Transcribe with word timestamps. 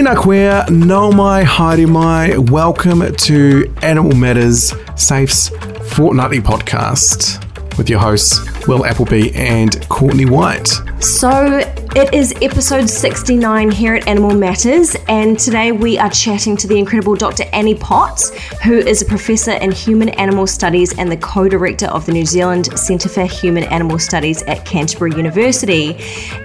Tēnā 0.00 0.14
koe, 0.16 0.64
nau 0.72 1.10
mai, 1.12 1.42
haere 1.44 1.84
mai. 1.86 2.38
Welcome 2.38 3.02
to 3.14 3.70
Animal 3.82 4.16
Matters 4.16 4.72
Safe's 4.96 5.50
fortnightly 5.92 6.40
podcast 6.40 7.36
with 7.76 7.90
your 7.90 8.00
hosts, 8.00 8.40
Will 8.66 8.86
Appleby 8.86 9.30
and 9.34 9.86
Courtney 9.90 10.24
White. 10.24 10.68
So, 11.00 11.58
it 11.94 12.14
is 12.14 12.32
episode 12.40 12.88
69 12.88 13.70
here 13.70 13.94
at 13.94 14.08
Animal 14.08 14.34
Matters, 14.34 14.96
and 15.06 15.38
today 15.38 15.70
we 15.70 15.98
are 15.98 16.08
chatting 16.08 16.56
to 16.56 16.66
the 16.66 16.78
incredible 16.78 17.14
Dr. 17.14 17.44
Annie 17.52 17.74
Potts, 17.74 18.30
who 18.64 18.78
is 18.78 19.02
a 19.02 19.04
professor 19.04 19.52
in 19.52 19.70
human 19.70 20.08
animal 20.20 20.46
studies 20.46 20.98
and 20.98 21.12
the 21.12 21.18
co 21.18 21.46
director 21.46 21.88
of 21.88 22.06
the 22.06 22.12
New 22.12 22.24
Zealand 22.24 22.78
Centre 22.78 23.10
for 23.10 23.24
Human 23.24 23.64
Animal 23.64 23.98
Studies 23.98 24.42
at 24.44 24.64
Canterbury 24.64 25.14
University. 25.14 25.94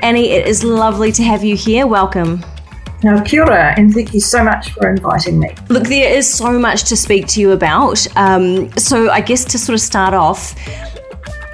Annie, 0.02 0.32
it 0.32 0.46
is 0.46 0.62
lovely 0.62 1.14
to 1.14 1.24
have 1.24 1.42
you 1.42 1.56
here. 1.56 1.88
Welcome. 1.88 2.44
Now, 3.06 3.22
kia 3.22 3.44
ora, 3.44 3.76
and 3.78 3.94
thank 3.94 4.16
you 4.16 4.20
so 4.20 4.44
much 4.44 4.72
for 4.72 4.90
inviting 4.90 5.38
me. 5.38 5.54
Look, 5.70 5.84
there 5.84 6.12
is 6.12 6.28
so 6.28 6.58
much 6.58 6.86
to 6.86 6.98
speak 6.98 7.28
to 7.28 7.40
you 7.40 7.52
about. 7.52 8.08
Um, 8.18 8.76
so, 8.80 9.12
I 9.12 9.22
guess 9.22 9.46
to 9.46 9.60
sort 9.60 9.76
of 9.76 9.82
start 9.82 10.16
off, 10.16 10.56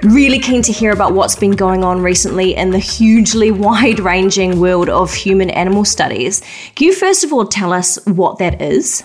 really 0.03 0.39
keen 0.39 0.61
to 0.61 0.71
hear 0.71 0.93
about 0.93 1.11
what's 1.11 1.35
been 1.35 1.51
going 1.51 1.83
on 1.83 2.01
recently 2.01 2.55
in 2.55 2.69
the 2.69 2.79
hugely 2.79 3.51
wide 3.67 3.99
ranging 3.99 4.61
world 4.61 4.87
of 4.87 5.13
human 5.13 5.49
animal 5.49 5.83
studies. 5.83 6.41
Can 6.75 6.87
you 6.87 6.95
first 6.95 7.25
of 7.25 7.33
all 7.33 7.45
tell 7.45 7.73
us 7.73 7.99
what 8.05 8.37
that 8.37 8.61
is? 8.61 9.03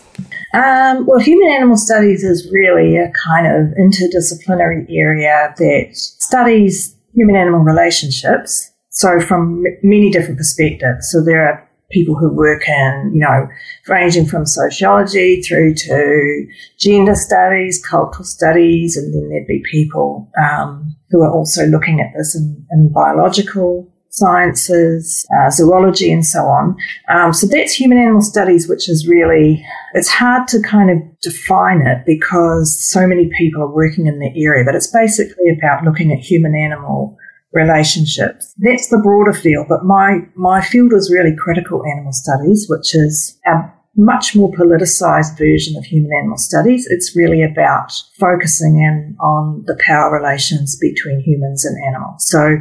Um, 0.54 1.04
well, 1.04 1.18
human 1.18 1.51
animal 1.51 1.76
studies 1.76 2.23
is 2.23 2.48
really 2.52 2.96
a 2.96 3.10
kind 3.24 3.48
of 3.48 3.76
interdisciplinary 3.76 4.87
area 4.88 5.52
that 5.59 5.96
studies 5.96 6.95
human 7.12 7.34
animal 7.34 7.59
relationships. 7.59 8.71
So, 8.90 9.18
from 9.18 9.65
many 9.82 10.12
different 10.12 10.38
perspectives. 10.38 11.10
So, 11.10 11.24
there 11.24 11.45
are 11.49 11.65
people 11.90 12.16
who 12.16 12.32
work 12.34 12.68
in, 12.68 13.12
you 13.15 13.20
know, 13.20 13.48
ranging 13.88 14.26
from 14.26 14.45
sociology 14.45 15.40
through 15.42 15.74
to 15.74 16.46
gender 16.78 17.15
studies, 17.15 17.84
cultural 17.84 18.24
studies, 18.24 18.96
and 18.96 19.15
then 19.15 19.28
there'd 19.28 19.46
be 19.46 19.62
people 19.70 20.30
um, 20.43 20.96
who 21.10 21.23
are 21.23 21.32
also 21.32 21.66
looking 21.66 22.01
at 22.01 22.12
this 22.16 22.34
in, 22.34 22.66
in 22.73 22.93
biological 22.93 23.90
sciences, 24.16 25.26
uh, 25.38 25.51
zoology, 25.51 26.10
and 26.10 26.24
so 26.24 26.40
on. 26.40 26.74
Um, 27.10 27.32
so 27.34 27.46
that's 27.46 27.74
human 27.74 27.98
animal 27.98 28.23
studies, 28.23 28.68
which 28.68 28.88
is 28.88 29.06
really, 29.06 29.65
it's 29.93 30.09
hard 30.09 30.48
to 30.48 30.62
kind 30.62 30.90
of 30.90 30.96
define 31.21 31.82
it 31.82 31.98
because 32.06 32.82
so 32.90 33.06
many 33.06 33.28
people 33.37 33.62
are 33.62 33.73
working 33.73 34.06
in 34.06 34.18
the 34.18 34.32
area, 34.43 34.65
but 34.65 34.74
it's 34.74 34.90
basically 34.90 35.50
about 35.50 35.84
looking 35.84 36.12
at 36.12 36.18
human 36.18 36.54
animal 36.56 37.18
relationships. 37.57 38.54
That's 38.59 38.88
the 38.88 38.99
broader 38.99 39.32
field, 39.32 39.66
but 39.68 39.85
my, 39.85 40.21
my 40.35 40.60
field 40.60 40.93
is 40.93 41.10
really 41.10 41.35
critical 41.35 41.82
animal 41.85 42.12
studies, 42.12 42.66
which 42.68 42.95
is 42.95 43.38
a 43.46 43.73
much 43.96 44.37
more 44.37 44.52
politicized 44.52 45.38
version 45.38 45.77
of 45.77 45.84
human 45.84 46.12
animal 46.21 46.37
studies. 46.37 46.87
It's 46.87 47.16
really 47.16 47.43
about 47.43 47.93
focusing 48.21 48.79
in 48.79 49.16
on 49.18 49.65
the 49.66 49.79
power 49.80 50.12
relations 50.12 50.77
between 50.77 51.21
humans 51.21 51.65
and 51.65 51.77
animals. 51.88 52.29
So 52.29 52.59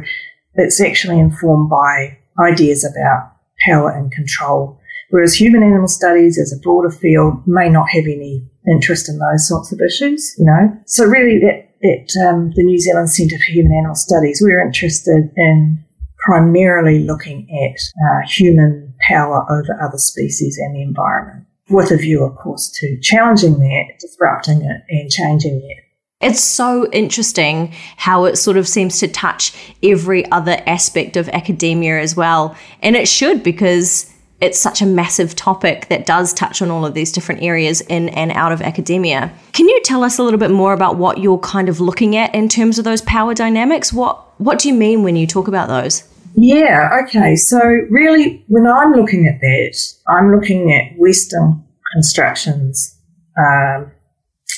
it's 0.54 0.80
actually 0.80 1.20
informed 1.20 1.68
by 1.68 2.18
ideas 2.40 2.84
about 2.84 3.32
power 3.68 3.90
and 3.90 4.10
control. 4.10 4.80
Whereas 5.10 5.34
human 5.34 5.62
animal 5.62 5.88
studies 5.88 6.38
as 6.38 6.52
a 6.52 6.60
broader 6.60 6.90
field 6.90 7.46
may 7.46 7.68
not 7.68 7.90
have 7.90 8.04
any 8.04 8.42
interest 8.66 9.08
in 9.08 9.18
those 9.18 9.46
sorts 9.46 9.72
of 9.72 9.80
issues, 9.80 10.34
you 10.38 10.44
know. 10.44 10.76
So 10.86 11.04
really 11.04 11.38
that 11.40 11.65
at 11.82 12.08
um, 12.26 12.52
the 12.54 12.62
New 12.62 12.78
Zealand 12.78 13.10
Centre 13.10 13.36
for 13.36 13.52
Human 13.52 13.72
Animal 13.72 13.94
Studies, 13.94 14.40
we're 14.42 14.60
interested 14.60 15.30
in 15.36 15.84
primarily 16.18 17.04
looking 17.04 17.46
at 17.50 17.78
uh, 18.04 18.26
human 18.28 18.94
power 19.00 19.44
over 19.50 19.80
other 19.80 19.98
species 19.98 20.58
and 20.58 20.74
the 20.74 20.82
environment, 20.82 21.46
with 21.68 21.90
a 21.90 21.96
view, 21.96 22.24
of 22.24 22.36
course, 22.36 22.70
to 22.80 22.98
challenging 23.00 23.58
that, 23.58 23.98
disrupting 24.00 24.62
it, 24.62 24.82
and 24.88 25.10
changing 25.10 25.62
it. 25.62 25.84
It's 26.20 26.42
so 26.42 26.90
interesting 26.92 27.74
how 27.98 28.24
it 28.24 28.36
sort 28.36 28.56
of 28.56 28.66
seems 28.66 28.98
to 29.00 29.08
touch 29.08 29.52
every 29.82 30.28
other 30.32 30.62
aspect 30.66 31.16
of 31.16 31.28
academia 31.28 32.00
as 32.00 32.16
well. 32.16 32.56
And 32.82 32.96
it 32.96 33.06
should 33.06 33.42
because 33.42 34.10
it's 34.40 34.60
such 34.60 34.82
a 34.82 34.86
massive 34.86 35.34
topic 35.34 35.88
that 35.88 36.04
does 36.04 36.32
touch 36.34 36.60
on 36.60 36.70
all 36.70 36.84
of 36.84 36.94
these 36.94 37.10
different 37.10 37.42
areas 37.42 37.80
in 37.82 38.10
and 38.10 38.30
out 38.32 38.52
of 38.52 38.60
academia. 38.60 39.32
Can 39.52 39.68
you 39.68 39.80
tell 39.82 40.04
us 40.04 40.18
a 40.18 40.22
little 40.22 40.38
bit 40.38 40.50
more 40.50 40.72
about 40.72 40.96
what 40.96 41.18
you're 41.18 41.38
kind 41.38 41.68
of 41.68 41.80
looking 41.80 42.16
at 42.16 42.34
in 42.34 42.48
terms 42.48 42.78
of 42.78 42.84
those 42.84 43.02
power 43.02 43.34
dynamics? 43.34 43.92
What 43.92 44.22
what 44.38 44.58
do 44.58 44.68
you 44.68 44.74
mean 44.74 45.02
when 45.02 45.16
you 45.16 45.26
talk 45.26 45.48
about 45.48 45.68
those? 45.68 46.02
Yeah, 46.34 47.00
okay. 47.04 47.34
So 47.36 47.58
really 47.60 48.44
when 48.48 48.66
I'm 48.66 48.92
looking 48.92 49.26
at 49.26 49.40
that, 49.40 49.94
I'm 50.08 50.34
looking 50.34 50.72
at 50.72 50.98
Western 50.98 51.64
constructions 51.94 52.98
um, 53.38 53.90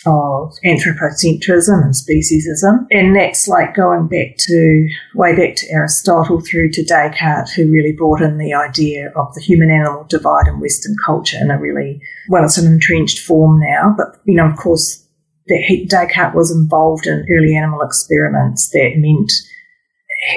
of 0.08 0.54
anthropocentrism 0.64 1.82
and 1.82 1.94
speciesism. 1.94 2.86
And 2.90 3.14
that's 3.14 3.46
like 3.46 3.74
going 3.74 4.08
back 4.08 4.36
to 4.38 4.88
way 5.14 5.36
back 5.36 5.56
to 5.56 5.70
Aristotle 5.70 6.40
through 6.40 6.70
to 6.72 6.84
Descartes, 6.84 7.52
who 7.52 7.70
really 7.70 7.92
brought 7.92 8.22
in 8.22 8.38
the 8.38 8.54
idea 8.54 9.10
of 9.14 9.34
the 9.34 9.40
human 9.40 9.70
animal 9.70 10.04
divide 10.08 10.46
in 10.48 10.60
Western 10.60 10.96
culture 11.04 11.36
in 11.40 11.50
a 11.50 11.58
really, 11.58 12.00
well, 12.28 12.44
it's 12.44 12.58
an 12.58 12.70
entrenched 12.70 13.20
form 13.20 13.60
now. 13.60 13.94
But, 13.96 14.20
you 14.24 14.34
know, 14.34 14.46
of 14.46 14.56
course, 14.56 15.04
that 15.46 15.64
he, 15.66 15.84
Descartes 15.84 16.34
was 16.34 16.50
involved 16.50 17.06
in 17.06 17.26
early 17.30 17.54
animal 17.54 17.82
experiments 17.82 18.70
that 18.70 18.92
meant 18.96 19.32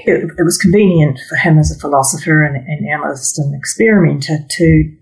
it, 0.05 0.31
it 0.37 0.43
was 0.43 0.57
convenient 0.57 1.19
for 1.27 1.35
him 1.35 1.57
as 1.57 1.71
a 1.71 1.79
philosopher 1.79 2.43
and, 2.43 2.55
and 2.67 2.87
analyst 2.87 3.39
and 3.39 3.55
experimenter 3.55 4.37
to 4.49 4.95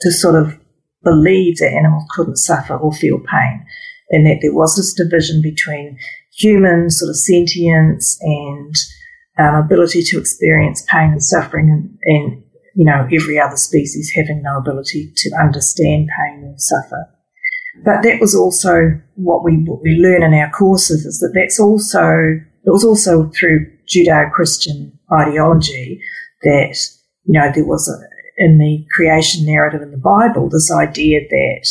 to 0.00 0.10
sort 0.10 0.34
of 0.34 0.58
believe 1.04 1.58
that 1.58 1.72
animals 1.72 2.04
couldn't 2.10 2.36
suffer 2.36 2.76
or 2.76 2.92
feel 2.92 3.18
pain 3.18 3.64
and 4.12 4.26
that 4.26 4.38
there 4.42 4.54
was 4.54 4.76
this 4.76 4.92
division 4.94 5.42
between 5.42 5.98
human 6.36 6.90
sort 6.90 7.10
of 7.10 7.16
sentience 7.16 8.18
and 8.20 8.74
um, 9.38 9.54
ability 9.54 10.02
to 10.02 10.18
experience 10.18 10.84
pain 10.88 11.10
and 11.10 11.22
suffering 11.22 11.70
and, 11.70 11.98
and, 12.04 12.42
you 12.74 12.84
know, 12.84 13.08
every 13.12 13.40
other 13.40 13.56
species 13.56 14.12
having 14.14 14.42
no 14.42 14.58
ability 14.58 15.12
to 15.16 15.30
understand 15.42 16.08
pain 16.16 16.44
or 16.44 16.54
suffer. 16.58 17.08
But 17.84 18.02
that 18.02 18.20
was 18.20 18.34
also 18.34 19.00
what 19.14 19.42
we, 19.42 19.56
what 19.64 19.82
we 19.82 19.92
learn 19.92 20.22
in 20.22 20.34
our 20.34 20.50
courses 20.50 21.06
is 21.06 21.18
that 21.20 21.32
that's 21.34 21.58
also, 21.58 22.06
it 22.64 22.70
was 22.70 22.84
also 22.84 23.30
through 23.30 23.66
Judeo-Christian 23.88 24.98
ideology 25.10 26.00
that, 26.42 26.76
you 27.24 27.40
know, 27.40 27.50
there 27.54 27.66
was 27.66 27.88
a, 27.88 28.44
in 28.44 28.58
the 28.58 28.86
creation 28.94 29.46
narrative 29.46 29.82
in 29.82 29.90
the 29.90 29.96
Bible, 29.96 30.48
this 30.48 30.70
idea 30.70 31.20
that 31.28 31.66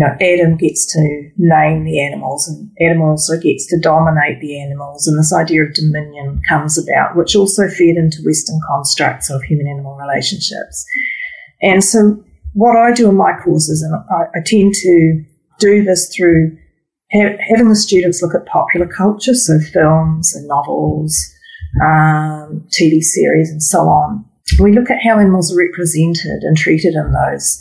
know, 0.00 0.16
Adam 0.20 0.56
gets 0.56 0.92
to 0.92 1.30
name 1.38 1.84
the 1.84 2.04
animals 2.04 2.46
and 2.48 2.70
Adam 2.80 3.02
also 3.02 3.38
gets 3.38 3.66
to 3.68 3.80
dominate 3.80 4.40
the 4.40 4.60
animals. 4.60 5.06
And 5.06 5.18
this 5.18 5.32
idea 5.32 5.62
of 5.62 5.74
dominion 5.74 6.40
comes 6.48 6.78
about, 6.78 7.16
which 7.16 7.34
also 7.34 7.68
fed 7.68 7.96
into 7.96 8.22
Western 8.24 8.60
constructs 8.68 9.30
of 9.30 9.42
human 9.42 9.66
animal 9.66 9.96
relationships. 9.96 10.84
And 11.62 11.82
so 11.82 12.22
what 12.52 12.76
I 12.76 12.92
do 12.92 13.08
in 13.08 13.16
my 13.16 13.32
courses, 13.42 13.82
and 13.82 13.94
I, 13.94 14.38
I 14.38 14.42
tend 14.44 14.74
to 14.74 15.24
do 15.58 15.84
this 15.84 16.14
through 16.14 16.56
ha- 17.12 17.36
having 17.48 17.68
the 17.68 17.76
students 17.76 18.22
look 18.22 18.34
at 18.34 18.46
popular 18.46 18.86
culture, 18.86 19.34
so 19.34 19.58
films 19.58 20.34
and 20.34 20.46
novels, 20.48 21.16
um, 21.82 22.66
TV 22.68 23.00
series 23.00 23.50
and 23.50 23.62
so 23.62 23.80
on. 23.80 24.24
We 24.60 24.72
look 24.72 24.90
at 24.90 25.02
how 25.02 25.18
animals 25.18 25.52
are 25.52 25.58
represented 25.58 26.42
and 26.42 26.56
treated 26.56 26.94
in 26.94 27.12
those 27.12 27.60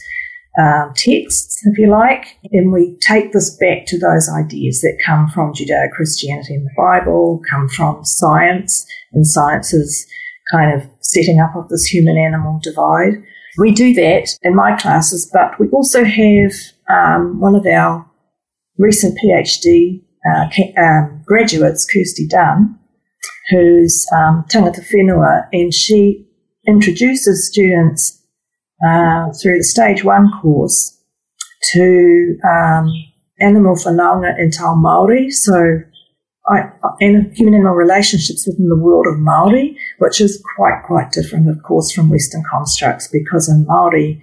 um, 0.59 0.93
texts, 0.95 1.61
if 1.65 1.77
you 1.77 1.89
like, 1.89 2.37
and 2.51 2.71
we 2.71 2.97
take 3.01 3.33
this 3.33 3.55
back 3.57 3.85
to 3.87 3.99
those 3.99 4.29
ideas 4.29 4.81
that 4.81 5.01
come 5.05 5.27
from 5.29 5.53
Judeo 5.53 5.91
Christianity 5.91 6.55
and 6.55 6.65
the 6.65 6.73
Bible, 6.77 7.41
come 7.49 7.67
from 7.67 8.05
science, 8.05 8.85
and 9.13 9.27
science 9.27 9.73
is 9.73 10.07
kind 10.51 10.73
of 10.73 10.87
setting 11.01 11.39
up 11.39 11.55
of 11.55 11.69
this 11.69 11.85
human 11.85 12.17
animal 12.17 12.59
divide. 12.63 13.21
We 13.57 13.71
do 13.71 13.93
that 13.95 14.29
in 14.43 14.55
my 14.55 14.75
classes, 14.77 15.29
but 15.31 15.59
we 15.59 15.67
also 15.69 16.03
have 16.03 16.51
um, 16.89 17.39
one 17.39 17.55
of 17.55 17.65
our 17.65 18.09
recent 18.77 19.17
PhD 19.19 20.01
uh, 20.29 20.49
um, 20.81 21.21
graduates, 21.25 21.85
Kirsty 21.85 22.27
Dunn, 22.27 22.77
who's 23.49 24.05
um, 24.13 24.45
tangata 24.49 24.83
whenua, 24.91 25.47
and 25.51 25.73
she 25.73 26.25
introduces 26.67 27.47
students 27.47 28.21
uh, 28.83 29.31
through 29.41 29.57
the 29.57 29.63
stage 29.63 30.03
one 30.03 30.31
course 30.41 30.97
to 31.73 32.37
um, 32.43 32.89
animal 33.39 33.75
whanaunga 33.75 34.37
in 34.39 34.51
te 34.51 34.63
ao 34.63 34.75
Māori. 34.75 35.31
So 35.31 35.79
I, 36.47 36.69
human 36.99 37.55
animal 37.55 37.73
relationships 37.73 38.45
within 38.45 38.69
the 38.69 38.77
world 38.77 39.07
of 39.07 39.15
Māori, 39.15 39.75
which 39.97 40.21
is 40.21 40.43
quite, 40.55 40.83
quite 40.85 41.11
different, 41.11 41.49
of 41.49 41.61
course, 41.63 41.91
from 41.91 42.09
Western 42.09 42.43
constructs, 42.49 43.07
because 43.07 43.49
in 43.49 43.65
Māori 43.65 44.21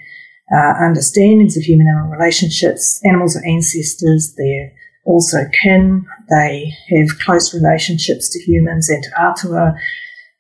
uh, 0.55 0.75
understandings 0.79 1.57
of 1.57 1.65
human 1.65 1.89
animal 1.89 2.11
relationships, 2.11 3.01
animals 3.05 3.37
are 3.37 3.45
ancestors, 3.47 4.35
they're 4.37 4.73
also 5.05 5.39
kin, 5.63 6.07
they 6.31 6.73
have 6.91 7.19
close 7.19 7.53
relationships 7.53 8.29
to 8.29 8.39
humans 8.39 8.89
and 8.89 9.03
to 9.03 9.11
atua, 9.21 9.75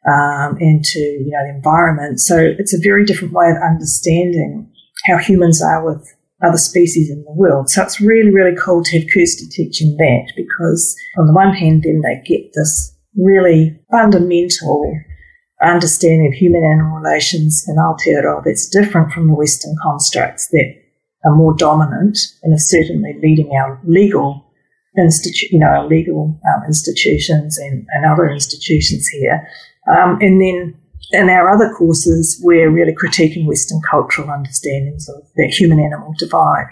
um, 0.06 0.56
and 0.60 0.84
to 0.84 0.98
you 0.98 1.30
know 1.30 1.44
the 1.46 1.54
environment. 1.54 2.20
So 2.20 2.38
it's 2.58 2.74
a 2.74 2.80
very 2.80 3.04
different 3.04 3.34
way 3.34 3.50
of 3.50 3.56
understanding 3.62 4.70
how 5.06 5.18
humans 5.18 5.62
are 5.62 5.84
with 5.84 6.06
other 6.42 6.58
species 6.58 7.10
in 7.10 7.22
the 7.24 7.32
world. 7.32 7.70
So 7.70 7.82
it's 7.82 8.00
really, 8.00 8.32
really 8.32 8.56
cool 8.56 8.82
to 8.82 8.98
have 8.98 9.08
Kirsty 9.12 9.46
teaching 9.48 9.96
that 9.96 10.32
because 10.36 10.96
on 11.18 11.26
the 11.26 11.32
one 11.32 11.54
hand, 11.54 11.84
then 11.84 12.02
they 12.02 12.20
get 12.26 12.52
this 12.54 12.96
really 13.16 13.78
fundamental 13.90 14.92
understanding 15.62 16.26
of 16.26 16.34
human 16.34 16.64
animal 16.64 16.98
relations 16.98 17.64
in 17.68 17.76
Aotearoa 17.76 18.42
that's 18.44 18.68
different 18.68 19.12
from 19.12 19.28
the 19.28 19.34
Western 19.34 19.76
constructs 19.82 20.48
that 20.48 20.74
are 21.24 21.36
more 21.36 21.54
dominant 21.56 22.18
and 22.42 22.52
are 22.52 22.58
certainly 22.58 23.14
leading 23.22 23.50
our 23.52 23.80
legal 23.84 24.44
institu- 24.98 25.50
you 25.50 25.58
know, 25.58 25.86
legal 25.88 26.38
um, 26.46 26.62
institutions 26.66 27.58
and, 27.58 27.86
and 27.90 28.04
other 28.04 28.28
institutions 28.28 29.06
here. 29.08 29.46
Um, 29.88 30.18
and 30.20 30.40
then 30.40 30.76
in 31.12 31.28
our 31.28 31.50
other 31.50 31.72
courses, 31.74 32.40
we're 32.42 32.70
really 32.70 32.94
critiquing 32.94 33.46
Western 33.46 33.80
cultural 33.90 34.30
understandings 34.30 35.08
of 35.08 35.22
that 35.36 35.48
human 35.48 35.80
animal 35.80 36.14
divide. 36.18 36.66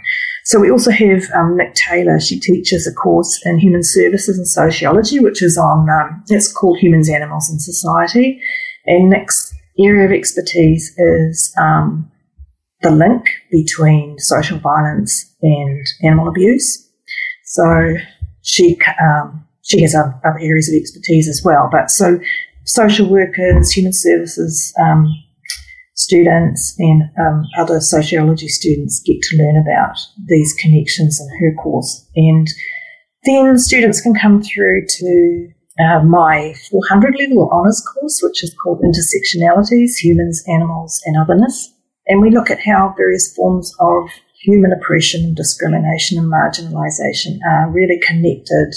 So 0.44 0.58
we 0.58 0.70
also 0.70 0.90
have 0.90 1.24
um, 1.34 1.56
Nik 1.56 1.74
Taylor. 1.74 2.18
She 2.20 2.40
teaches 2.40 2.86
a 2.86 2.94
course 2.94 3.40
in 3.44 3.58
human 3.58 3.82
services 3.82 4.38
and 4.38 4.48
sociology, 4.48 5.18
which 5.18 5.42
is 5.42 5.58
on, 5.58 5.88
um, 5.90 6.24
it's 6.28 6.50
called 6.50 6.78
Humans, 6.78 7.10
Animals 7.10 7.50
and 7.50 7.60
Society. 7.60 8.40
And 8.86 9.10
Nik's 9.10 9.54
area 9.78 10.06
of 10.06 10.12
expertise 10.12 10.94
is 10.96 11.54
um, 11.60 12.10
the 12.82 12.90
link 12.90 13.28
between 13.50 14.18
social 14.18 14.58
violence 14.58 15.34
and 15.42 15.86
animal 16.02 16.28
abuse. 16.28 16.88
So 17.44 17.96
she, 18.42 18.78
um, 19.02 19.46
she 19.62 19.82
has 19.82 19.94
other 19.94 20.38
areas 20.40 20.68
of 20.68 20.74
expertise 20.80 21.28
as 21.28 21.42
well. 21.44 21.68
But 21.70 21.90
so 21.90 22.18
social 22.70 23.08
workers, 23.08 23.72
human 23.72 23.92
services 23.92 24.72
um, 24.80 25.06
students, 25.94 26.74
and 26.78 27.02
um, 27.18 27.44
other 27.58 27.80
sociology 27.80 28.48
students 28.48 29.02
get 29.04 29.20
to 29.22 29.36
learn 29.36 29.62
about 29.66 29.96
these 30.26 30.54
connections 30.58 31.20
in 31.20 31.28
her 31.40 31.54
course. 31.62 32.06
And 32.14 32.46
then 33.24 33.58
students 33.58 34.00
can 34.00 34.14
come 34.14 34.42
through 34.42 34.86
to 34.86 35.48
uh, 35.78 36.02
my 36.04 36.54
400 36.70 37.16
level 37.18 37.50
honours 37.52 37.82
course, 37.92 38.20
which 38.22 38.42
is 38.44 38.54
called 38.62 38.82
Intersectionalities, 38.82 39.96
Humans, 40.02 40.44
Animals, 40.48 41.00
and 41.06 41.16
Otherness. 41.20 41.72
And 42.06 42.20
we 42.20 42.30
look 42.30 42.50
at 42.50 42.60
how 42.60 42.94
various 42.96 43.34
forms 43.34 43.74
of 43.80 44.08
human 44.42 44.72
oppression, 44.72 45.34
discrimination, 45.34 46.18
and 46.18 46.32
marginalisation 46.32 47.38
are 47.46 47.70
really 47.70 48.00
connected 48.00 48.74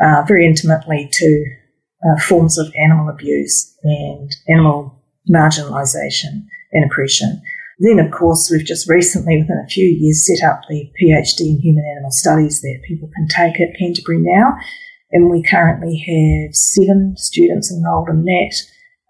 uh, 0.00 0.22
very 0.26 0.46
intimately 0.46 1.08
to 1.12 1.44
uh, 2.04 2.20
forms 2.20 2.58
of 2.58 2.72
animal 2.76 3.08
abuse 3.08 3.76
and 3.82 4.30
animal 4.48 5.02
marginalisation 5.28 6.46
and 6.72 6.84
oppression. 6.84 7.40
Then, 7.80 8.00
of 8.00 8.10
course, 8.10 8.50
we've 8.50 8.64
just 8.64 8.88
recently, 8.88 9.38
within 9.38 9.62
a 9.64 9.68
few 9.68 9.86
years, 9.86 10.26
set 10.26 10.48
up 10.48 10.62
the 10.68 10.90
PhD 11.00 11.40
in 11.40 11.60
Human 11.60 11.84
Animal 11.92 12.10
Studies 12.10 12.60
that 12.60 12.80
people 12.86 13.08
can 13.14 13.28
take 13.28 13.60
at 13.60 13.76
Canterbury 13.78 14.18
now. 14.20 14.56
And 15.12 15.30
we 15.30 15.42
currently 15.42 15.96
have 15.96 16.54
seven 16.54 17.14
students 17.16 17.72
enrolled 17.72 18.08
in 18.08 18.24
that. 18.24 18.54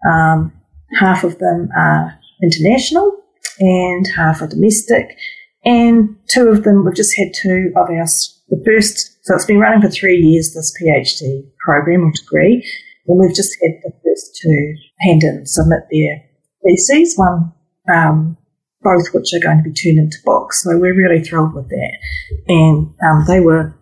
Um, 0.07 0.53
half 0.99 1.23
of 1.23 1.39
them 1.39 1.69
are 1.75 2.17
international 2.41 3.23
and 3.59 4.07
half 4.15 4.41
are 4.41 4.47
domestic. 4.47 5.17
And 5.65 6.15
two 6.29 6.47
of 6.47 6.63
them, 6.63 6.85
we've 6.85 6.95
just 6.95 7.17
had 7.17 7.33
two 7.33 7.73
of 7.75 7.89
our, 7.89 8.05
the 8.49 8.63
first, 8.65 9.17
so 9.23 9.35
it's 9.35 9.45
been 9.45 9.59
running 9.59 9.81
for 9.81 9.89
three 9.89 10.17
years, 10.17 10.53
this 10.53 10.73
PhD 10.79 11.43
program 11.69 12.07
or 12.07 12.11
degree. 12.11 12.65
And 13.07 13.19
we've 13.19 13.35
just 13.35 13.55
had 13.61 13.81
the 13.83 13.91
first 14.03 14.39
two 14.41 14.75
hand 15.01 15.23
in 15.23 15.45
submit 15.45 15.83
their 15.91 16.23
theses, 16.65 17.15
one, 17.15 17.53
um, 17.93 18.37
both 18.81 19.13
which 19.13 19.33
are 19.33 19.39
going 19.39 19.57
to 19.57 19.69
be 19.69 19.73
turned 19.73 19.99
into 19.99 20.17
books. 20.25 20.63
So 20.63 20.77
we're 20.77 20.95
really 20.95 21.23
thrilled 21.23 21.53
with 21.53 21.69
that. 21.69 21.97
And 22.47 22.93
um, 23.03 23.25
they 23.27 23.39
were 23.39 23.75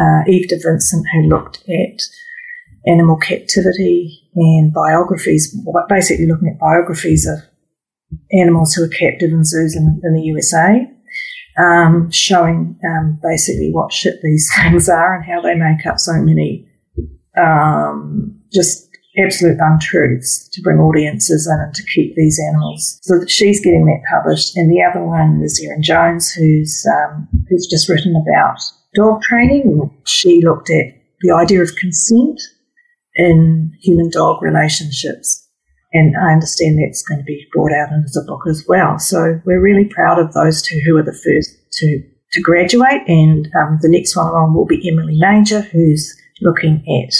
uh, 0.00 0.22
Eve 0.26 0.48
de 0.48 0.56
Vincent, 0.56 1.04
who 1.12 1.28
looked 1.28 1.62
at 1.68 2.02
animal 2.86 3.16
captivity 3.16 4.28
and 4.34 4.72
biographies, 4.72 5.54
basically 5.88 6.26
looking 6.26 6.48
at 6.48 6.58
biographies 6.58 7.26
of 7.26 7.38
animals 8.32 8.74
who 8.74 8.84
are 8.84 8.88
captive 8.88 9.30
in 9.30 9.44
zoos 9.44 9.76
in, 9.76 10.00
in 10.02 10.14
the 10.14 10.22
USA, 10.22 10.88
um, 11.58 12.10
showing 12.10 12.78
um, 12.84 13.20
basically 13.22 13.70
what 13.70 13.92
shit 13.92 14.22
these 14.22 14.50
things 14.56 14.88
are 14.88 15.16
and 15.16 15.24
how 15.24 15.40
they 15.40 15.54
make 15.54 15.86
up 15.86 15.98
so 15.98 16.14
many 16.14 16.66
um, 17.36 18.38
just 18.52 18.88
absolute 19.18 19.58
untruths 19.60 20.48
to 20.48 20.62
bring 20.62 20.78
audiences 20.78 21.46
in 21.46 21.60
and 21.60 21.74
to 21.74 21.82
keep 21.84 22.14
these 22.14 22.40
animals. 22.48 22.98
So 23.02 23.26
she's 23.26 23.62
getting 23.62 23.84
that 23.86 24.02
published, 24.10 24.56
and 24.56 24.70
the 24.70 24.82
other 24.82 25.04
one 25.04 25.42
is 25.44 25.60
Erin 25.64 25.82
Jones, 25.82 26.32
who's 26.32 26.86
um, 26.86 27.28
who's 27.48 27.66
just 27.66 27.88
written 27.88 28.14
about 28.16 28.58
dog 28.94 29.22
training. 29.22 29.90
She 30.04 30.40
looked 30.42 30.70
at 30.70 30.86
the 31.20 31.32
idea 31.32 31.62
of 31.62 31.76
consent 31.76 32.40
in 33.14 33.72
human 33.80 34.10
dog 34.10 34.42
relationships. 34.42 35.48
And 35.92 36.16
I 36.16 36.32
understand 36.32 36.78
that's 36.78 37.02
going 37.02 37.20
to 37.20 37.24
be 37.24 37.46
brought 37.52 37.72
out 37.72 37.90
as 38.04 38.16
a 38.16 38.26
book 38.26 38.42
as 38.48 38.64
well. 38.66 38.98
So 38.98 39.40
we're 39.44 39.60
really 39.60 39.84
proud 39.84 40.18
of 40.18 40.32
those 40.32 40.62
two 40.62 40.80
who 40.86 40.96
are 40.96 41.02
the 41.02 41.12
first 41.12 41.54
to, 41.72 42.02
to 42.32 42.40
graduate. 42.40 43.02
And 43.06 43.48
um, 43.60 43.78
the 43.82 43.90
next 43.90 44.16
one 44.16 44.26
along 44.26 44.54
will 44.54 44.64
be 44.64 44.88
Emily 44.88 45.18
Major, 45.18 45.60
who's 45.60 46.18
looking 46.42 46.84
at 46.86 47.14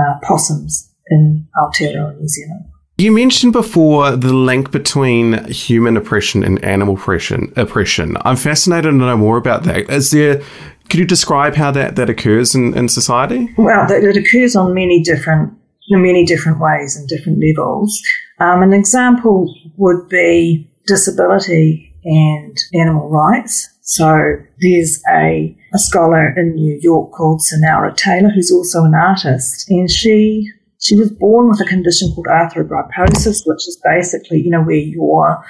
uh, 0.00 0.18
possums 0.22 0.90
in 1.08 1.46
Aotearoa, 1.56 2.18
New 2.18 2.28
Zealand. 2.28 2.64
You 2.98 3.10
mentioned 3.10 3.52
before 3.52 4.16
the 4.16 4.32
link 4.32 4.70
between 4.70 5.44
human 5.46 5.96
oppression 5.96 6.44
and 6.44 6.62
animal 6.64 6.94
oppression. 6.94 7.52
Oppression. 7.56 8.16
I'm 8.22 8.36
fascinated 8.36 8.92
to 8.92 8.96
know 8.96 9.16
more 9.16 9.38
about 9.38 9.64
that. 9.64 9.90
Is 9.90 10.10
there? 10.10 10.42
Could 10.88 11.00
you 11.00 11.06
describe 11.06 11.54
how 11.54 11.70
that, 11.70 11.96
that 11.96 12.10
occurs 12.10 12.54
in, 12.54 12.74
in 12.76 12.88
society? 12.88 13.52
Well, 13.56 13.90
it 13.90 14.16
occurs 14.16 14.54
on 14.54 14.74
many 14.74 15.02
different 15.02 15.54
in 15.88 16.02
many 16.02 16.24
different 16.24 16.60
ways 16.60 16.96
and 16.96 17.08
different 17.08 17.42
levels. 17.44 18.00
Um, 18.38 18.62
an 18.62 18.72
example 18.72 19.52
would 19.76 20.08
be 20.08 20.70
disability 20.86 21.92
and 22.04 22.56
animal 22.74 23.08
rights. 23.08 23.68
So 23.82 24.36
there's 24.60 25.02
a, 25.12 25.56
a 25.74 25.78
scholar 25.78 26.32
in 26.36 26.54
New 26.54 26.78
York 26.80 27.12
called 27.12 27.40
Sunaura 27.40 27.96
Taylor, 27.96 28.30
who's 28.30 28.52
also 28.52 28.84
an 28.84 28.94
artist, 28.94 29.68
and 29.68 29.90
she 29.90 30.48
she 30.80 30.96
was 30.96 31.12
born 31.12 31.48
with 31.48 31.60
a 31.60 31.64
condition 31.64 32.12
called 32.12 32.26
arthrogryposis, 32.26 33.42
which 33.46 33.68
is 33.68 33.80
basically, 33.84 34.40
you 34.40 34.50
know, 34.50 34.62
where 34.62 34.76
your 34.76 35.44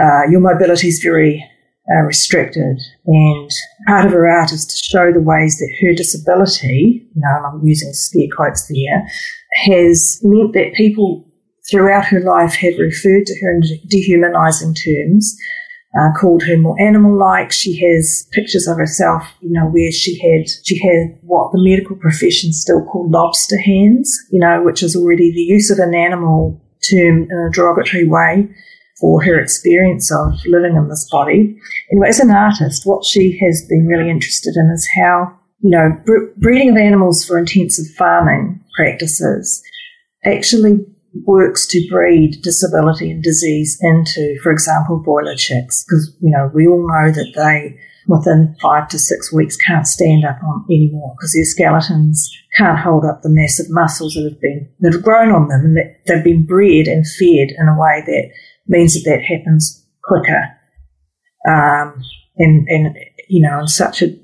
uh, 0.00 0.22
your 0.28 0.40
mobility 0.40 0.88
is 0.88 1.00
very 1.02 1.44
uh, 1.92 2.02
restricted. 2.02 2.80
And 3.06 3.50
part 3.86 4.06
of 4.06 4.12
her 4.12 4.28
art 4.28 4.52
is 4.52 4.66
to 4.66 4.76
show 4.76 5.12
the 5.12 5.22
ways 5.22 5.58
that 5.58 5.72
her 5.80 5.94
disability, 5.94 7.08
you 7.14 7.22
know, 7.22 7.48
I'm 7.48 7.64
using 7.64 7.92
scare 7.92 8.26
quotes 8.34 8.66
there, 8.66 9.06
has 9.64 10.20
meant 10.24 10.54
that 10.54 10.74
people 10.74 11.24
throughout 11.70 12.06
her 12.06 12.20
life 12.20 12.54
have 12.54 12.78
referred 12.78 13.26
to 13.26 13.40
her 13.40 13.50
in 13.52 13.62
dehumanizing 13.88 14.74
terms 14.74 15.36
uh, 15.98 16.12
called 16.18 16.42
her 16.44 16.56
more 16.56 16.80
animal-like. 16.80 17.52
She 17.52 17.76
has 17.80 18.28
pictures 18.32 18.66
of 18.66 18.76
herself, 18.76 19.22
you 19.40 19.50
know, 19.50 19.66
where 19.66 19.92
she 19.92 20.18
had 20.20 20.48
she 20.64 20.78
had 20.78 21.18
what 21.22 21.52
the 21.52 21.62
medical 21.62 21.96
profession 21.96 22.52
still 22.52 22.84
called 22.84 23.10
lobster 23.10 23.58
hands, 23.58 24.12
you 24.30 24.38
know, 24.38 24.62
which 24.62 24.82
is 24.82 24.96
already 24.96 25.32
the 25.32 25.40
use 25.40 25.70
of 25.70 25.78
an 25.78 25.94
animal 25.94 26.60
term 26.90 27.26
in 27.30 27.48
a 27.48 27.50
derogatory 27.52 28.08
way 28.08 28.48
for 29.00 29.22
her 29.22 29.38
experience 29.38 30.10
of 30.12 30.34
living 30.46 30.76
in 30.76 30.88
this 30.88 31.08
body. 31.10 31.58
And 31.90 32.06
as 32.06 32.18
an 32.18 32.30
artist, 32.30 32.86
what 32.86 33.04
she 33.04 33.38
has 33.38 33.66
been 33.68 33.86
really 33.86 34.10
interested 34.10 34.54
in 34.56 34.70
is 34.72 34.88
how, 34.96 35.38
you 35.60 35.70
know, 35.70 36.02
breeding 36.36 36.70
of 36.70 36.76
animals 36.76 37.24
for 37.24 37.38
intensive 37.38 37.86
farming 37.96 38.60
practices 38.76 39.62
actually 40.24 40.84
works 41.24 41.66
to 41.68 41.88
breed 41.90 42.42
disability 42.42 43.10
and 43.10 43.22
disease 43.22 43.78
into, 43.80 44.38
for 44.42 44.52
example, 44.52 44.98
broiler 44.98 45.36
chicks, 45.36 45.84
because, 45.84 46.16
you 46.20 46.30
know, 46.30 46.50
we 46.54 46.66
all 46.66 46.86
know 46.86 47.10
that 47.10 47.32
they, 47.34 47.78
within 48.06 48.54
five 48.60 48.88
to 48.88 48.98
six 48.98 49.32
weeks, 49.32 49.56
can't 49.56 49.86
stand 49.86 50.24
up 50.24 50.38
on 50.44 50.64
anymore 50.70 51.14
because 51.16 51.32
their 51.32 51.44
skeletons 51.44 52.30
can't 52.56 52.78
hold 52.78 53.04
up 53.04 53.22
the 53.22 53.28
massive 53.28 53.66
muscles 53.70 54.14
that 54.14 54.28
have 54.30 54.40
been, 54.40 54.68
that 54.80 54.92
have 54.92 55.02
grown 55.02 55.32
on 55.32 55.48
them 55.48 55.64
and 55.64 55.76
that 55.76 56.00
they've 56.06 56.24
been 56.24 56.46
bred 56.46 56.86
and 56.86 57.06
fed 57.06 57.54
in 57.56 57.68
a 57.68 57.78
way 57.78 58.02
that 58.06 58.30
means 58.66 58.94
that 58.94 59.08
that 59.08 59.22
happens 59.22 59.86
quicker. 60.04 60.48
Um, 61.48 62.02
and, 62.38 62.66
and, 62.68 62.96
you 63.28 63.40
know, 63.42 63.60
in 63.60 63.68
such 63.68 64.02
a 64.02 64.16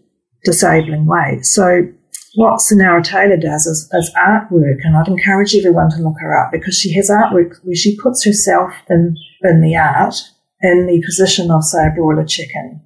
disabling 0.44 1.06
way. 1.06 1.38
So 1.42 1.87
what 2.34 2.60
Sunaura 2.60 3.04
Taylor 3.04 3.36
does 3.36 3.66
is, 3.66 3.88
artwork, 4.16 4.78
and 4.82 4.96
I'd 4.96 5.08
encourage 5.08 5.54
everyone 5.54 5.90
to 5.90 6.02
look 6.02 6.16
her 6.20 6.38
up 6.38 6.50
because 6.52 6.78
she 6.78 6.94
has 6.94 7.10
artwork 7.10 7.56
where 7.62 7.74
she 7.74 7.98
puts 7.98 8.24
herself 8.24 8.72
in, 8.88 9.16
in 9.42 9.60
the 9.60 9.76
art 9.76 10.14
in 10.62 10.86
the 10.86 11.02
position 11.04 11.50
of, 11.50 11.64
say, 11.64 11.86
a 11.86 11.90
broiler 11.90 12.24
chicken. 12.24 12.80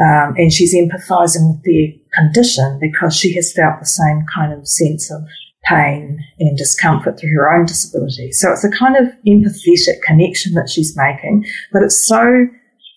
Um, 0.00 0.34
and 0.36 0.52
she's 0.52 0.74
empathizing 0.74 1.54
with 1.54 1.64
their 1.64 1.88
condition 2.14 2.78
because 2.80 3.16
she 3.16 3.34
has 3.34 3.52
felt 3.52 3.80
the 3.80 3.86
same 3.86 4.24
kind 4.32 4.52
of 4.52 4.68
sense 4.68 5.10
of 5.10 5.22
pain 5.64 6.24
and 6.38 6.56
discomfort 6.56 7.18
through 7.18 7.34
her 7.34 7.52
own 7.52 7.66
disability. 7.66 8.30
So 8.30 8.52
it's 8.52 8.64
a 8.64 8.70
kind 8.70 8.96
of 8.96 9.12
empathetic 9.26 10.00
connection 10.06 10.54
that 10.54 10.70
she's 10.70 10.96
making, 10.96 11.46
but 11.72 11.82
it's 11.82 12.06
so 12.06 12.46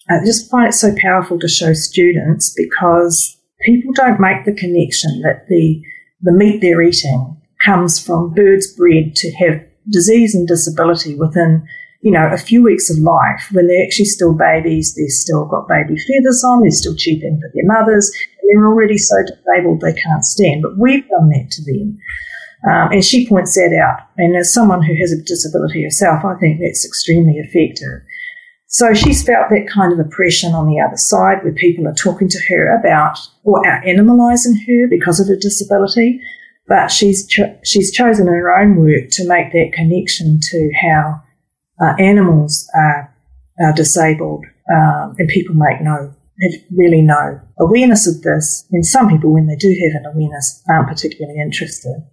I 0.10 0.26
just 0.26 0.50
find 0.52 0.68
it 0.68 0.74
so 0.74 0.94
powerful 1.02 1.40
to 1.40 1.48
show 1.48 1.74
students 1.74 2.54
because 2.56 3.38
people 3.64 3.94
don't 3.94 4.20
make 4.20 4.46
the 4.46 4.54
connection 4.54 5.22
that 5.22 5.48
the, 5.48 5.82
the 6.22 6.32
meat 6.32 6.62
they're 6.62 6.82
eating 6.82 7.38
comes 7.64 8.00
from 8.00 8.34
birds 8.34 8.68
bred 8.74 9.16
to 9.16 9.32
have 9.36 9.64
disease 9.90 10.36
and 10.36 10.48
disability 10.48 11.16
within, 11.16 11.66
you 12.02 12.12
know, 12.12 12.30
a 12.32 12.38
few 12.38 12.64
weeks 12.64 12.90
of 12.90 12.98
life 12.98 13.50
when 13.52 13.68
they're 13.68 13.84
actually 13.84 14.06
still 14.06 14.34
babies, 14.34 14.96
they've 14.96 15.10
still 15.10 15.46
got 15.46 15.68
baby 15.68 15.98
feathers 15.98 16.44
on, 16.44 16.62
they're 16.62 16.72
still 16.72 16.96
cheeping 16.96 17.40
for 17.42 17.52
their 17.54 17.66
mothers, 17.66 18.12
and 18.42 18.50
they're 18.50 18.68
already 18.68 18.98
so 18.98 19.16
disabled 19.28 19.82
they 19.82 19.94
can't 19.94 20.26
stand. 20.26 20.62
But 20.62 20.78
we've 20.78 21.08
done 21.08 21.30
that 21.30 21.52
to 21.52 21.64
them. 21.64 22.00
Um, 22.64 22.92
and 22.92 23.04
she 23.04 23.28
points 23.28 23.56
that 23.56 23.74
out. 23.74 24.08
And 24.18 24.36
as 24.36 24.54
someone 24.54 24.84
who 24.84 24.96
has 24.96 25.12
a 25.12 25.22
disability 25.22 25.84
herself, 25.84 26.24
I 26.24 26.36
think 26.40 26.60
that's 26.60 26.86
extremely 26.86 27.40
effective. 27.40 28.06
So 28.72 28.94
she's 28.94 29.22
felt 29.22 29.50
that 29.50 29.68
kind 29.68 29.92
of 29.92 30.00
oppression 30.00 30.54
on 30.54 30.66
the 30.66 30.80
other 30.80 30.96
side 30.96 31.44
where 31.44 31.52
people 31.52 31.88
are 31.90 31.94
talking 31.94 32.30
to 32.30 32.40
her 32.48 32.74
about 32.80 33.20
or 33.44 33.66
are 33.68 33.84
animalising 33.84 34.56
her 34.66 34.88
because 34.90 35.20
of 35.20 35.28
her 35.28 35.36
disability. 35.36 36.22
But 36.70 36.88
she's, 36.88 37.28
cho- 37.28 37.60
she's 37.66 37.92
chosen 37.92 38.28
in 38.28 38.34
her 38.34 38.58
own 38.58 38.78
work 38.78 39.10
to 39.12 39.28
make 39.28 39.52
that 39.52 39.74
connection 39.74 40.40
to 40.42 40.72
how 40.82 41.22
uh, 41.82 41.96
animals 42.00 42.70
are, 42.74 43.14
are 43.60 43.74
disabled 43.74 44.46
um, 44.74 45.16
and 45.18 45.28
people 45.28 45.54
make 45.54 45.82
no, 45.82 46.16
have 46.42 46.62
really 46.74 47.02
no 47.02 47.42
awareness 47.60 48.08
of 48.08 48.22
this. 48.22 48.66
And 48.72 48.86
some 48.86 49.10
people, 49.10 49.34
when 49.34 49.48
they 49.48 49.58
do 49.58 49.68
have 49.68 50.02
an 50.02 50.14
awareness, 50.14 50.64
aren't 50.70 50.88
particularly 50.88 51.42
interested, 51.42 52.08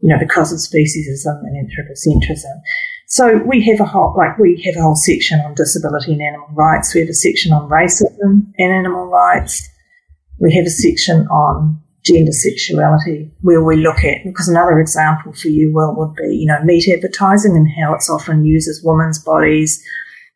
you 0.00 0.08
know, 0.08 0.18
because 0.18 0.50
of 0.50 0.58
speciesism 0.58 1.38
and 1.44 1.54
anthropocentrism. 1.54 2.60
So 3.12 3.38
we 3.44 3.60
have 3.66 3.80
a 3.80 3.84
whole, 3.84 4.14
like 4.16 4.38
we 4.38 4.62
have 4.66 4.76
a 4.76 4.82
whole 4.82 4.94
section 4.94 5.40
on 5.40 5.54
disability 5.54 6.12
and 6.12 6.22
animal 6.22 6.46
rights. 6.52 6.94
We 6.94 7.00
have 7.00 7.10
a 7.10 7.12
section 7.12 7.52
on 7.52 7.68
racism 7.68 8.52
and 8.56 8.72
animal 8.72 9.06
rights. 9.06 9.68
We 10.38 10.54
have 10.54 10.64
a 10.64 10.70
section 10.70 11.26
on 11.26 11.82
gender 12.04 12.30
sexuality 12.30 13.32
where 13.40 13.64
we 13.64 13.78
look 13.78 14.04
at, 14.04 14.22
because 14.24 14.48
another 14.48 14.78
example 14.78 15.32
for 15.32 15.48
you, 15.48 15.72
Will, 15.74 15.92
would 15.96 16.14
be, 16.14 16.36
you 16.36 16.46
know, 16.46 16.62
meat 16.62 16.88
advertising 16.88 17.56
and 17.56 17.68
how 17.68 17.92
it's 17.94 18.08
often 18.08 18.44
uses 18.44 18.80
women's 18.84 19.18
bodies 19.18 19.84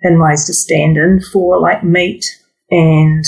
in 0.02 0.20
ways 0.20 0.44
to 0.46 0.52
stand 0.52 0.96
in 0.96 1.20
for 1.32 1.60
like 1.60 1.84
meat. 1.84 2.26
And 2.72 3.24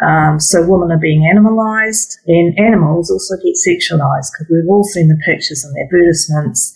um, 0.00 0.38
so 0.38 0.64
women 0.64 0.92
are 0.92 1.00
being 1.00 1.28
animalized 1.28 2.18
and 2.28 2.56
animals 2.56 3.10
also 3.10 3.34
get 3.42 3.56
sexualized 3.56 4.30
because 4.30 4.46
we've 4.48 4.70
all 4.70 4.84
seen 4.84 5.08
the 5.08 5.20
pictures 5.26 5.64
and 5.64 5.74
the 5.74 5.82
advertisements 5.82 6.72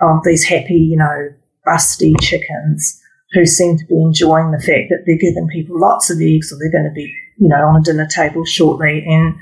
of 0.00 0.24
these 0.24 0.44
happy, 0.44 0.76
you 0.76 0.96
know, 0.96 1.28
busty 1.66 2.14
chickens 2.20 3.00
who 3.32 3.46
seem 3.46 3.78
to 3.78 3.86
be 3.86 4.00
enjoying 4.00 4.50
the 4.50 4.58
fact 4.58 4.90
that 4.90 5.04
they're 5.06 5.16
giving 5.16 5.48
people 5.48 5.80
lots 5.80 6.10
of 6.10 6.20
eggs 6.20 6.52
or 6.52 6.58
they're 6.58 6.70
going 6.70 6.88
to 6.88 6.94
be, 6.94 7.12
you 7.38 7.48
know, 7.48 7.64
on 7.66 7.80
a 7.80 7.82
dinner 7.82 8.06
table 8.06 8.44
shortly 8.44 9.04
and 9.06 9.34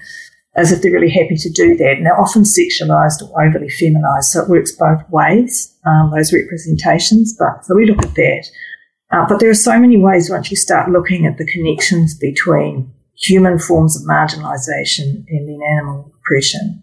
as 0.56 0.72
if 0.72 0.82
they're 0.82 0.92
really 0.92 1.10
happy 1.10 1.36
to 1.36 1.50
do 1.50 1.76
that. 1.76 1.96
And 1.96 2.06
they're 2.06 2.20
often 2.20 2.42
sexualized 2.42 3.22
or 3.22 3.42
overly 3.42 3.68
feminized. 3.68 4.30
So 4.30 4.42
it 4.42 4.48
works 4.48 4.72
both 4.72 5.02
ways, 5.10 5.76
um, 5.86 6.12
those 6.14 6.32
representations. 6.32 7.36
But 7.36 7.64
so 7.64 7.74
we 7.74 7.86
look 7.86 8.04
at 8.04 8.14
that. 8.14 8.46
Uh, 9.12 9.26
but 9.28 9.40
there 9.40 9.50
are 9.50 9.54
so 9.54 9.78
many 9.78 9.96
ways 9.96 10.30
once 10.30 10.50
you 10.50 10.56
start 10.56 10.90
looking 10.90 11.26
at 11.26 11.36
the 11.36 11.46
connections 11.46 12.16
between 12.16 12.92
human 13.16 13.58
forms 13.58 13.96
of 13.96 14.08
marginalization 14.08 15.24
and 15.28 15.48
then 15.48 15.60
animal 15.76 16.12
oppression. 16.20 16.82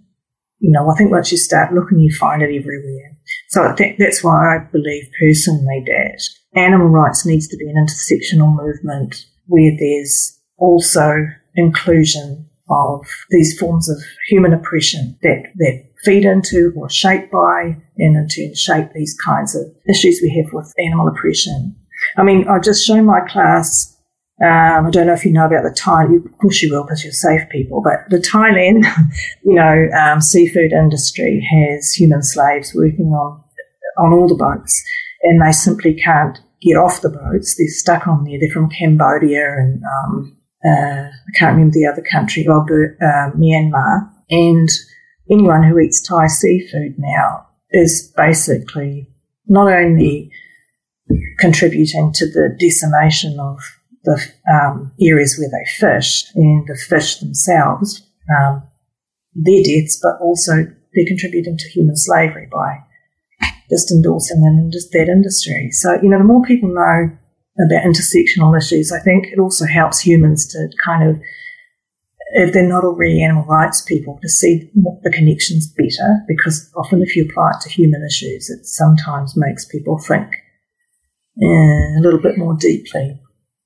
You 0.60 0.72
know, 0.72 0.90
I 0.90 0.96
think 0.96 1.12
once 1.12 1.32
you 1.32 1.38
start 1.38 1.74
looking, 1.74 2.00
you 2.00 2.14
find 2.14 2.42
it 2.42 2.56
everywhere. 2.56 3.07
So 3.50 3.64
I 3.64 3.74
that's 3.98 4.24
why 4.24 4.56
I 4.56 4.60
believe 4.60 5.10
personally 5.20 5.84
that 5.86 6.22
animal 6.56 6.88
rights 6.88 7.26
needs 7.26 7.48
to 7.48 7.58
be 7.58 7.70
an 7.70 7.76
intersectional 7.88 8.56
movement 8.56 9.26
where 9.46 9.72
there's 9.80 10.40
also 10.58 11.28
inclusion 11.56 12.46
of 12.70 13.06
these 13.30 13.58
forms 13.58 13.90
of 13.90 13.98
human 14.28 14.54
oppression 14.54 15.18
that, 15.22 15.44
that 15.56 15.84
feed 16.04 16.26
into 16.26 16.74
or 16.76 16.90
shaped 16.90 17.32
by 17.32 17.78
and 17.98 18.16
in 18.16 18.28
turn 18.28 18.54
shape 18.54 18.92
these 18.94 19.18
kinds 19.26 19.56
of 19.56 19.64
issues 19.90 20.20
we 20.22 20.30
have 20.30 20.52
with 20.54 20.74
animal 20.86 21.08
oppression. 21.08 21.76
I 22.18 22.24
mean, 22.24 22.48
I'll 22.48 22.62
just 22.62 22.86
show 22.86 23.02
my 23.02 23.22
class 23.22 23.97
um, 24.40 24.86
I 24.86 24.90
don't 24.92 25.08
know 25.08 25.14
if 25.14 25.26
you 25.26 25.32
know 25.32 25.48
about 25.48 25.64
the 25.64 25.74
Thai, 25.76 26.04
of 26.04 26.38
course 26.38 26.62
you 26.62 26.72
will 26.72 26.84
because 26.84 27.04
you're 27.04 27.12
safe 27.12 27.50
people, 27.50 27.82
but 27.82 28.08
the 28.10 28.20
Thailand, 28.20 28.86
you 29.44 29.56
know, 29.56 29.88
um, 29.98 30.22
seafood 30.22 30.74
industry 30.74 31.44
has 31.52 31.92
human 31.94 32.22
slaves 32.22 32.74
working 32.76 33.08
on, 33.08 33.44
on 33.98 34.14
all 34.14 34.28
the 34.28 34.36
boats 34.36 34.84
and 35.24 35.42
they 35.42 35.52
simply 35.52 35.96
can't 35.96 36.40
get 36.62 36.78
off 36.78 37.02
the 37.02 37.10
boats. 37.10 37.56
They're 37.58 37.68
stuck 37.68 38.08
on 38.08 38.26
there. 38.26 38.38
They're 38.40 38.54
from 38.54 38.70
Cambodia 38.70 39.54
and, 39.58 39.82
um, 39.84 40.38
uh, 40.64 41.10
I 41.10 41.32
can't 41.38 41.56
remember 41.56 41.74
the 41.74 41.88
other 41.92 42.04
country, 42.04 42.46
oh, 42.48 42.62
uh, 42.62 43.32
Myanmar. 43.32 44.08
And 44.30 44.70
anyone 45.32 45.64
who 45.64 45.80
eats 45.80 46.02
Thai 46.02 46.28
seafood 46.28 46.96
now 47.00 47.48
is 47.72 48.14
basically 48.16 49.08
not 49.48 49.72
only 49.72 50.32
contributing 51.40 52.12
to 52.14 52.26
the 52.26 52.56
decimation 52.60 53.40
of 53.40 53.77
the 54.08 54.20
um, 54.50 54.92
areas 55.02 55.38
where 55.38 55.50
they 55.52 55.70
fish 55.70 56.26
and 56.34 56.66
the 56.66 56.80
fish 56.88 57.18
themselves, 57.18 58.02
um, 58.30 58.64
their 59.36 59.62
deaths, 59.64 60.00
but 60.02 60.18
also 60.22 60.54
they're 60.94 61.06
contributing 61.06 61.58
to 61.58 61.68
human 61.70 61.98
slavery 61.98 62.48
by 62.52 62.80
just 63.70 63.92
endorsing 63.92 64.42
them 64.42 64.72
just 64.72 64.92
that 64.94 65.10
industry. 65.10 65.70
So, 65.72 66.00
you 66.02 66.10
know, 66.10 66.20
the 66.20 66.24
more 66.24 66.42
people 66.44 66.70
know 66.70 67.12
about 67.60 67.84
intersectional 67.84 68.58
issues, 68.58 68.94
I 68.94 69.00
think 69.00 69.28
it 69.28 69.40
also 69.40 69.66
helps 69.66 70.00
humans 70.00 70.48
to 70.54 70.70
kind 70.84 71.10
of, 71.10 71.20
if 72.36 72.54
they're 72.54 72.68
not 72.68 72.86
already 72.86 73.22
animal 73.22 73.44
rights 73.44 73.82
people, 73.82 74.20
to 74.22 74.30
see 74.30 74.72
the 75.04 75.12
connections 75.12 75.68
better 75.68 76.24
because 76.30 76.72
often 76.78 77.02
if 77.02 77.16
you 77.16 77.26
apply 77.26 77.52
it 77.52 77.62
to 77.62 77.70
human 77.70 78.06
issues, 78.06 78.50
it 78.50 78.66
sometimes 78.66 79.36
makes 79.36 79.66
people 79.66 80.00
think 80.00 80.28
uh, 81.44 82.00
a 82.00 82.02
little 82.02 82.22
bit 82.22 82.38
more 82.38 82.56
deeply 82.58 83.20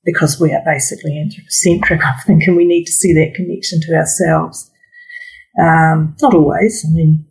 because 0.04 0.40
we 0.40 0.52
are 0.52 0.62
basically 0.64 1.18
anthropocentric, 1.18 2.04
I 2.04 2.20
think, 2.26 2.46
and 2.46 2.56
we 2.56 2.64
need 2.64 2.84
to 2.84 2.92
see 2.92 3.12
that 3.14 3.34
connection 3.34 3.80
to 3.82 3.94
ourselves. 3.94 4.70
Um, 5.60 6.16
not 6.20 6.34
always. 6.34 6.84
I 6.88 6.92
mean, 6.92 7.26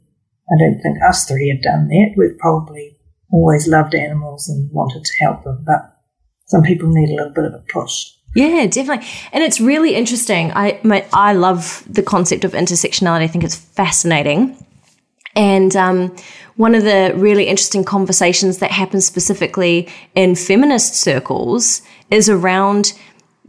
I 0.49 0.55
don't 0.59 0.81
think 0.81 0.97
us 1.07 1.25
three 1.25 1.49
have 1.49 1.61
done 1.61 1.87
that. 1.87 2.13
We've 2.17 2.37
probably 2.37 2.97
always 3.31 3.67
loved 3.67 3.95
animals 3.95 4.47
and 4.49 4.69
wanted 4.71 5.03
to 5.03 5.25
help 5.25 5.43
them, 5.43 5.63
but 5.65 5.95
some 6.47 6.63
people 6.63 6.89
need 6.89 7.09
a 7.09 7.15
little 7.15 7.33
bit 7.33 7.45
of 7.45 7.53
a 7.53 7.63
push. 7.71 8.05
Yeah, 8.35 8.65
definitely. 8.65 9.07
And 9.33 9.43
it's 9.43 9.59
really 9.59 9.95
interesting. 9.95 10.51
I 10.53 10.79
my, 10.83 11.05
I 11.11 11.33
love 11.33 11.83
the 11.89 12.03
concept 12.03 12.43
of 12.45 12.53
intersectionality. 12.53 13.23
I 13.23 13.27
think 13.27 13.43
it's 13.43 13.55
fascinating. 13.55 14.57
And 15.35 15.75
um, 15.75 16.15
one 16.55 16.75
of 16.75 16.83
the 16.83 17.13
really 17.15 17.45
interesting 17.47 17.83
conversations 17.83 18.57
that 18.59 18.71
happens 18.71 19.05
specifically 19.05 19.89
in 20.15 20.35
feminist 20.35 20.95
circles 20.95 21.81
is 22.09 22.29
around 22.29 22.93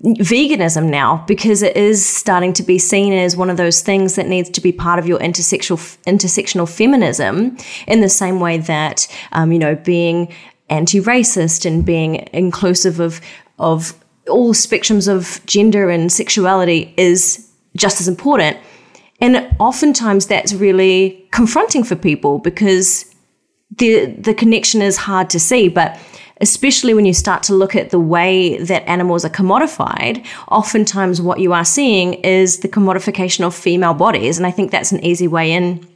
veganism 0.03 0.89
now 0.89 1.25
because 1.29 1.63
it 1.63 1.77
is 1.77 2.05
starting 2.05 2.53
to 2.53 2.63
be 2.63 2.79
seen 2.79 3.13
as 3.13 3.37
one 3.37 3.49
of 3.51 3.57
those 3.57 3.83
things 3.83 4.17
that 4.17 4.27
needs 4.27 4.51
to 4.51 4.61
be 4.61 4.73
part 4.73 4.99
of 4.99 5.07
your 5.07 5.19
intersectional 5.21 5.79
intersectional 6.07 6.69
feminism 6.69 7.57
in 7.87 8.01
the 8.01 8.09
same 8.09 8.41
way 8.41 8.59
that 8.59 9.07
um, 9.31 9.53
you 9.53 9.59
know 9.59 9.77
being 9.77 10.33
anti-racist 10.71 11.65
and 11.65 11.85
being 11.85 12.29
inclusive 12.33 12.99
of 12.99 13.21
of 13.61 13.95
all 14.29 14.53
spectrums 14.53 15.07
of 15.07 15.45
gender 15.47 15.89
and 15.89 16.11
sexuality 16.11 16.93
is 16.97 17.49
just 17.77 18.01
as 18.01 18.09
important 18.09 18.57
and 19.23 19.55
oftentimes 19.61 20.27
that's 20.27 20.53
really 20.53 21.27
confronting 21.31 21.85
for 21.85 21.95
people 21.95 22.41
because 22.41 23.07
the 23.79 24.07
the 24.07 24.35
connection 24.35 24.83
is 24.83 24.97
hard 24.97 25.31
to 25.31 25.39
see, 25.39 25.69
but 25.69 25.99
especially 26.41 26.93
when 26.93 27.07
you 27.07 27.15
start 27.15 27.45
to 27.45 27.55
look 27.55 27.77
at 27.77 27.91
the 27.91 28.01
way 28.01 28.59
that 28.59 28.87
animals 28.89 29.25
are 29.25 29.31
commodified, 29.31 30.27
oftentimes 30.49 31.23
what 31.23 31.39
you 31.39 31.53
are 31.53 31.65
seeing 31.65 32.15
is 32.15 32.59
the 32.59 32.69
commodification 32.69 33.47
of 33.47 33.55
female 33.55 33.95
bodies. 33.95 34.39
And 34.39 34.47
I 34.47 34.51
think 34.51 34.73
that's 34.73 34.91
an 34.91 35.05
easy 35.05 35.29
way 35.29 35.53
in 35.53 35.87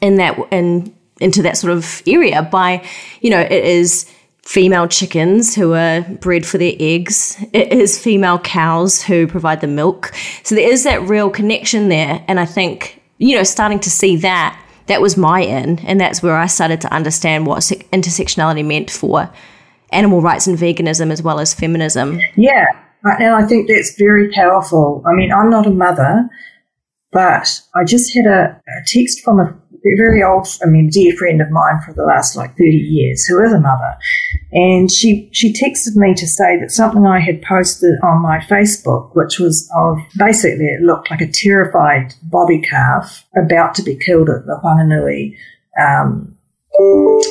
in 0.00 0.16
that 0.16 0.38
in 0.50 0.96
into 1.20 1.42
that 1.42 1.58
sort 1.58 1.72
of 1.72 2.02
area 2.06 2.42
by, 2.42 2.82
you 3.20 3.28
know, 3.28 3.40
it 3.40 3.64
is 3.64 4.10
female 4.48 4.88
chickens 4.88 5.54
who 5.54 5.74
are 5.74 6.00
bred 6.00 6.46
for 6.46 6.56
their 6.56 6.72
eggs. 6.80 7.36
It 7.52 7.70
is 7.70 8.02
female 8.02 8.38
cows 8.38 9.02
who 9.02 9.26
provide 9.26 9.60
the 9.60 9.66
milk. 9.66 10.10
So 10.42 10.54
there 10.54 10.72
is 10.72 10.84
that 10.84 11.02
real 11.02 11.28
connection 11.28 11.90
there. 11.90 12.24
And 12.26 12.40
I 12.40 12.46
think, 12.46 13.02
you 13.18 13.36
know, 13.36 13.42
starting 13.42 13.78
to 13.80 13.90
see 13.90 14.16
that, 14.16 14.58
that 14.86 15.02
was 15.02 15.18
my 15.18 15.42
in. 15.42 15.80
And 15.80 16.00
that's 16.00 16.22
where 16.22 16.34
I 16.34 16.46
started 16.46 16.80
to 16.80 16.94
understand 16.94 17.46
what 17.46 17.58
intersectionality 17.58 18.64
meant 18.64 18.90
for 18.90 19.30
animal 19.92 20.22
rights 20.22 20.46
and 20.46 20.56
veganism 20.56 21.12
as 21.12 21.22
well 21.22 21.40
as 21.40 21.52
feminism. 21.52 22.18
Yeah. 22.34 22.64
And 23.04 23.34
I 23.34 23.46
think 23.46 23.68
that's 23.68 23.96
very 23.98 24.32
powerful. 24.32 25.04
I 25.06 25.12
mean, 25.12 25.30
I'm 25.30 25.50
not 25.50 25.66
a 25.66 25.70
mother, 25.70 26.26
but 27.12 27.60
I 27.74 27.84
just 27.84 28.14
had 28.14 28.24
a, 28.24 28.62
a 28.66 28.84
text 28.86 29.20
from 29.20 29.40
a 29.40 29.54
very 29.96 30.22
old, 30.22 30.46
I 30.62 30.66
mean, 30.66 30.90
dear 30.90 31.16
friend 31.16 31.40
of 31.40 31.50
mine 31.50 31.80
for 31.84 31.92
the 31.92 32.04
last 32.04 32.36
like 32.36 32.56
30 32.56 32.64
years, 32.64 33.24
who 33.24 33.42
is 33.42 33.52
a 33.52 33.60
mother. 33.60 33.96
And 34.52 34.90
she, 34.90 35.28
she 35.32 35.52
texted 35.52 35.96
me 35.96 36.14
to 36.14 36.26
say 36.26 36.58
that 36.58 36.70
something 36.70 37.06
I 37.06 37.20
had 37.20 37.42
posted 37.42 37.94
on 38.02 38.22
my 38.22 38.38
Facebook, 38.38 39.14
which 39.14 39.38
was 39.38 39.70
of 39.76 39.98
basically 40.16 40.66
it 40.66 40.82
looked 40.82 41.10
like 41.10 41.20
a 41.20 41.30
terrified 41.30 42.14
bobby 42.22 42.60
calf 42.60 43.26
about 43.36 43.74
to 43.76 43.82
be 43.82 43.96
killed 43.96 44.28
at 44.28 44.46
the 44.46 44.60
Whanganui 44.64 45.36
um, 45.80 46.36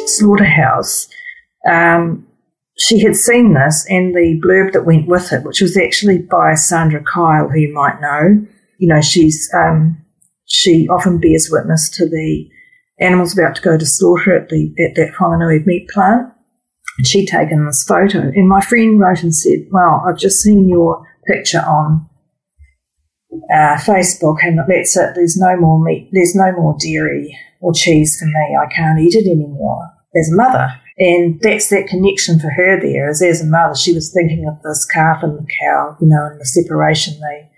slaughterhouse. 0.07 1.07
Um, 1.69 2.27
she 2.77 2.99
had 2.99 3.15
seen 3.15 3.53
this 3.53 3.85
and 3.89 4.15
the 4.15 4.39
blurb 4.43 4.73
that 4.73 4.85
went 4.85 5.07
with 5.07 5.33
it, 5.33 5.43
which 5.43 5.61
was 5.61 5.75
actually 5.75 6.19
by 6.19 6.53
Sandra 6.53 7.03
Kyle, 7.03 7.49
who 7.49 7.59
you 7.59 7.73
might 7.73 7.99
know. 7.99 8.45
You 8.77 8.87
know, 8.87 9.01
she's 9.01 9.49
um, 9.55 9.97
she 10.47 10.87
often 10.87 11.19
bears 11.19 11.49
witness 11.51 11.89
to 11.91 12.09
the 12.09 12.49
animals 12.99 13.37
about 13.37 13.55
to 13.55 13.61
go 13.61 13.77
to 13.77 13.85
slaughter 13.85 14.35
at 14.35 14.49
the 14.49 14.73
at 14.79 14.95
that 14.95 15.13
Whanganui 15.13 15.65
meat 15.65 15.87
plant. 15.89 16.33
She'd 17.03 17.27
taken 17.27 17.65
this 17.65 17.83
photo, 17.83 18.19
and 18.19 18.47
my 18.47 18.61
friend 18.61 18.99
wrote 18.99 19.21
and 19.21 19.35
said, 19.35 19.67
"Well, 19.71 20.03
I've 20.07 20.17
just 20.17 20.41
seen 20.41 20.67
your 20.67 21.05
picture 21.27 21.59
on 21.59 22.09
uh, 23.53 23.75
Facebook, 23.75 24.37
and 24.41 24.59
that's 24.67 24.97
it. 24.97 25.13
There's 25.13 25.37
no 25.37 25.57
more 25.57 25.83
meat. 25.83 26.09
There's 26.11 26.33
no 26.33 26.51
more 26.53 26.75
dairy 26.79 27.37
or 27.59 27.73
cheese 27.73 28.17
for 28.17 28.25
me. 28.25 28.57
I 28.59 28.73
can't 28.73 28.99
eat 28.99 29.15
it 29.15 29.29
anymore." 29.29 29.91
As 30.15 30.31
a 30.31 30.35
mother, 30.35 30.69
and 30.97 31.39
that's 31.41 31.69
that 31.69 31.87
connection 31.87 32.39
for 32.39 32.49
her 32.49 32.79
there. 32.79 33.09
As 33.09 33.21
as 33.21 33.41
a 33.41 33.45
mother, 33.45 33.75
she 33.75 33.93
was 33.93 34.11
thinking 34.11 34.47
of 34.47 34.59
this 34.63 34.85
calf 34.85 35.21
and 35.21 35.37
the 35.37 35.45
cow, 35.61 35.97
you 36.01 36.07
know, 36.07 36.25
and 36.25 36.39
the 36.39 36.45
separation 36.45 37.19
they 37.19 37.49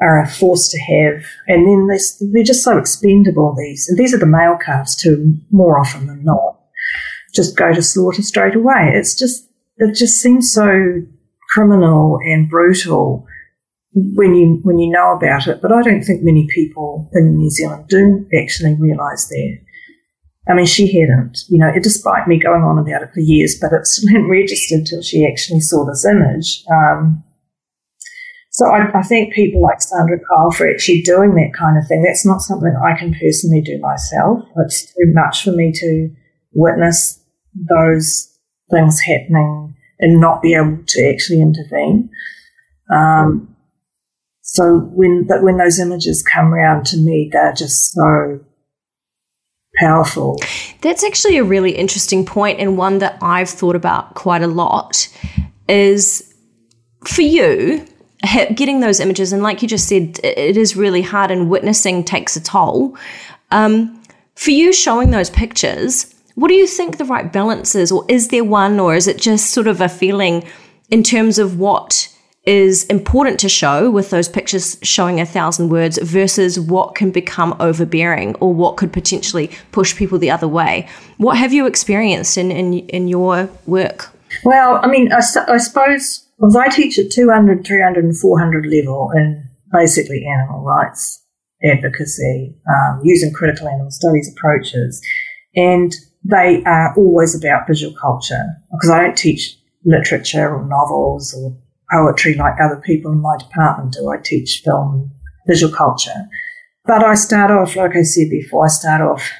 are 0.00 0.26
forced 0.26 0.70
to 0.70 0.78
have. 0.78 1.24
And 1.46 1.66
then 1.66 1.88
they're 2.32 2.44
just 2.44 2.64
so 2.64 2.78
expendable, 2.78 3.54
these. 3.56 3.88
And 3.88 3.98
these 3.98 4.14
are 4.14 4.18
the 4.18 4.26
male 4.26 4.56
calves 4.56 4.96
too, 4.96 5.36
more 5.50 5.78
often 5.78 6.06
than 6.06 6.24
not. 6.24 6.58
Just 7.34 7.56
go 7.56 7.72
to 7.72 7.82
slaughter 7.82 8.22
straight 8.22 8.56
away. 8.56 8.92
It's 8.94 9.14
just, 9.14 9.48
it 9.76 9.94
just 9.94 10.20
seems 10.20 10.52
so 10.52 11.02
criminal 11.50 12.18
and 12.24 12.48
brutal 12.48 13.26
when 13.92 14.34
you, 14.34 14.60
when 14.62 14.78
you 14.78 14.90
know 14.90 15.12
about 15.12 15.46
it. 15.46 15.60
But 15.60 15.72
I 15.72 15.82
don't 15.82 16.02
think 16.02 16.22
many 16.22 16.48
people 16.52 17.10
in 17.12 17.36
New 17.36 17.50
Zealand 17.50 17.88
do 17.88 18.26
actually 18.36 18.76
realise 18.76 19.28
that. 19.28 19.58
I 20.48 20.54
mean, 20.54 20.66
she 20.66 20.86
hadn't, 20.98 21.38
you 21.48 21.58
know, 21.58 21.68
it 21.68 21.82
despite 21.82 22.26
me 22.26 22.38
going 22.38 22.62
on 22.62 22.78
about 22.78 23.02
it 23.02 23.12
for 23.12 23.20
years, 23.20 23.56
but 23.60 23.72
it 23.72 23.86
hadn't 24.08 24.28
registered 24.28 24.80
until 24.80 25.02
she 25.02 25.26
actually 25.26 25.60
saw 25.60 25.84
this 25.84 26.04
image. 26.04 26.64
Um, 26.72 27.22
so 28.60 28.66
I, 28.66 28.90
I, 28.94 29.02
think 29.02 29.32
people 29.32 29.62
like 29.62 29.80
Sandra 29.80 30.18
Kyle 30.18 30.50
for 30.50 30.68
actually 30.68 31.00
doing 31.00 31.34
that 31.36 31.54
kind 31.58 31.78
of 31.78 31.86
thing, 31.86 32.02
that's 32.02 32.26
not 32.26 32.42
something 32.42 32.76
I 32.76 32.94
can 32.94 33.14
personally 33.14 33.62
do 33.62 33.78
myself. 33.78 34.40
It's 34.58 34.84
too 34.84 35.10
much 35.14 35.42
for 35.42 35.52
me 35.52 35.72
to 35.72 36.10
witness 36.52 37.18
those 37.54 38.28
things 38.70 39.00
happening 39.00 39.74
and 39.98 40.20
not 40.20 40.42
be 40.42 40.52
able 40.52 40.76
to 40.86 41.08
actually 41.10 41.40
intervene. 41.40 42.10
Um, 42.92 43.56
so 44.42 44.80
when 44.92 45.26
but 45.26 45.42
when 45.42 45.56
those 45.56 45.78
images 45.78 46.22
come 46.22 46.52
around 46.52 46.84
to 46.88 46.98
me, 46.98 47.30
they're 47.32 47.54
just 47.54 47.92
so 47.92 48.40
powerful. 49.78 50.38
That's 50.82 51.02
actually 51.02 51.38
a 51.38 51.44
really 51.44 51.72
interesting 51.72 52.26
point 52.26 52.60
and 52.60 52.76
one 52.76 52.98
that 52.98 53.16
I've 53.22 53.48
thought 53.48 53.76
about 53.76 54.16
quite 54.16 54.42
a 54.42 54.48
lot. 54.48 55.08
Is 55.66 56.30
for 57.06 57.22
you, 57.22 57.86
getting 58.22 58.80
those 58.80 59.00
images, 59.00 59.32
and 59.32 59.42
like 59.42 59.62
you 59.62 59.68
just 59.68 59.88
said, 59.88 60.20
it 60.22 60.56
is 60.56 60.76
really 60.76 61.02
hard, 61.02 61.30
and 61.30 61.50
witnessing 61.50 62.04
takes 62.04 62.36
a 62.36 62.42
toll. 62.42 62.96
Um, 63.50 64.02
for 64.34 64.50
you, 64.50 64.72
showing 64.72 65.10
those 65.10 65.30
pictures, 65.30 66.14
what 66.34 66.48
do 66.48 66.54
you 66.54 66.66
think 66.66 66.96
the 66.96 67.04
right 67.04 67.32
balance 67.32 67.74
is, 67.74 67.92
or 67.92 68.04
is 68.08 68.28
there 68.28 68.44
one, 68.44 68.80
or 68.80 68.94
is 68.94 69.06
it 69.06 69.18
just 69.18 69.50
sort 69.50 69.66
of 69.66 69.80
a 69.80 69.88
feeling 69.88 70.44
in 70.90 71.02
terms 71.02 71.38
of 71.38 71.58
what 71.58 72.08
is 72.44 72.84
important 72.84 73.38
to 73.38 73.48
show 73.48 73.90
with 73.90 74.10
those 74.10 74.28
pictures 74.28 74.78
showing 74.82 75.20
a 75.20 75.26
thousand 75.26 75.68
words 75.68 75.98
versus 76.02 76.58
what 76.58 76.94
can 76.94 77.10
become 77.10 77.54
overbearing 77.60 78.34
or 78.36 78.52
what 78.52 78.76
could 78.76 78.92
potentially 78.92 79.50
push 79.72 79.94
people 79.94 80.18
the 80.18 80.30
other 80.30 80.48
way? 80.48 80.88
What 81.18 81.36
have 81.36 81.52
you 81.52 81.66
experienced 81.66 82.38
in, 82.38 82.50
in, 82.50 82.72
in 82.88 83.08
your 83.08 83.50
work? 83.66 84.10
Well, 84.42 84.80
I 84.82 84.86
mean, 84.86 85.12
I, 85.12 85.20
I 85.48 85.58
suppose 85.58 86.24
well, 86.40 86.56
I 86.58 86.68
teach 86.68 86.98
at 86.98 87.10
200, 87.10 87.66
300, 87.66 88.02
and 88.02 88.18
400 88.18 88.64
level 88.66 89.10
in 89.14 89.44
basically 89.72 90.24
animal 90.26 90.62
rights 90.62 91.22
advocacy 91.62 92.54
um, 92.66 93.00
using 93.04 93.32
critical 93.32 93.68
animal 93.68 93.90
studies 93.90 94.32
approaches. 94.34 95.00
And 95.54 95.94
they 96.24 96.62
are 96.64 96.94
always 96.96 97.34
about 97.36 97.66
visual 97.66 97.94
culture 97.94 98.42
because 98.72 98.90
I 98.90 99.02
don't 99.02 99.18
teach 99.18 99.54
literature 99.84 100.54
or 100.54 100.66
novels 100.66 101.34
or 101.34 101.56
poetry 101.92 102.34
like 102.34 102.54
other 102.62 102.80
people 102.84 103.12
in 103.12 103.20
my 103.20 103.36
department 103.36 103.92
do. 103.92 104.08
I 104.08 104.16
teach 104.22 104.62
film 104.64 105.10
visual 105.46 105.72
culture. 105.72 106.26
But 106.86 107.04
I 107.04 107.14
start 107.16 107.50
off, 107.50 107.76
like 107.76 107.96
I 107.96 108.02
said 108.02 108.30
before, 108.30 108.64
I 108.64 108.68
start 108.68 109.02
off 109.02 109.30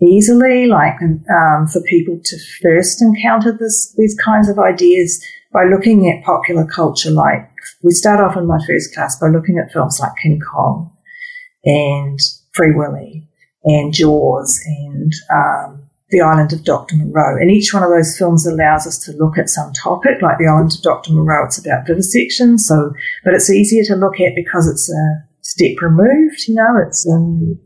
easily, 0.00 0.66
like 0.66 0.94
um, 1.02 1.66
for 1.66 1.80
people 1.82 2.20
to 2.24 2.36
first 2.62 3.02
encounter 3.02 3.56
this, 3.58 3.92
these 3.96 4.16
kinds 4.24 4.48
of 4.48 4.58
ideas 4.58 5.20
by 5.52 5.64
looking 5.64 6.10
at 6.10 6.24
popular 6.24 6.66
culture. 6.66 7.10
Like 7.10 7.50
we 7.82 7.92
start 7.92 8.20
off 8.20 8.36
in 8.36 8.46
my 8.46 8.58
first 8.66 8.94
class 8.94 9.18
by 9.18 9.28
looking 9.28 9.58
at 9.58 9.72
films 9.72 9.98
like 10.00 10.12
King 10.22 10.40
Kong 10.40 10.92
and 11.64 12.18
Free 12.52 12.72
Willy 12.72 13.28
and 13.64 13.92
Jaws 13.92 14.60
and 14.66 15.12
um, 15.32 15.88
The 16.10 16.20
Island 16.20 16.52
of 16.52 16.64
Dr. 16.64 16.96
Moreau. 16.96 17.40
And 17.40 17.50
each 17.50 17.72
one 17.72 17.82
of 17.82 17.90
those 17.90 18.16
films 18.16 18.46
allows 18.46 18.86
us 18.86 18.98
to 19.04 19.12
look 19.12 19.38
at 19.38 19.48
some 19.48 19.72
topic, 19.72 20.22
like 20.22 20.38
The 20.38 20.46
Island 20.46 20.72
of 20.74 20.82
Dr. 20.82 21.12
Moreau, 21.12 21.44
it's 21.46 21.58
about 21.58 21.86
vivisection. 21.86 22.58
So, 22.58 22.92
but 23.24 23.34
it's 23.34 23.50
easier 23.50 23.84
to 23.84 23.96
look 23.96 24.20
at 24.20 24.34
because 24.34 24.68
it's 24.68 24.90
a 24.90 25.24
step 25.42 25.80
removed, 25.80 26.46
you 26.46 26.54
know, 26.54 26.76
it's, 26.86 27.08
um, 27.10 27.58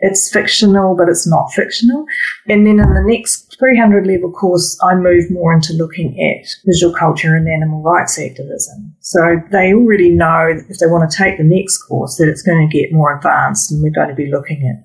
it's 0.00 0.32
fictional, 0.32 0.96
but 0.96 1.08
it's 1.08 1.26
not 1.26 1.52
fictional. 1.52 2.06
And 2.48 2.66
then 2.66 2.80
in 2.80 2.94
the 2.94 3.04
next 3.04 3.49
300 3.60 4.06
level 4.06 4.32
course, 4.32 4.76
I 4.82 4.96
move 4.96 5.30
more 5.30 5.52
into 5.52 5.74
looking 5.74 6.18
at 6.18 6.48
visual 6.66 6.92
culture 6.92 7.36
and 7.36 7.48
animal 7.48 7.82
rights 7.82 8.18
activism. 8.18 8.96
So 9.00 9.20
they 9.52 9.72
already 9.72 10.10
know 10.10 10.60
if 10.68 10.78
they 10.78 10.86
want 10.86 11.08
to 11.08 11.16
take 11.16 11.36
the 11.36 11.44
next 11.44 11.78
course 11.84 12.16
that 12.16 12.28
it's 12.28 12.42
going 12.42 12.68
to 12.68 12.76
get 12.76 12.92
more 12.92 13.14
advanced 13.14 13.70
and 13.70 13.82
we're 13.82 13.90
going 13.90 14.08
to 14.08 14.14
be 14.14 14.30
looking 14.30 14.66
at 14.66 14.84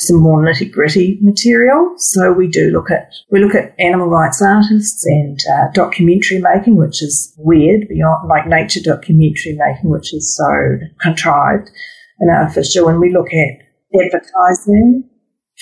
some 0.00 0.16
more 0.16 0.42
nitty 0.42 0.72
gritty 0.72 1.18
material. 1.20 1.94
So 1.98 2.32
we 2.32 2.48
do 2.48 2.70
look 2.70 2.90
at 2.90 3.12
we 3.30 3.42
look 3.42 3.54
at 3.54 3.74
animal 3.78 4.08
rights 4.08 4.42
artists 4.42 5.06
and 5.06 5.38
uh, 5.54 5.68
documentary 5.72 6.40
making, 6.40 6.76
which 6.76 7.02
is 7.02 7.34
weird 7.38 7.86
beyond 7.88 8.28
like 8.28 8.46
nature 8.46 8.80
documentary 8.82 9.56
making, 9.56 9.90
which 9.90 10.12
is 10.14 10.36
so 10.36 10.78
contrived 11.00 11.70
and 12.18 12.30
artificial. 12.30 12.88
And 12.88 12.98
we 12.98 13.12
look 13.12 13.28
at 13.32 14.02
advertising 14.02 15.09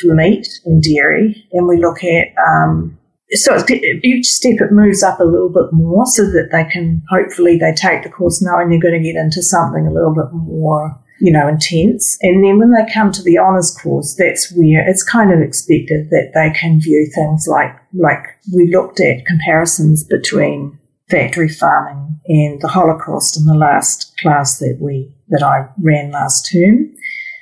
for 0.01 0.15
meat 0.15 0.47
and 0.65 0.83
dairy, 0.83 1.47
and 1.53 1.67
we 1.67 1.79
look 1.79 2.03
at 2.05 2.29
um, 2.47 2.99
so 3.33 3.63
each 3.71 4.27
step 4.27 4.61
it 4.61 4.73
moves 4.73 5.03
up 5.03 5.21
a 5.21 5.25
little 5.25 5.51
bit 5.51 5.73
more 5.73 6.07
so 6.07 6.25
that 6.25 6.49
they 6.51 6.65
can 6.65 7.03
hopefully 7.11 7.59
they 7.59 7.73
take 7.75 8.03
the 8.03 8.09
course 8.09 8.43
knowing 8.43 8.71
they're 8.71 8.81
going 8.81 9.01
to 9.01 9.13
get 9.13 9.21
into 9.21 9.43
something 9.43 9.87
a 9.87 9.93
little 9.93 10.15
bit 10.15 10.33
more 10.33 10.99
you 11.21 11.33
know 11.33 11.47
intense. 11.49 12.17
And 12.23 12.43
then 12.45 12.59
when 12.59 12.73
they 12.73 12.91
come 12.93 13.13
to 13.13 13.23
the 13.23 13.39
honors 13.39 13.77
course 13.83 14.15
that's 14.19 14.53
where 14.53 14.89
it's 14.89 15.03
kind 15.03 15.33
of 15.33 15.41
expected 15.41 16.11
that 16.11 16.33
they 16.35 16.51
can 16.59 16.81
view 16.81 17.11
things 17.15 17.47
like 17.47 17.77
like 17.93 18.25
we 18.55 18.73
looked 18.73 19.01
at 19.01 19.27
comparisons 19.27 20.05
between 20.05 20.79
factory 21.11 21.49
farming 21.49 22.21
and 22.29 22.61
the 22.61 22.69
holocaust 22.69 23.37
in 23.37 23.47
the 23.47 23.55
last 23.55 24.15
class 24.19 24.59
that 24.59 24.77
we 24.79 25.11
that 25.29 25.43
i 25.43 25.67
ran 25.83 26.11
last 26.11 26.51
term 26.53 26.95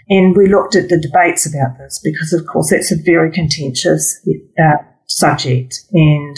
and 0.09 0.37
we 0.37 0.49
looked 0.49 0.77
at 0.77 0.89
the 0.89 1.01
debates 1.01 1.47
about 1.47 1.79
this 1.79 2.01
because, 2.03 2.33
of 2.33 2.47
course, 2.47 2.71
that's 2.71 2.93
a 2.93 2.97
very 2.97 3.31
contentious 3.31 4.25
uh, 4.63 4.77
subject. 5.07 5.81
And 5.93 6.37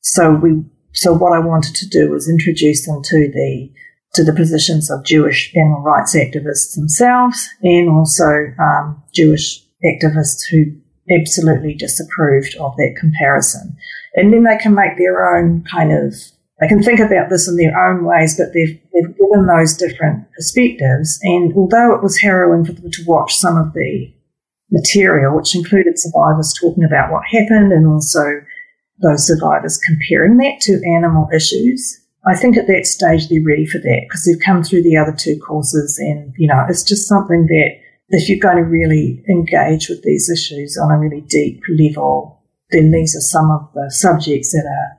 so 0.00 0.32
we, 0.32 0.62
so 0.92 1.12
what 1.12 1.32
I 1.32 1.38
wanted 1.38 1.74
to 1.76 1.88
do 1.88 2.10
was 2.10 2.28
introduce 2.28 2.86
them 2.86 3.02
to 3.02 3.30
the 3.32 3.70
to 4.14 4.24
the 4.24 4.32
positions 4.32 4.90
of 4.90 5.04
Jewish 5.04 5.54
animal 5.54 5.82
rights 5.82 6.16
activists 6.16 6.74
themselves, 6.74 7.48
and 7.62 7.90
also 7.90 8.52
um, 8.58 9.02
Jewish 9.14 9.62
activists 9.84 10.40
who 10.50 10.64
absolutely 11.14 11.74
disapproved 11.74 12.56
of 12.56 12.74
that 12.76 12.96
comparison. 12.98 13.76
And 14.14 14.32
then 14.32 14.44
they 14.44 14.56
can 14.56 14.74
make 14.74 14.96
their 14.96 15.36
own 15.36 15.62
kind 15.70 15.92
of 15.92 16.14
they 16.60 16.68
can 16.68 16.82
think 16.82 16.98
about 16.98 17.30
this 17.30 17.48
in 17.48 17.56
their 17.56 17.76
own 17.78 18.04
ways, 18.04 18.36
but 18.36 18.52
they've, 18.52 18.80
they've 18.92 19.16
given 19.16 19.46
those 19.46 19.76
different 19.76 20.30
perspectives. 20.32 21.18
And 21.22 21.52
although 21.56 21.94
it 21.94 22.02
was 22.02 22.18
harrowing 22.18 22.64
for 22.64 22.72
them 22.72 22.90
to 22.90 23.04
watch 23.06 23.36
some 23.36 23.56
of 23.56 23.72
the 23.74 24.12
material, 24.70 25.36
which 25.36 25.54
included 25.54 25.98
survivors 25.98 26.52
talking 26.60 26.84
about 26.84 27.12
what 27.12 27.22
happened 27.30 27.72
and 27.72 27.86
also 27.86 28.42
those 29.00 29.26
survivors 29.26 29.78
comparing 29.78 30.36
that 30.38 30.60
to 30.62 30.82
animal 30.96 31.28
issues, 31.34 32.00
I 32.26 32.34
think 32.34 32.56
at 32.56 32.66
that 32.66 32.86
stage 32.86 33.28
they're 33.28 33.44
ready 33.46 33.64
for 33.64 33.78
that 33.78 34.00
because 34.02 34.24
they've 34.24 34.44
come 34.44 34.64
through 34.64 34.82
the 34.82 34.96
other 34.96 35.14
two 35.16 35.38
courses 35.38 35.98
and, 35.98 36.34
you 36.36 36.48
know, 36.48 36.66
it's 36.68 36.82
just 36.82 37.08
something 37.08 37.46
that 37.46 37.78
if 38.08 38.28
you're 38.28 38.38
going 38.38 38.56
to 38.56 38.68
really 38.68 39.22
engage 39.28 39.88
with 39.88 40.02
these 40.02 40.28
issues 40.28 40.76
on 40.76 40.90
a 40.90 40.98
really 40.98 41.20
deep 41.28 41.62
level, 41.78 42.42
then 42.70 42.90
these 42.90 43.16
are 43.16 43.20
some 43.20 43.50
of 43.50 43.68
the 43.74 43.90
subjects 43.90 44.52
that 44.52 44.66
are 44.66 44.98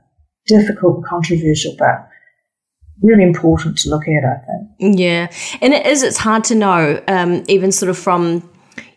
difficult 0.49 1.05
controversial, 1.05 1.75
but 1.77 2.09
really 3.01 3.23
important 3.23 3.77
to 3.79 3.89
look 3.89 4.03
at, 4.07 4.23
I 4.25 4.37
think. 4.45 4.99
Yeah. 4.99 5.31
And 5.61 5.73
it 5.73 5.85
is, 5.85 6.03
it's 6.03 6.17
hard 6.17 6.43
to 6.45 6.55
know, 6.55 7.01
um, 7.07 7.43
even 7.47 7.71
sort 7.71 7.89
of 7.89 7.97
from, 7.97 8.49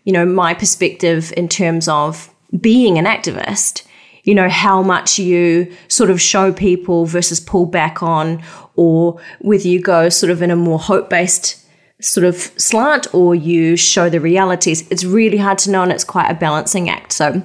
you 0.04 0.12
know, 0.12 0.26
my 0.26 0.54
perspective 0.54 1.32
in 1.36 1.48
terms 1.48 1.86
of 1.86 2.28
being 2.60 2.98
an 2.98 3.04
activist, 3.04 3.84
you 4.24 4.34
know, 4.34 4.48
how 4.48 4.82
much 4.82 5.18
you 5.18 5.72
sort 5.88 6.10
of 6.10 6.20
show 6.20 6.52
people 6.52 7.06
versus 7.06 7.40
pull 7.40 7.66
back 7.66 8.02
on, 8.02 8.42
or 8.74 9.20
whether 9.40 9.68
you 9.68 9.80
go 9.80 10.08
sort 10.08 10.30
of 10.30 10.42
in 10.42 10.50
a 10.50 10.56
more 10.56 10.78
hope 10.78 11.08
based 11.08 11.58
sort 12.00 12.24
of 12.24 12.36
slant 12.36 13.06
or 13.14 13.34
you 13.34 13.76
show 13.76 14.08
the 14.08 14.20
realities. 14.20 14.88
It's 14.90 15.04
really 15.04 15.38
hard 15.38 15.58
to 15.58 15.70
know, 15.70 15.82
and 15.82 15.92
it's 15.92 16.04
quite 16.04 16.28
a 16.30 16.34
balancing 16.34 16.88
act. 16.90 17.12
So 17.12 17.42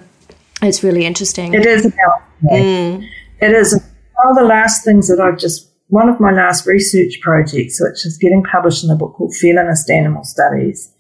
it's 0.62 0.84
really 0.84 1.06
interesting. 1.06 1.54
It 1.54 1.66
is 1.66 1.86
a 1.86 1.90
balancing 1.90 3.02
mm. 3.04 3.10
It 3.40 3.52
is. 3.52 3.80
One 4.24 4.32
of 4.32 4.36
the 4.36 4.48
last 4.48 4.84
things 4.84 5.08
that 5.08 5.20
I've 5.20 5.38
just, 5.38 5.72
one 5.88 6.10
of 6.10 6.20
my 6.20 6.32
last 6.32 6.66
research 6.66 7.20
projects, 7.22 7.80
which 7.80 8.06
is 8.06 8.18
getting 8.18 8.44
published 8.44 8.84
in 8.84 8.90
a 8.90 8.96
book 8.96 9.14
called 9.16 9.36
Feminist 9.36 9.90
Animal 9.90 10.24
Studies, 10.24 10.92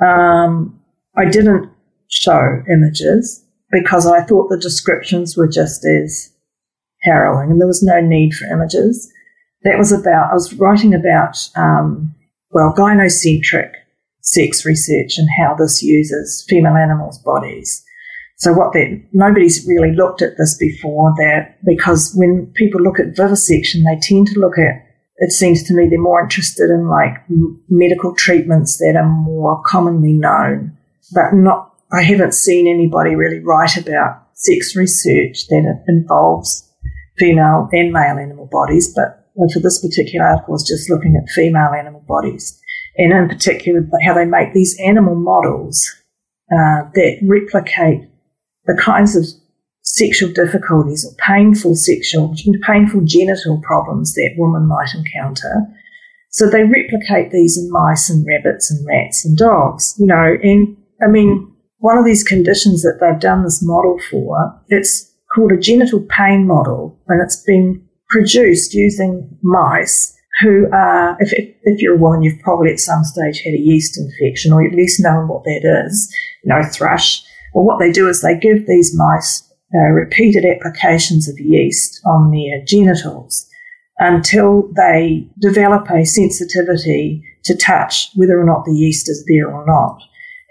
um, 0.00 0.80
I 1.16 1.26
didn't 1.26 1.70
show 2.08 2.62
images 2.70 3.44
because 3.70 4.06
I 4.06 4.22
thought 4.22 4.48
the 4.48 4.58
descriptions 4.58 5.36
were 5.36 5.48
just 5.48 5.84
as 5.84 6.32
harrowing 7.02 7.50
and 7.50 7.60
there 7.60 7.68
was 7.68 7.82
no 7.82 8.00
need 8.00 8.34
for 8.34 8.46
images. 8.46 9.10
That 9.62 9.78
was 9.78 9.92
about, 9.92 10.30
I 10.30 10.34
was 10.34 10.54
writing 10.54 10.94
about, 10.94 11.36
um, 11.56 12.14
well, 12.50 12.74
gynocentric 12.76 13.72
sex 14.22 14.66
research 14.66 15.18
and 15.18 15.28
how 15.38 15.54
this 15.54 15.82
uses 15.82 16.44
female 16.48 16.74
animals' 16.74 17.18
bodies. 17.18 17.84
So 18.38 18.52
what 18.52 18.72
that, 18.74 19.02
nobody's 19.12 19.66
really 19.66 19.92
looked 19.94 20.20
at 20.20 20.36
this 20.36 20.56
before 20.58 21.14
that 21.16 21.56
because 21.64 22.12
when 22.14 22.52
people 22.54 22.82
look 22.82 23.00
at 23.00 23.16
vivisection, 23.16 23.84
they 23.84 23.98
tend 24.00 24.26
to 24.28 24.40
look 24.40 24.58
at, 24.58 24.84
it 25.16 25.32
seems 25.32 25.62
to 25.64 25.74
me 25.74 25.88
they're 25.88 25.98
more 25.98 26.22
interested 26.22 26.68
in 26.68 26.88
like 26.88 27.14
medical 27.70 28.14
treatments 28.14 28.76
that 28.78 28.94
are 28.96 29.08
more 29.08 29.62
commonly 29.64 30.12
known, 30.12 30.76
but 31.14 31.32
not 31.32 31.72
I 31.92 32.02
haven't 32.02 32.34
seen 32.34 32.66
anybody 32.66 33.14
really 33.14 33.38
write 33.38 33.76
about 33.76 34.26
sex 34.34 34.74
research 34.76 35.46
that 35.48 35.84
involves 35.86 36.68
female 37.16 37.68
and 37.72 37.92
male 37.92 38.18
animal 38.18 38.48
bodies, 38.50 38.92
but 38.94 39.24
for 39.52 39.60
this 39.60 39.80
particular 39.80 40.26
article, 40.26 40.52
I 40.52 40.56
was 40.56 40.68
just 40.68 40.90
looking 40.90 41.16
at 41.16 41.30
female 41.30 41.72
animal 41.78 42.04
bodies, 42.06 42.60
and 42.98 43.12
in 43.12 43.28
particular, 43.28 43.88
how 44.04 44.14
they 44.14 44.24
make 44.24 44.52
these 44.52 44.76
animal 44.84 45.14
models 45.14 45.94
uh, 46.52 46.90
that 46.94 47.18
replicate 47.22 48.08
the 48.66 48.80
kinds 48.80 49.16
of 49.16 49.24
sexual 49.82 50.32
difficulties 50.32 51.04
or 51.06 51.14
painful 51.24 51.74
sexual, 51.74 52.34
painful 52.62 53.02
genital 53.04 53.60
problems 53.62 54.14
that 54.14 54.34
women 54.36 54.66
might 54.66 54.94
encounter. 54.94 55.64
So 56.30 56.50
they 56.50 56.64
replicate 56.64 57.30
these 57.30 57.56
in 57.56 57.70
mice 57.70 58.10
and 58.10 58.26
rabbits 58.26 58.70
and 58.70 58.86
rats 58.86 59.24
and 59.24 59.38
dogs, 59.38 59.94
you 59.98 60.06
know, 60.06 60.36
and 60.42 60.76
I 61.02 61.08
mean, 61.08 61.52
one 61.78 61.98
of 61.98 62.04
these 62.04 62.24
conditions 62.24 62.82
that 62.82 62.98
they've 63.00 63.20
done 63.20 63.44
this 63.44 63.62
model 63.62 63.98
for, 64.10 64.60
it's 64.68 65.12
called 65.34 65.52
a 65.52 65.58
genital 65.58 66.00
pain 66.08 66.46
model, 66.46 66.98
and 67.08 67.22
it's 67.22 67.42
been 67.42 67.86
produced 68.08 68.74
using 68.74 69.38
mice 69.42 70.14
who 70.40 70.66
are, 70.72 71.16
if, 71.20 71.32
if, 71.32 71.80
you're 71.80 71.96
a 71.96 71.98
woman, 71.98 72.22
you've 72.22 72.40
probably 72.40 72.70
at 72.70 72.78
some 72.78 73.04
stage 73.04 73.40
had 73.42 73.54
a 73.54 73.58
yeast 73.58 73.98
infection, 73.98 74.52
or 74.52 74.64
at 74.64 74.74
least 74.74 75.00
known 75.00 75.28
what 75.28 75.44
that 75.44 75.84
is, 75.86 76.14
you 76.44 76.52
know, 76.52 76.62
thrush. 76.70 77.22
Well, 77.56 77.64
what 77.64 77.78
they 77.78 77.90
do 77.90 78.06
is 78.06 78.20
they 78.20 78.36
give 78.36 78.66
these 78.66 78.94
mice 78.94 79.42
uh, 79.74 79.88
repeated 79.88 80.44
applications 80.44 81.26
of 81.26 81.40
yeast 81.40 82.02
on 82.04 82.30
their 82.30 82.62
genitals 82.66 83.48
until 83.96 84.70
they 84.76 85.26
develop 85.40 85.90
a 85.90 86.04
sensitivity 86.04 87.24
to 87.44 87.56
touch 87.56 88.10
whether 88.14 88.38
or 88.38 88.44
not 88.44 88.66
the 88.66 88.74
yeast 88.74 89.08
is 89.08 89.24
there 89.26 89.50
or 89.50 89.64
not. 89.64 90.02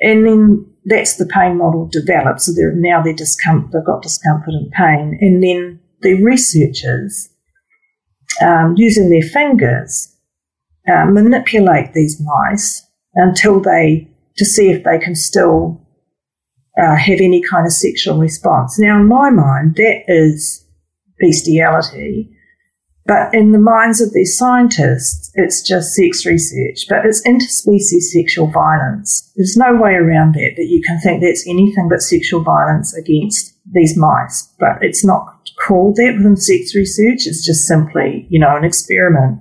And 0.02 0.26
then 0.26 0.66
that's 0.86 1.18
the 1.18 1.28
pain 1.28 1.60
model 1.60 1.88
developed. 1.88 2.42
So 2.42 2.54
they're 2.54 2.74
now 2.74 3.04
they're 3.04 3.14
discomfort, 3.14 3.72
they've 3.72 3.86
got 3.86 4.02
discomfort 4.02 4.56
and 4.56 4.72
pain. 4.72 5.16
And 5.22 5.44
then 5.44 5.80
the 6.02 6.24
researchers, 6.24 7.30
um, 8.42 8.74
using 8.78 9.12
their 9.12 9.30
fingers, 9.30 10.12
uh, 10.92 11.06
manipulate 11.06 11.94
these 11.94 12.20
mice 12.20 12.84
until 13.14 13.60
they, 13.60 14.10
to 14.38 14.44
see 14.44 14.72
if 14.72 14.84
they 14.84 14.98
can 14.98 15.14
still 15.14 15.85
uh, 16.82 16.96
have 16.96 17.20
any 17.22 17.42
kind 17.42 17.66
of 17.66 17.72
sexual 17.72 18.18
response. 18.18 18.80
Now, 18.80 19.00
in 19.00 19.08
my 19.08 19.30
mind, 19.30 19.76
that 19.76 20.04
is 20.08 20.66
bestiality. 21.20 22.32
But 23.08 23.34
in 23.36 23.52
the 23.52 23.60
minds 23.60 24.02
of 24.02 24.14
these 24.14 24.36
scientists, 24.36 25.32
it's 25.36 25.62
just 25.62 25.94
sex 25.94 26.26
research, 26.26 26.88
but 26.90 27.06
it's 27.06 27.22
interspecies 27.22 28.10
sexual 28.12 28.48
violence. 28.48 29.32
There's 29.36 29.56
no 29.56 29.76
way 29.76 29.94
around 29.94 30.34
that, 30.34 30.54
that 30.58 30.66
you 30.66 30.82
can 30.82 31.00
think 31.00 31.22
that's 31.22 31.48
anything 31.48 31.88
but 31.88 32.02
sexual 32.02 32.42
violence 32.42 32.96
against 32.96 33.54
these 33.72 33.96
mice. 33.96 34.52
But 34.60 34.82
it's 34.82 35.06
not 35.06 35.36
called 35.64 35.98
that 35.98 36.16
within 36.18 36.36
sex 36.36 36.74
research. 36.74 37.28
It's 37.28 37.46
just 37.46 37.68
simply, 37.68 38.26
you 38.30 38.40
know, 38.40 38.58
an 38.58 38.64
experiment. 38.64 39.40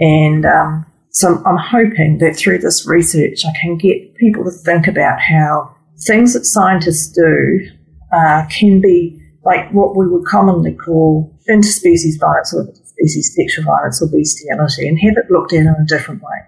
And 0.00 0.46
um, 0.46 0.86
so 1.10 1.42
I'm 1.44 1.58
hoping 1.58 2.16
that 2.18 2.36
through 2.36 2.58
this 2.58 2.86
research, 2.86 3.44
I 3.44 3.52
can 3.60 3.76
get 3.76 4.14
people 4.14 4.44
to 4.44 4.50
think 4.50 4.86
about 4.86 5.20
how 5.20 5.76
things 6.06 6.34
that 6.34 6.44
scientists 6.44 7.08
do 7.12 7.68
uh, 8.12 8.44
can 8.46 8.80
be 8.80 9.18
like 9.44 9.70
what 9.72 9.96
we 9.96 10.06
would 10.06 10.26
commonly 10.26 10.74
call 10.74 11.36
interspecies 11.50 12.18
violence 12.20 12.54
or 12.54 12.68
species 12.84 13.34
sexual 13.34 13.64
violence 13.64 14.00
or 14.02 14.08
bestiality 14.08 14.88
and 14.88 14.98
have 15.00 15.16
it 15.16 15.30
looked 15.30 15.52
at 15.52 15.60
in 15.60 15.66
a 15.66 15.86
different 15.86 16.22
way 16.22 16.38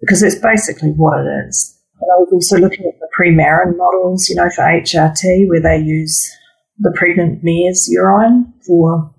because 0.00 0.20
that's 0.20 0.36
basically 0.36 0.90
what 0.90 1.20
it 1.20 1.28
is. 1.48 1.78
And 2.00 2.10
I 2.12 2.16
was 2.20 2.28
also 2.32 2.58
looking 2.58 2.86
at 2.86 2.98
the 3.00 3.08
Premarin 3.18 3.76
models, 3.76 4.28
you 4.28 4.36
know, 4.36 4.48
for 4.50 4.62
HRT, 4.62 5.48
where 5.48 5.62
they 5.62 5.78
use 5.78 6.30
the 6.78 6.94
pregnant 6.96 7.42
mare's 7.42 7.88
urine 7.90 8.52
for 8.66 9.14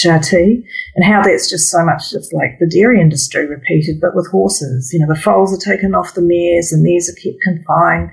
HRT, 0.00 0.64
and 0.94 1.04
how 1.04 1.22
that's 1.22 1.50
just 1.50 1.70
so 1.70 1.84
much 1.84 2.10
just 2.10 2.32
like 2.32 2.58
the 2.58 2.68
dairy 2.68 3.00
industry 3.00 3.46
repeated, 3.46 4.00
but 4.00 4.14
with 4.14 4.30
horses. 4.30 4.90
You 4.92 5.00
know, 5.00 5.12
the 5.12 5.20
foals 5.20 5.52
are 5.52 5.70
taken 5.70 5.94
off 5.94 6.14
the 6.14 6.22
mares, 6.22 6.70
the 6.70 6.78
mares 6.78 7.10
are 7.10 7.20
kept 7.20 7.42
confined. 7.42 8.10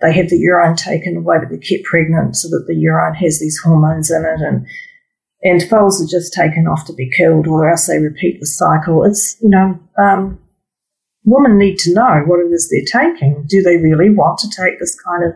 They 0.00 0.12
have 0.14 0.30
the 0.30 0.38
urine 0.38 0.76
taken 0.76 1.16
away, 1.16 1.38
but 1.38 1.48
they're 1.48 1.58
kept 1.58 1.84
pregnant 1.84 2.36
so 2.36 2.48
that 2.48 2.64
the 2.66 2.74
urine 2.74 3.14
has 3.14 3.38
these 3.38 3.60
hormones 3.64 4.10
in 4.10 4.24
it, 4.24 4.40
and 4.40 4.66
and 5.44 5.68
foals 5.68 6.02
are 6.02 6.06
just 6.06 6.32
taken 6.32 6.66
off 6.66 6.84
to 6.86 6.92
be 6.92 7.10
killed, 7.10 7.46
or 7.46 7.68
else 7.70 7.86
they 7.86 7.98
repeat 7.98 8.40
the 8.40 8.46
cycle. 8.46 9.04
It's 9.04 9.36
you 9.40 9.48
know, 9.48 9.78
um, 9.98 10.38
women 11.24 11.58
need 11.58 11.78
to 11.78 11.94
know 11.94 12.22
what 12.26 12.40
it 12.40 12.52
is 12.52 12.68
they're 12.68 13.02
taking. 13.02 13.44
Do 13.48 13.62
they 13.62 13.76
really 13.76 14.10
want 14.10 14.38
to 14.40 14.50
take 14.50 14.78
this 14.78 14.98
kind 15.00 15.24
of, 15.24 15.32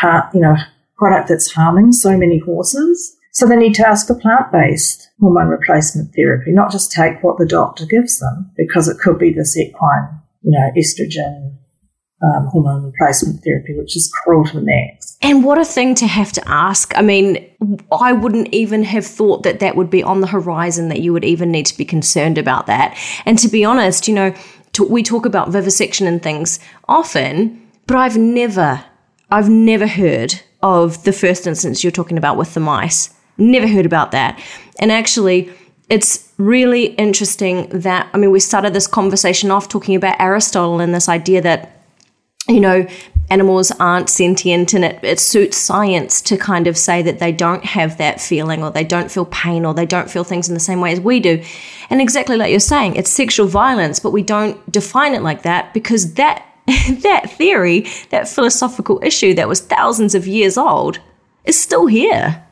har- 0.00 0.30
you 0.34 0.40
know, 0.40 0.56
product 0.96 1.28
that's 1.28 1.52
harming 1.52 1.92
so 1.92 2.16
many 2.16 2.38
horses? 2.38 3.16
So 3.32 3.46
they 3.46 3.56
need 3.56 3.74
to 3.76 3.86
ask 3.86 4.06
for 4.06 4.18
plant-based 4.18 5.07
hormone 5.20 5.48
replacement 5.48 6.14
therapy, 6.14 6.52
not 6.52 6.70
just 6.70 6.92
take 6.92 7.22
what 7.22 7.38
the 7.38 7.46
doctor 7.46 7.84
gives 7.86 8.18
them, 8.18 8.50
because 8.56 8.88
it 8.88 8.98
could 8.98 9.18
be 9.18 9.32
this 9.32 9.56
equine, 9.56 10.08
you 10.42 10.52
know, 10.52 10.70
estrogen 10.76 11.56
um, 12.22 12.46
hormone 12.46 12.84
replacement 12.84 13.42
therapy, 13.44 13.74
which 13.76 13.96
is 13.96 14.12
cruel 14.12 14.44
to 14.44 14.54
the 14.54 14.62
max. 14.64 15.16
And 15.22 15.44
what 15.44 15.58
a 15.58 15.64
thing 15.64 15.94
to 15.96 16.06
have 16.06 16.32
to 16.32 16.48
ask. 16.48 16.96
I 16.96 17.02
mean, 17.02 17.48
I 17.92 18.12
wouldn't 18.12 18.52
even 18.52 18.82
have 18.84 19.06
thought 19.06 19.42
that 19.42 19.60
that 19.60 19.76
would 19.76 19.90
be 19.90 20.02
on 20.02 20.20
the 20.20 20.26
horizon, 20.26 20.88
that 20.88 21.00
you 21.00 21.12
would 21.12 21.24
even 21.24 21.50
need 21.50 21.66
to 21.66 21.76
be 21.76 21.84
concerned 21.84 22.38
about 22.38 22.66
that. 22.66 22.96
And 23.24 23.38
to 23.38 23.48
be 23.48 23.64
honest, 23.64 24.08
you 24.08 24.14
know, 24.14 24.34
we 24.88 25.02
talk 25.02 25.26
about 25.26 25.50
vivisection 25.50 26.06
and 26.06 26.22
things 26.22 26.60
often, 26.88 27.60
but 27.86 27.96
I've 27.96 28.16
never, 28.16 28.84
I've 29.30 29.48
never 29.48 29.86
heard 29.86 30.40
of 30.62 31.02
the 31.04 31.12
first 31.12 31.46
instance 31.46 31.82
you're 31.82 31.90
talking 31.90 32.18
about 32.18 32.36
with 32.36 32.54
the 32.54 32.60
mice. 32.60 33.14
Never 33.38 33.66
heard 33.66 33.86
about 33.86 34.10
that. 34.12 34.40
And 34.80 34.92
actually, 34.92 35.50
it's 35.88 36.30
really 36.36 36.86
interesting 36.94 37.68
that, 37.70 38.08
I 38.12 38.18
mean, 38.18 38.30
we 38.30 38.40
started 38.40 38.74
this 38.74 38.86
conversation 38.86 39.50
off 39.50 39.68
talking 39.68 39.94
about 39.94 40.20
Aristotle 40.20 40.80
and 40.80 40.94
this 40.94 41.08
idea 41.08 41.40
that 41.42 41.78
you 42.48 42.60
know, 42.60 42.86
animals 43.30 43.70
aren't 43.72 44.08
sentient 44.08 44.72
and 44.72 44.84
it, 44.84 44.98
it 45.04 45.20
suits 45.20 45.56
science 45.58 46.22
to 46.22 46.36
kind 46.38 46.66
of 46.66 46.78
say 46.78 47.02
that 47.02 47.18
they 47.18 47.30
don't 47.30 47.64
have 47.64 47.98
that 47.98 48.20
feeling 48.20 48.64
or 48.64 48.70
they 48.70 48.84
don't 48.84 49.10
feel 49.10 49.26
pain 49.26 49.66
or 49.66 49.74
they 49.74 49.84
don't 49.84 50.10
feel 50.10 50.24
things 50.24 50.48
in 50.48 50.54
the 50.54 50.60
same 50.60 50.80
way 50.80 50.92
as 50.92 51.00
we 51.00 51.20
do. 51.20 51.42
And 51.90 52.00
exactly 52.00 52.36
like 52.36 52.50
you're 52.50 52.60
saying, 52.60 52.96
it's 52.96 53.10
sexual 53.10 53.46
violence, 53.46 54.00
but 54.00 54.12
we 54.12 54.22
don't 54.22 54.72
define 54.72 55.14
it 55.14 55.22
like 55.22 55.42
that 55.42 55.74
because 55.74 56.14
that 56.14 56.44
that 57.02 57.30
theory, 57.30 57.86
that 58.10 58.28
philosophical 58.28 59.00
issue 59.02 59.32
that 59.34 59.48
was 59.48 59.60
thousands 59.60 60.14
of 60.14 60.26
years 60.26 60.58
old, 60.58 60.98
is 61.44 61.58
still 61.58 61.86
here. 61.86 62.44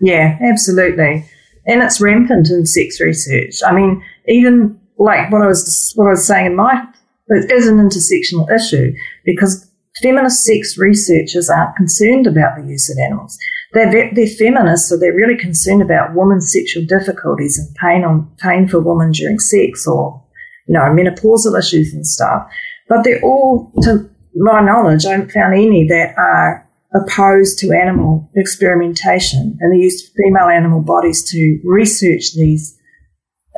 Yeah, 0.00 0.38
absolutely. 0.40 1.24
And 1.66 1.82
it's 1.82 2.00
rampant 2.00 2.48
in 2.48 2.66
sex 2.66 3.00
research. 3.00 3.60
I 3.64 3.72
mean, 3.72 4.02
even 4.26 4.80
like 4.98 5.30
what 5.30 5.42
I 5.42 5.46
was 5.46 5.92
what 5.94 6.06
I 6.06 6.10
was 6.10 6.26
saying 6.26 6.46
in 6.46 6.56
my 6.56 6.86
it 7.28 7.50
is 7.50 7.68
an 7.68 7.76
intersectional 7.76 8.50
issue 8.52 8.92
because 9.24 9.70
feminist 10.02 10.44
sex 10.44 10.76
researchers 10.76 11.48
aren't 11.48 11.76
concerned 11.76 12.26
about 12.26 12.56
the 12.56 12.68
use 12.68 12.90
of 12.90 12.98
animals. 12.98 13.38
They're, 13.72 14.12
they're 14.12 14.26
feminists, 14.26 14.88
so 14.88 14.96
they're 14.96 15.14
really 15.14 15.36
concerned 15.36 15.80
about 15.80 16.14
women's 16.14 16.52
sexual 16.52 16.84
difficulties 16.84 17.56
and 17.58 17.74
pain 17.76 18.04
on 18.04 18.28
pain 18.38 18.66
for 18.66 18.80
women 18.80 19.12
during 19.12 19.38
sex 19.38 19.86
or 19.86 20.22
you 20.66 20.74
know 20.74 20.80
menopausal 20.80 21.58
issues 21.58 21.94
and 21.94 22.06
stuff. 22.06 22.50
But 22.88 23.04
they're 23.04 23.22
all, 23.22 23.70
to 23.82 24.10
my 24.34 24.60
knowledge, 24.60 25.06
I 25.06 25.12
haven't 25.12 25.30
found 25.30 25.54
any 25.54 25.86
that 25.86 26.14
are 26.18 26.68
opposed 26.94 27.58
to 27.60 27.72
animal 27.72 28.30
experimentation 28.34 29.56
and 29.60 29.72
the 29.72 29.82
use 29.82 30.04
of 30.04 30.12
female 30.16 30.48
animal 30.48 30.82
bodies 30.82 31.22
to 31.30 31.60
research 31.64 32.34
these 32.34 32.76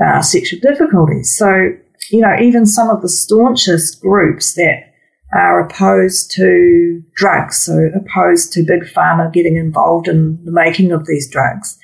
uh, 0.05 0.21
sexual 0.21 0.61
difficulties. 0.61 1.35
So, 1.37 1.71
you 2.11 2.21
know, 2.21 2.37
even 2.41 2.67
some 2.67 2.91
of 2.91 3.01
the 3.01 3.09
staunchest 3.09 4.01
groups 4.01 4.55
that 4.55 4.93
are 5.35 5.67
opposed 5.67 6.31
to 6.33 7.03
drugs, 7.17 7.59
so 7.59 7.91
opposed 7.95 8.53
to 8.53 8.67
big 8.67 8.83
pharma 8.83 9.33
getting 9.33 9.57
involved 9.57 10.09
in 10.09 10.45
the 10.45 10.53
making 10.53 10.93
of 10.93 11.07
these 11.07 11.31
drugs. 11.31 11.79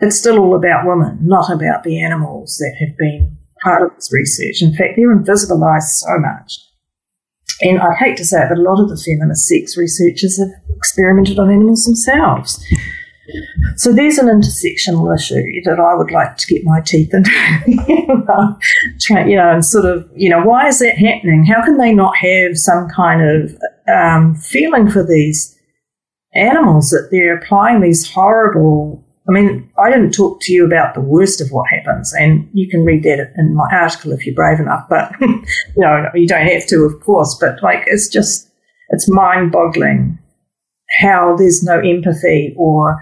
It's 0.00 0.18
still 0.18 0.38
all 0.38 0.54
about 0.54 0.86
women, 0.86 1.18
not 1.22 1.50
about 1.50 1.82
the 1.82 2.02
animals 2.02 2.56
that 2.58 2.76
have 2.78 2.96
been 2.98 3.38
part 3.62 3.82
of 3.82 3.94
this 3.94 4.12
research. 4.12 4.62
In 4.62 4.74
fact, 4.74 4.94
they're 4.96 5.16
invisibilized 5.16 5.82
so 5.82 6.18
much. 6.18 6.58
And 7.62 7.78
I 7.78 7.94
hate 7.94 8.16
to 8.16 8.24
say 8.24 8.42
it, 8.42 8.48
but 8.48 8.58
a 8.58 8.62
lot 8.62 8.80
of 8.80 8.88
the 8.88 8.96
feminist 8.96 9.46
sex 9.46 9.76
researchers 9.76 10.38
have 10.38 10.48
experimented 10.76 11.38
on 11.38 11.50
animals 11.50 11.84
themselves. 11.84 12.64
So 13.76 13.92
there's 13.92 14.18
an 14.18 14.26
intersectional 14.26 15.14
issue 15.14 15.42
that 15.64 15.78
I 15.78 15.94
would 15.94 16.10
like 16.10 16.36
to 16.36 16.46
get 16.46 16.64
my 16.64 16.80
teeth 16.80 17.14
into. 17.14 17.30
you 19.28 19.36
know, 19.36 19.50
and 19.52 19.64
sort 19.64 19.84
of, 19.84 20.08
you 20.14 20.28
know, 20.28 20.42
why 20.42 20.68
is 20.68 20.78
that 20.80 20.98
happening? 20.98 21.44
How 21.44 21.64
can 21.64 21.78
they 21.78 21.92
not 21.92 22.16
have 22.16 22.56
some 22.56 22.88
kind 22.88 23.22
of 23.22 23.58
um, 23.92 24.34
feeling 24.36 24.90
for 24.90 25.04
these 25.04 25.56
animals 26.34 26.90
that 26.90 27.08
they're 27.10 27.38
applying 27.38 27.80
these 27.80 28.10
horrible? 28.10 29.04
I 29.30 29.32
mean, 29.32 29.70
I 29.78 29.88
didn't 29.88 30.10
talk 30.12 30.40
to 30.42 30.52
you 30.52 30.66
about 30.66 30.94
the 30.94 31.00
worst 31.00 31.40
of 31.40 31.52
what 31.52 31.70
happens, 31.70 32.12
and 32.14 32.48
you 32.52 32.68
can 32.68 32.84
read 32.84 33.04
that 33.04 33.32
in 33.36 33.54
my 33.54 33.68
article 33.72 34.10
if 34.12 34.26
you're 34.26 34.34
brave 34.34 34.58
enough. 34.58 34.86
But 34.90 35.12
you 35.20 35.44
know, 35.76 36.08
you 36.14 36.26
don't 36.26 36.48
have 36.48 36.66
to, 36.66 36.82
of 36.82 37.00
course. 37.00 37.36
But 37.40 37.62
like, 37.62 37.84
it's 37.86 38.08
just 38.08 38.50
it's 38.88 39.08
mind-boggling 39.08 40.18
how 40.98 41.36
there's 41.36 41.62
no 41.62 41.78
empathy 41.78 42.52
or 42.56 43.00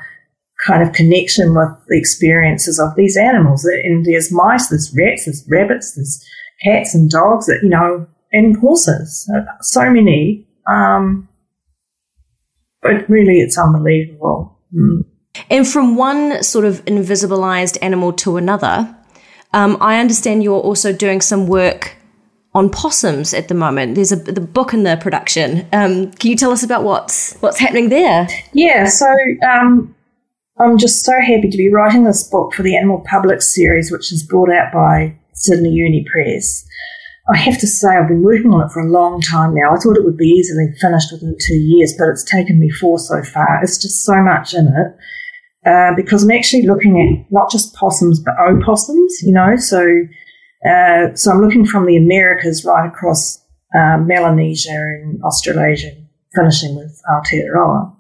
kind 0.67 0.83
of 0.83 0.93
connection 0.93 1.55
with 1.55 1.71
the 1.89 1.99
experiences 1.99 2.79
of 2.79 2.95
these 2.95 3.17
animals. 3.17 3.65
And 3.65 4.05
there's 4.05 4.31
mice, 4.31 4.69
there's 4.69 4.95
rats, 4.95 5.25
there's 5.25 5.47
rabbits, 5.49 5.95
there's 5.95 6.23
cats 6.63 6.95
and 6.95 7.09
dogs 7.09 7.47
that, 7.47 7.61
you 7.63 7.71
know, 7.71 8.07
and 8.33 8.55
horses. 8.59 9.31
So 9.63 9.91
many. 9.91 10.47
Um, 10.67 11.27
but 12.83 13.09
really, 13.09 13.41
it's 13.41 13.57
unbelievable. 13.57 14.59
Mm. 14.77 15.05
And 15.51 15.67
from 15.67 15.97
one 15.97 16.43
sort 16.43 16.65
of 16.65 16.85
invisibilized 16.85 17.79
animal 17.83 18.13
to 18.15 18.37
another, 18.37 18.95
um, 19.53 19.77
I 19.81 19.99
understand 19.99 20.43
you're 20.43 20.61
also 20.61 20.93
doing 20.93 21.21
some 21.21 21.47
work 21.47 21.97
on 22.55 22.71
possums 22.71 23.35
at 23.35 23.49
the 23.49 23.55
moment. 23.55 23.95
There's 23.95 24.13
a 24.13 24.17
the 24.17 24.41
book 24.41 24.73
in 24.73 24.83
the 24.83 24.97
production. 24.97 25.67
Um, 25.73 26.11
can 26.13 26.31
you 26.31 26.37
tell 26.37 26.51
us 26.51 26.63
about 26.63 26.83
what's 26.83 27.35
what's 27.41 27.59
happening 27.59 27.89
there? 27.89 28.29
Yeah, 28.53 28.87
so 28.87 29.07
um, 29.49 29.95
I'm 30.59 30.79
just 30.79 31.05
so 31.05 31.13
happy 31.13 31.49
to 31.49 31.57
be 31.57 31.71
writing 31.73 32.05
this 32.05 32.29
book 32.29 32.55
for 32.55 32.63
the 32.63 32.77
Animal 32.77 33.05
Publics 33.09 33.55
series, 33.55 33.93
which 33.93 34.13
is 34.13 34.27
brought 34.27 34.51
out 34.51 34.73
by 34.73 35.17
Sydney 35.35 35.71
Uni 35.71 36.05
Press. 36.11 36.67
I 37.31 37.37
have 37.37 37.59
to 37.59 37.67
say, 37.67 37.89
I've 37.89 38.09
been 38.09 38.23
working 38.23 38.53
on 38.53 38.67
it 38.67 38.73
for 38.73 38.81
a 38.81 38.91
long 38.91 39.21
time 39.21 39.55
now. 39.55 39.75
I 39.75 39.77
thought 39.77 39.99
it 39.99 40.05
would 40.05 40.17
be 40.17 40.29
easily 40.29 40.73
finished 40.81 41.13
within 41.13 41.37
two 41.47 41.57
years, 41.59 41.95
but 41.99 42.09
it's 42.09 42.25
taken 42.25 42.59
me 42.59 42.71
four 42.71 42.99
so 42.99 43.23
far. 43.23 43.61
It's 43.63 43.77
just 43.77 44.03
so 44.03 44.23
much 44.23 44.55
in 44.55 44.67
it. 44.67 44.97
Uh, 45.69 45.95
because 45.95 46.25
I'm 46.25 46.31
actually 46.31 46.67
looking 46.67 47.01
at 47.03 47.31
not 47.31 47.51
just 47.51 47.75
possums, 47.75 48.21
but 48.21 48.35
opossums, 48.41 49.21
you 49.23 49.33
know. 49.33 49.57
So, 49.57 49.85
uh, 50.69 51.15
so 51.15 51.31
I'm 51.31 51.43
looking 51.43 51.67
from 51.67 51.85
the 51.85 51.97
Americas 51.97 52.65
right 52.65 52.89
across 52.89 53.45
uh, 53.75 53.99
Melanesia 53.99 54.71
and 54.71 55.23
Australasia, 55.23 55.93
finishing 56.35 56.75
with 56.77 57.01
Aotearoa. 57.11 57.95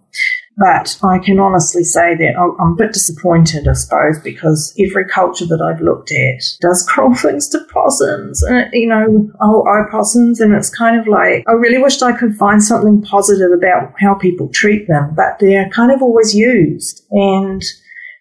But 0.58 0.98
I 1.04 1.18
can 1.18 1.38
honestly 1.38 1.84
say 1.84 2.16
that 2.16 2.34
I'm 2.36 2.72
a 2.72 2.74
bit 2.74 2.92
disappointed, 2.92 3.68
I 3.68 3.74
suppose, 3.74 4.18
because 4.18 4.74
every 4.76 5.04
culture 5.06 5.46
that 5.46 5.62
I've 5.62 5.80
looked 5.80 6.10
at 6.10 6.42
does 6.60 6.84
cruel 6.88 7.14
things 7.16 7.48
to 7.50 7.60
possums, 7.72 8.42
and 8.42 8.68
you 8.72 8.88
know, 8.88 9.30
oh, 9.40 9.64
opossums, 9.68 10.40
and 10.40 10.52
it's 10.54 10.76
kind 10.76 10.98
of 10.98 11.06
like 11.06 11.44
I 11.46 11.52
really 11.52 11.78
wished 11.78 12.02
I 12.02 12.16
could 12.16 12.34
find 12.36 12.62
something 12.62 13.02
positive 13.02 13.52
about 13.52 13.94
how 14.00 14.14
people 14.14 14.48
treat 14.48 14.88
them, 14.88 15.14
but 15.14 15.38
they're 15.38 15.70
kind 15.70 15.92
of 15.92 16.02
always 16.02 16.34
used 16.34 17.06
and 17.12 17.62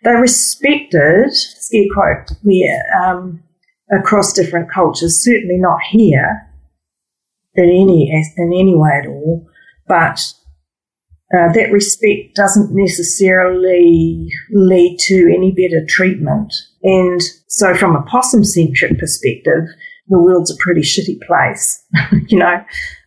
they're 0.04 0.22
respected. 0.22 1.32
Scare 1.34 1.86
quote, 1.92 2.38
yeah, 2.44 2.80
um, 3.04 3.42
across 3.92 4.32
different 4.34 4.72
cultures. 4.72 5.24
Certainly 5.24 5.58
not 5.58 5.80
here 5.90 6.48
in 7.56 7.64
any 7.64 8.12
in 8.38 8.54
any 8.54 8.76
way 8.76 9.02
at 9.04 9.08
all, 9.08 9.48
but 9.88 10.34
uh, 11.34 11.52
that 11.54 11.72
respect 11.72 12.36
doesn't 12.36 12.70
necessarily 12.72 14.30
lead 14.52 14.98
to 15.00 15.34
any 15.36 15.52
better 15.52 15.86
treatment. 15.86 16.54
And 16.84 17.22
so, 17.48 17.76
from 17.76 17.96
a 17.96 18.04
possum 18.04 18.44
centric 18.44 18.98
perspective, 18.98 19.68
the 20.08 20.20
world's 20.20 20.52
a 20.52 20.56
pretty 20.60 20.82
shitty 20.82 21.20
place, 21.28 21.84
you 22.28 22.40
know, 22.40 22.64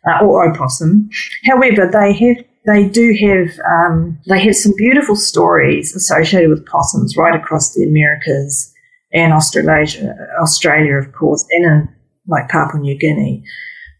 uh, 0.07 0.25
or 0.25 0.51
opossum. 0.51 1.09
However, 1.47 1.89
they 1.91 2.13
have 2.13 2.45
they 2.67 2.89
do 2.89 3.17
have 3.21 3.59
um, 3.67 4.19
they 4.29 4.41
have 4.45 4.55
some 4.55 4.73
beautiful 4.77 5.17
stories 5.17 5.95
associated 5.97 6.51
with 6.51 6.67
possums 6.67 7.17
right 7.17 7.35
across 7.35 7.75
the 7.75 7.85
Americas 7.85 8.73
and 9.13 9.33
Australasia, 9.33 10.15
Australia, 10.41 10.97
of 10.97 11.13
course, 11.13 11.45
and 11.51 11.65
in 11.65 11.89
like 12.29 12.49
Papua 12.49 12.81
New 12.81 12.99
Guinea. 12.99 13.43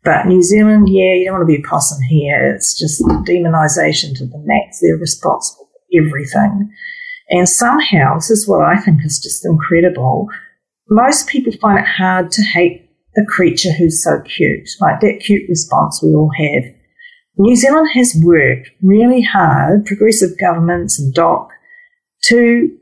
But 0.03 0.27
New 0.27 0.43
Zealand, 0.43 0.89
yeah, 0.89 1.13
you 1.15 1.27
don't 1.27 1.39
want 1.39 1.49
to 1.49 1.59
be 1.59 1.63
a 1.63 1.69
possum 1.69 2.01
here. 2.03 2.55
It's 2.55 2.79
just 2.79 3.03
demonisation 3.03 4.17
to 4.17 4.27
the 4.27 4.43
max. 4.45 4.81
They're 4.81 4.97
responsible 4.97 5.67
for 5.67 6.03
everything. 6.03 6.73
And 7.29 7.49
somehow, 7.49 8.17
this 8.17 8.31
is 8.31 8.49
what 8.49 8.63
I 8.63 8.79
think 8.79 9.05
is 9.05 9.21
just 9.21 9.45
incredible. 9.45 10.29
Most 10.89 11.29
people 11.29 11.53
find 11.53 11.79
it 11.79 11.87
hard 11.87 12.33
to 12.33 12.43
hate 12.43 12.91
a 13.17 13.25
creature 13.25 13.73
who's 13.73 14.03
so 14.03 14.21
cute, 14.23 14.69
like 14.81 15.01
that 15.01 15.21
cute 15.21 15.49
response 15.49 16.03
we 16.03 16.15
all 16.15 16.31
have. 16.37 16.65
New 17.37 17.57
Zealand 17.57 17.89
has 17.95 18.15
worked 18.23 18.71
really 18.83 19.23
hard, 19.23 19.87
progressive 19.87 20.39
governments 20.39 20.99
and 20.99 21.15
DOC, 21.15 21.51
to 22.25 22.77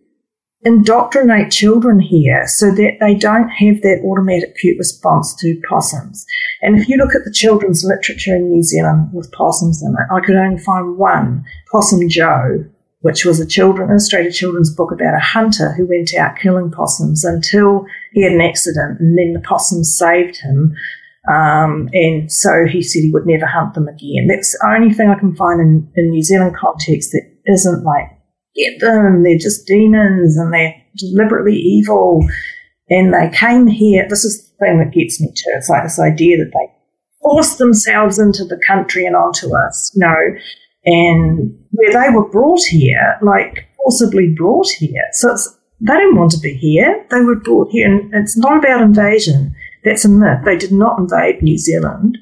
indoctrinate 0.63 1.53
children 1.53 2.01
here 2.01 2.45
so 2.47 2.71
that 2.73 2.97
they 3.01 3.15
don't 3.15 3.49
have 3.49 3.81
that 3.83 4.03
automatic 4.05 4.57
cute 4.57 4.79
response 4.79 5.35
to 5.37 5.61
possums. 5.69 6.25
And 6.63 6.79
if 6.79 6.89
you 6.89 6.97
look 6.97 7.15
at 7.15 7.25
the 7.25 7.33
children's 7.33 7.85
literature 7.85 8.35
in 8.37 8.51
New 8.51 8.63
Zealand 8.63 9.11
with 9.13 9.33
possums 9.33 9.83
in 9.83 9.93
it, 9.93 10.13
I 10.13 10.25
could 10.25 10.37
only 10.37 10.59
find 10.59 10.97
one, 10.97 11.45
Possum 11.71 12.09
Joe, 12.09 12.65
which 13.01 13.25
was 13.25 13.39
a 13.39 13.47
children, 13.47 13.91
illustrated 13.91 14.33
children's 14.33 14.75
book 14.75 14.91
about 14.91 15.15
a 15.15 15.21
hunter 15.21 15.73
who 15.73 15.87
went 15.87 16.13
out 16.15 16.37
killing 16.37 16.71
possums 16.71 17.25
until 17.25 17.87
he 18.13 18.25
had 18.25 18.33
an 18.33 18.41
accident 18.41 18.99
and 19.01 19.17
then 19.17 19.35
the 19.35 19.47
possums 19.47 19.97
saved 19.97 20.39
him. 20.39 20.75
Um, 21.31 21.89
and 21.93 22.33
so 22.33 22.67
he 22.67 22.83
said 22.83 23.03
he 23.03 23.13
would 23.13 23.27
never 23.27 23.47
hunt 23.47 23.75
them 23.75 23.87
again. 23.87 24.27
That's 24.29 24.53
the 24.53 24.75
only 24.75 24.95
thing 24.95 25.11
I 25.11 25.19
can 25.19 25.37
find 25.37 25.61
in, 25.61 25.93
in 25.95 26.11
New 26.11 26.23
Zealand 26.23 26.57
context 26.57 27.13
that 27.13 27.23
isn't 27.47 27.85
like, 27.85 28.07
get 28.57 28.81
them, 28.81 29.23
they're 29.23 29.39
just 29.39 29.67
demons 29.67 30.37
and 30.37 30.53
they're 30.53 30.75
deliberately 30.97 31.55
evil. 31.55 32.27
And 32.91 33.13
they 33.13 33.31
came 33.37 33.67
here. 33.67 34.07
This 34.09 34.25
is 34.25 34.49
the 34.49 34.67
thing 34.67 34.79
that 34.79 34.93
gets 34.93 35.21
me 35.21 35.29
too. 35.29 35.53
It's 35.57 35.69
like 35.69 35.83
this 35.83 35.99
idea 35.99 36.39
that 36.39 36.51
they 36.53 36.75
forced 37.23 37.59
themselves 37.59 38.19
into 38.19 38.45
the 38.45 38.61
country 38.67 39.05
and 39.05 39.17
onto 39.17 39.55
us, 39.55 39.93
you 39.95 40.01
know, 40.01 40.39
and 40.85 41.59
where 41.73 41.93
they 41.93 42.15
were 42.15 42.29
brought 42.29 42.63
here, 42.69 43.19
like 43.23 43.69
forcibly 43.77 44.35
brought 44.37 44.69
here. 44.69 45.05
So 45.13 45.37
they 45.81 45.95
didn't 45.95 46.17
want 46.17 46.33
to 46.33 46.41
be 46.41 46.55
here. 46.55 47.05
They 47.11 47.21
were 47.21 47.37
brought 47.37 47.71
here, 47.71 47.87
and 47.87 48.13
it's 48.15 48.37
not 48.37 48.59
about 48.59 48.81
invasion. 48.81 49.55
That's 49.85 50.05
a 50.05 50.09
myth. 50.09 50.41
They 50.45 50.57
did 50.57 50.73
not 50.73 50.99
invade 50.99 51.43
New 51.43 51.59
Zealand. 51.59 52.19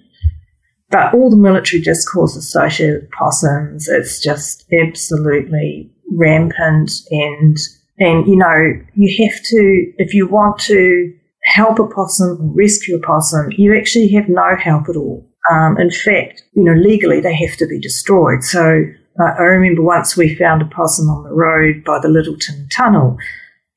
But 0.91 1.15
all 1.15 1.31
the 1.31 1.37
military 1.37 1.83
discourse 1.83 2.37
associated 2.37 3.03
with 3.03 3.11
possums, 3.11 3.89
it's 3.89 4.23
just 4.23 4.65
absolutely 4.73 5.91
rampant 6.13 6.91
and 7.11 7.57
and 7.99 8.27
you 8.27 8.37
know, 8.37 8.73
you 8.95 9.27
have 9.27 9.43
to 9.45 9.93
if 9.99 10.15
you 10.15 10.27
want 10.29 10.59
to 10.61 11.13
help 11.45 11.79
a 11.79 11.87
possum, 11.87 12.39
or 12.41 12.55
rescue 12.55 12.97
a 12.97 13.01
possum, 13.01 13.49
you 13.53 13.77
actually 13.77 14.09
have 14.09 14.29
no 14.29 14.57
help 14.57 14.89
at 14.89 14.97
all. 14.97 15.27
Um, 15.51 15.79
in 15.79 15.91
fact, 15.91 16.43
you 16.55 16.65
know, 16.65 16.73
legally 16.73 17.21
they 17.21 17.35
have 17.35 17.57
to 17.59 17.67
be 17.67 17.81
destroyed. 17.81 18.43
So 18.43 18.83
uh, 19.21 19.35
I 19.39 19.43
remember 19.43 19.83
once 19.83 20.17
we 20.17 20.35
found 20.35 20.61
a 20.61 20.67
possum 20.67 21.09
on 21.09 21.23
the 21.23 21.31
road 21.31 21.85
by 21.85 22.01
the 22.01 22.09
Lyttelton 22.09 22.69
Tunnel, 22.75 23.17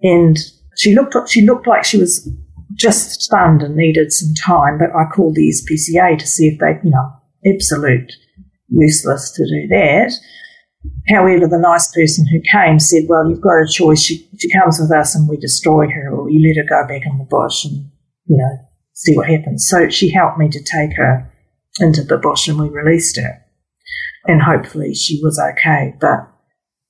and 0.02 0.38
she 0.76 0.96
looked 0.96 1.16
she 1.30 1.42
looked 1.42 1.68
like 1.68 1.84
she 1.84 1.98
was 1.98 2.28
just 2.76 3.22
stunned 3.22 3.62
and 3.62 3.76
needed 3.76 4.12
some 4.12 4.34
time, 4.34 4.78
but 4.78 4.96
I 4.96 5.06
called 5.14 5.36
the 5.36 5.50
SPCA 5.50 6.18
to 6.18 6.28
see 6.28 6.48
if 6.48 6.60
they, 6.60 6.80
you 6.84 6.92
know, 6.92 7.12
absolute 7.46 8.14
useless 8.70 9.32
to 9.32 9.44
do 9.44 9.68
that. 9.68 10.14
However, 11.10 11.48
the 11.48 11.60
nice 11.60 11.92
person 11.92 12.26
who 12.28 12.40
came 12.52 12.80
said, 12.80 13.04
Well, 13.08 13.30
you've 13.30 13.42
got 13.42 13.62
a 13.62 13.68
choice. 13.70 14.02
She, 14.02 14.28
she 14.38 14.52
comes 14.52 14.80
with 14.80 14.92
us 14.92 15.16
and 15.16 15.28
we 15.28 15.38
destroy 15.38 15.90
her, 15.90 16.10
or 16.10 16.30
you 16.30 16.40
let 16.48 16.58
her 16.58 16.70
go 16.70 16.88
back 16.88 17.06
in 17.06 17.18
the 17.18 17.26
bush 17.26 17.66
and, 17.66 17.90
you 18.26 18.38
know, 18.38 18.58
see 18.94 19.16
what 19.16 19.30
happens. 19.30 19.68
So 19.68 19.90
she 19.90 20.10
helped 20.10 20.38
me 20.38 20.50
to 20.50 20.64
take 20.64 20.96
her 20.98 21.30
into 21.80 22.04
the 22.04 22.18
bush 22.18 22.48
and 22.48 22.60
we 22.60 22.70
released 22.70 23.18
her. 23.18 23.44
And 24.26 24.42
hopefully 24.42 24.94
she 24.94 25.20
was 25.24 25.40
okay. 25.40 25.96
But 26.00 26.28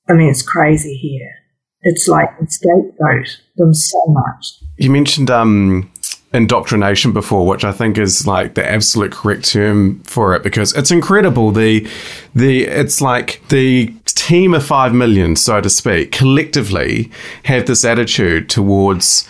I 0.10 0.14
mean, 0.14 0.30
it's 0.30 0.42
crazy 0.42 0.96
here. 0.96 1.36
It's 1.82 2.08
like 2.08 2.30
scapegoat 2.48 3.42
them 3.56 3.74
so 3.74 4.04
much. 4.08 4.56
You 4.78 4.90
mentioned 4.90 5.32
um, 5.32 5.92
indoctrination 6.34 7.12
before, 7.12 7.48
which 7.48 7.64
I 7.64 7.72
think 7.72 7.98
is 7.98 8.28
like 8.28 8.54
the 8.54 8.70
absolute 8.70 9.12
correct 9.12 9.52
term 9.52 10.00
for 10.04 10.36
it 10.36 10.44
because 10.44 10.74
it's 10.74 10.92
incredible. 10.92 11.52
The 11.52 11.88
the 12.36 12.66
it's 12.66 13.02
like 13.02 13.42
the 13.50 13.94
team 14.06 14.54
of 14.54 14.66
five 14.66 14.94
million, 14.94 15.36
so 15.36 15.60
to 15.62 15.70
speak, 15.70 16.12
collectively 16.12 17.12
have 17.46 17.66
this 17.66 17.84
attitude 17.84 18.50
towards 18.50 19.28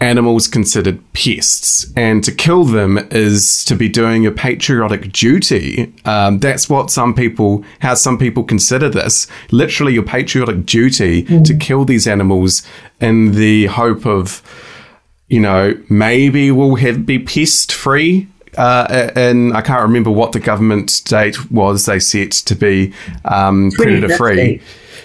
animals 0.00 0.48
considered 0.48 1.00
pests, 1.12 1.86
and 1.96 2.24
to 2.24 2.32
kill 2.32 2.64
them 2.64 2.98
is 3.12 3.64
to 3.66 3.76
be 3.76 3.88
doing 3.88 4.26
a 4.26 4.32
patriotic 4.32 5.12
duty. 5.12 5.92
Um, 6.04 6.38
that's 6.40 6.68
what 6.68 6.90
some 6.90 7.14
people, 7.14 7.64
how 7.80 7.94
some 7.94 8.18
people 8.18 8.42
consider 8.42 8.88
this. 8.88 9.28
Literally, 9.52 9.94
your 9.94 10.02
patriotic 10.02 10.66
duty 10.66 11.24
mm. 11.24 11.44
to 11.44 11.54
kill 11.54 11.84
these 11.84 12.06
animals 12.08 12.66
in 13.00 13.32
the 13.32 13.66
hope 13.66 14.04
of 14.04 14.42
you 15.32 15.40
know, 15.40 15.74
maybe 15.88 16.50
we'll 16.50 16.74
have 16.74 17.06
be 17.06 17.18
pest 17.18 17.72
free. 17.72 18.28
Uh, 18.58 19.10
and 19.16 19.56
I 19.56 19.62
can't 19.62 19.80
remember 19.80 20.10
what 20.10 20.32
the 20.32 20.40
government 20.40 21.00
date 21.06 21.50
was 21.50 21.86
they 21.86 22.00
set 22.00 22.32
to 22.32 22.54
be 22.54 22.92
um, 23.24 23.70
predator 23.70 24.14
free. 24.14 24.58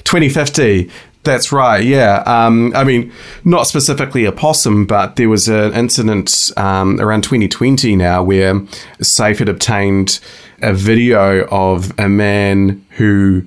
2050. 0.03 0.91
That's 1.23 1.53
right. 1.53 1.81
Yeah. 1.81 2.23
Um, 2.25 2.75
I 2.75 2.83
mean, 2.83 3.13
not 3.45 3.67
specifically 3.67 4.25
a 4.25 4.33
possum, 4.33 4.85
but 4.85 5.15
there 5.15 5.29
was 5.29 5.47
an 5.47 5.73
incident 5.73 6.51
um, 6.57 6.99
around 6.99 7.23
2020 7.23 7.95
now 7.95 8.21
where 8.21 8.61
SAFE 9.01 9.39
had 9.39 9.47
obtained 9.47 10.19
a 10.61 10.73
video 10.73 11.45
of 11.45 11.97
a 11.97 12.09
man 12.09 12.85
who 12.97 13.43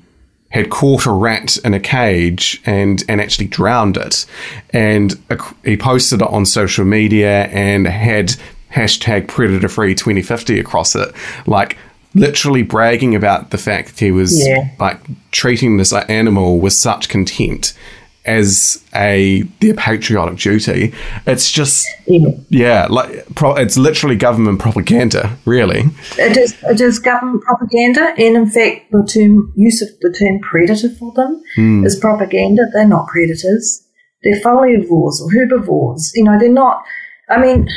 had 0.51 0.71
caught 0.71 1.07
a 1.07 1.11
rat 1.11 1.57
in 1.59 1.75
a 1.75 1.81
cage 1.81 2.61
and 2.67 3.03
and 3.09 3.21
actually 3.21 3.47
drowned 3.47 3.97
it, 3.97 4.27
and 4.71 5.19
he 5.65 5.77
posted 5.77 6.21
it 6.21 6.29
on 6.29 6.45
social 6.45 6.85
media 6.85 7.45
and 7.47 7.87
had 7.87 8.35
hashtag 8.73 9.27
predator 9.29 9.69
free 9.69 9.95
2050 9.95 10.59
across 10.61 10.95
it, 10.95 11.13
like 11.47 11.77
literally 12.15 12.63
bragging 12.63 13.15
about 13.15 13.51
the 13.51 13.59
fact 13.59 13.89
that 13.89 14.01
he 14.01 14.11
was 14.11 14.47
yeah. 14.47 14.69
like 14.79 14.99
treating 15.31 15.77
this 15.77 15.93
animal 15.93 16.59
with 16.59 16.73
such 16.73 17.09
contempt 17.09 17.77
as 18.25 18.85
a 18.95 19.43
their 19.61 19.75
patriotic 19.75 20.39
duty. 20.39 20.95
It's 21.27 21.51
just 21.51 21.87
yeah, 22.07 22.31
yeah 22.49 22.87
like 22.91 23.35
pro, 23.35 23.55
it's 23.55 23.79
literally 23.79 24.17
government 24.17 24.61
propaganda, 24.61 25.37
really. 25.47 25.85
It 26.19 26.37
is 26.37 26.57
it 26.65 26.81
is 26.81 26.99
government 26.99 27.43
propaganda, 27.43 28.15
and 28.19 28.37
in 28.37 28.51
fact, 28.51 28.91
the 28.91 29.05
term 29.05 29.53
use 29.57 29.81
of 29.83 29.89
the 30.01 30.13
term 30.13 30.41
predator 30.41 30.91
for 30.91 31.13
them 31.13 31.43
mm. 31.57 31.87
is 31.87 31.99
propaganda. 31.99 32.67
They're 32.73 32.87
not 32.87 33.09
predators. 33.09 33.87
They're 34.23 34.41
folivores 34.41 35.21
or 35.21 35.33
herbivores. 35.33 36.13
You 36.15 36.25
know, 36.25 36.39
they're 36.39 36.53
not. 36.53 36.85
I 37.31 37.41
mean, 37.41 37.69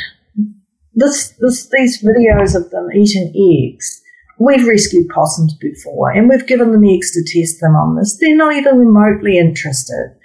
this 0.93 1.33
this 1.39 1.69
these 1.71 2.03
videos 2.03 2.55
of 2.55 2.69
them 2.71 2.89
eating 2.93 3.33
eggs. 3.35 4.01
We've 4.39 4.67
rescued 4.67 5.07
possums 5.09 5.55
before, 5.55 6.11
and 6.11 6.27
we've 6.27 6.47
given 6.47 6.71
them 6.71 6.83
eggs 6.83 7.11
to 7.11 7.23
test 7.23 7.61
them 7.61 7.75
on 7.75 7.95
this. 7.95 8.17
They're 8.19 8.35
not 8.35 8.55
even 8.55 8.77
remotely 8.77 9.37
interested 9.37 10.17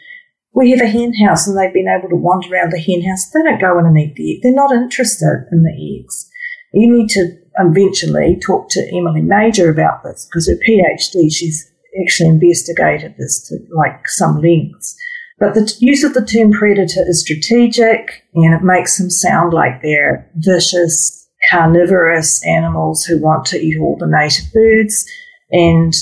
we 0.53 0.71
have 0.71 0.81
a 0.81 0.87
hen 0.87 1.13
house 1.25 1.47
and 1.47 1.57
they've 1.57 1.73
been 1.73 1.89
able 1.89 2.09
to 2.09 2.17
wander 2.17 2.53
around 2.53 2.73
the 2.73 2.81
hen 2.81 3.03
house. 3.03 3.31
They 3.31 3.43
don't 3.43 3.61
go 3.61 3.79
in 3.79 3.87
and 3.87 3.99
eat 3.99 4.15
the 4.17 4.37
egg. 4.37 4.41
They're 4.43 4.53
not 4.53 4.73
interested 4.73 5.47
in 5.53 5.63
the 5.63 6.01
eggs. 6.01 6.29
You 6.73 6.91
need 6.93 7.09
to 7.11 7.37
eventually 7.59 8.39
talk 8.45 8.69
to 8.71 8.89
Emily 8.95 9.23
Major 9.23 9.71
about 9.71 10.03
this 10.03 10.27
because 10.27 10.49
her 10.49 10.57
PhD, 10.57 11.33
she's 11.33 11.71
actually 12.03 12.29
investigated 12.29 13.15
this 13.19 13.49
to 13.49 13.59
like 13.75 14.09
some 14.09 14.41
lengths. 14.41 14.97
But 15.39 15.55
the 15.55 15.73
use 15.79 16.03
of 16.03 16.15
the 16.15 16.25
term 16.25 16.51
predator 16.51 17.03
is 17.07 17.21
strategic 17.21 18.25
and 18.35 18.55
it 18.55 18.63
makes 18.63 18.99
them 18.99 19.11
sound 19.11 19.53
like 19.53 19.83
they're 19.83 20.29
vicious, 20.35 21.29
carnivorous 21.51 22.45
animals 22.45 23.05
who 23.05 23.21
want 23.21 23.47
to 23.47 23.59
eat 23.59 23.79
all 23.79 23.97
the 23.97 24.07
native 24.07 24.53
birds. 24.53 25.09
And 25.51 25.93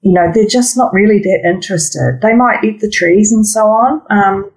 you 0.00 0.12
know, 0.12 0.30
they're 0.32 0.46
just 0.46 0.76
not 0.76 0.92
really 0.92 1.18
that 1.18 1.42
interested. 1.44 2.20
They 2.22 2.34
might 2.34 2.62
eat 2.64 2.80
the 2.80 2.90
trees 2.90 3.32
and 3.32 3.46
so 3.46 3.66
on. 3.66 4.02
Um, 4.10 4.50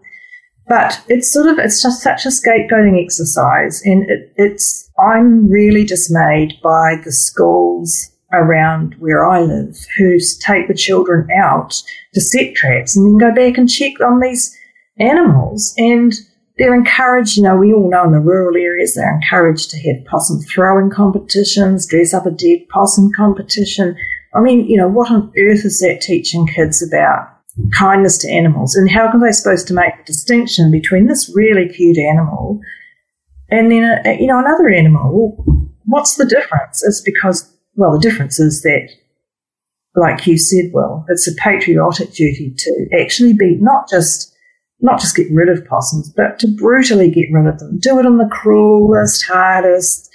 but 0.67 1.01
it's 1.07 1.33
sort 1.33 1.47
of, 1.47 1.59
it's 1.59 1.81
just 1.81 2.01
such 2.01 2.25
a 2.25 2.29
scapegoating 2.29 3.03
exercise. 3.03 3.81
And 3.83 4.09
it, 4.09 4.31
it's, 4.37 4.89
I'm 4.99 5.49
really 5.49 5.83
dismayed 5.83 6.53
by 6.63 6.95
the 7.03 7.11
schools 7.11 8.09
around 8.33 8.95
where 8.99 9.27
I 9.29 9.41
live 9.41 9.75
who 9.97 10.17
take 10.39 10.67
the 10.67 10.73
children 10.73 11.27
out 11.35 11.81
to 12.13 12.21
set 12.21 12.55
traps 12.55 12.95
and 12.95 13.05
then 13.05 13.17
go 13.17 13.35
back 13.35 13.57
and 13.57 13.69
check 13.69 13.99
on 13.99 14.19
these 14.19 14.55
animals. 14.99 15.73
And 15.77 16.13
they're 16.57 16.75
encouraged, 16.75 17.37
you 17.37 17.43
know, 17.43 17.57
we 17.57 17.73
all 17.73 17.89
know 17.89 18.05
in 18.05 18.11
the 18.11 18.19
rural 18.19 18.55
areas 18.55 18.93
they're 18.93 19.15
encouraged 19.15 19.71
to 19.71 19.77
have 19.79 20.05
possum 20.05 20.39
throwing 20.41 20.91
competitions, 20.91 21.87
dress 21.87 22.13
up 22.13 22.25
a 22.25 22.31
dead 22.31 22.67
possum 22.69 23.11
competition. 23.11 23.97
I 24.33 24.39
mean, 24.39 24.67
you 24.67 24.77
know, 24.77 24.87
what 24.87 25.11
on 25.11 25.31
earth 25.37 25.65
is 25.65 25.79
that 25.79 26.01
teaching 26.01 26.47
kids 26.47 26.81
about 26.81 27.27
kindness 27.77 28.17
to 28.19 28.31
animals? 28.31 28.75
And 28.75 28.89
how 28.89 29.07
are 29.07 29.19
they 29.19 29.31
supposed 29.31 29.67
to 29.67 29.73
make 29.73 29.97
the 29.97 30.03
distinction 30.05 30.71
between 30.71 31.07
this 31.07 31.31
really 31.35 31.67
cute 31.67 31.97
animal 31.97 32.59
and 33.49 33.71
then, 33.71 34.01
a, 34.05 34.19
you 34.19 34.27
know, 34.27 34.39
another 34.39 34.69
animal? 34.69 35.11
Well, 35.11 35.67
what's 35.85 36.15
the 36.15 36.25
difference? 36.25 36.83
It's 36.83 37.01
because, 37.01 37.51
well, 37.75 37.91
the 37.91 37.99
difference 37.99 38.39
is 38.39 38.61
that, 38.61 38.89
like 39.95 40.25
you 40.25 40.37
said, 40.37 40.71
well, 40.73 41.05
it's 41.09 41.27
a 41.27 41.35
patriotic 41.35 42.13
duty 42.13 42.53
to 42.57 42.87
actually 42.97 43.33
be 43.33 43.57
not 43.59 43.89
just 43.89 44.29
not 44.83 44.99
just 44.99 45.15
get 45.15 45.27
rid 45.31 45.47
of 45.47 45.63
possums, 45.67 46.11
but 46.17 46.39
to 46.39 46.47
brutally 46.47 47.11
get 47.11 47.27
rid 47.31 47.45
of 47.45 47.59
them. 47.59 47.77
Do 47.77 47.99
it 47.99 48.05
in 48.05 48.17
the 48.17 48.27
cruelest, 48.31 49.23
hardest, 49.27 50.09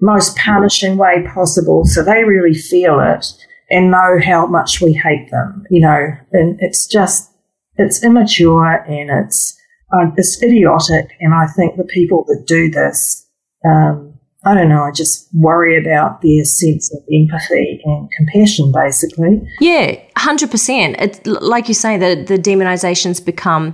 most 0.00 0.36
punishing 0.36 0.96
way 0.96 1.26
possible 1.34 1.84
so 1.84 2.02
they 2.02 2.24
really 2.24 2.54
feel 2.54 3.00
it 3.00 3.26
and 3.70 3.90
know 3.90 4.18
how 4.24 4.46
much 4.46 4.80
we 4.80 4.92
hate 4.92 5.30
them, 5.30 5.64
you 5.70 5.80
know, 5.80 6.08
and 6.32 6.58
it's 6.60 6.86
just, 6.86 7.30
it's 7.76 8.04
immature 8.04 8.84
and 8.86 9.10
it's, 9.10 9.58
uh, 9.92 10.10
it's 10.16 10.42
idiotic. 10.42 11.10
And 11.20 11.34
I 11.34 11.46
think 11.46 11.76
the 11.76 11.84
people 11.84 12.24
that 12.28 12.44
do 12.46 12.70
this, 12.70 13.26
um, 13.64 14.14
I 14.46 14.54
don't 14.54 14.68
know, 14.68 14.82
I 14.82 14.90
just 14.90 15.28
worry 15.32 15.78
about 15.78 16.20
their 16.20 16.44
sense 16.44 16.92
of 16.92 17.02
empathy 17.10 17.80
and 17.84 18.08
compassion, 18.16 18.72
basically. 18.72 19.40
Yeah, 19.60 19.98
100%. 20.18 21.00
It, 21.00 21.26
like 21.26 21.68
you 21.68 21.74
say, 21.74 21.96
the, 21.96 22.22
the 22.22 22.36
demonizations 22.36 23.24
become 23.24 23.72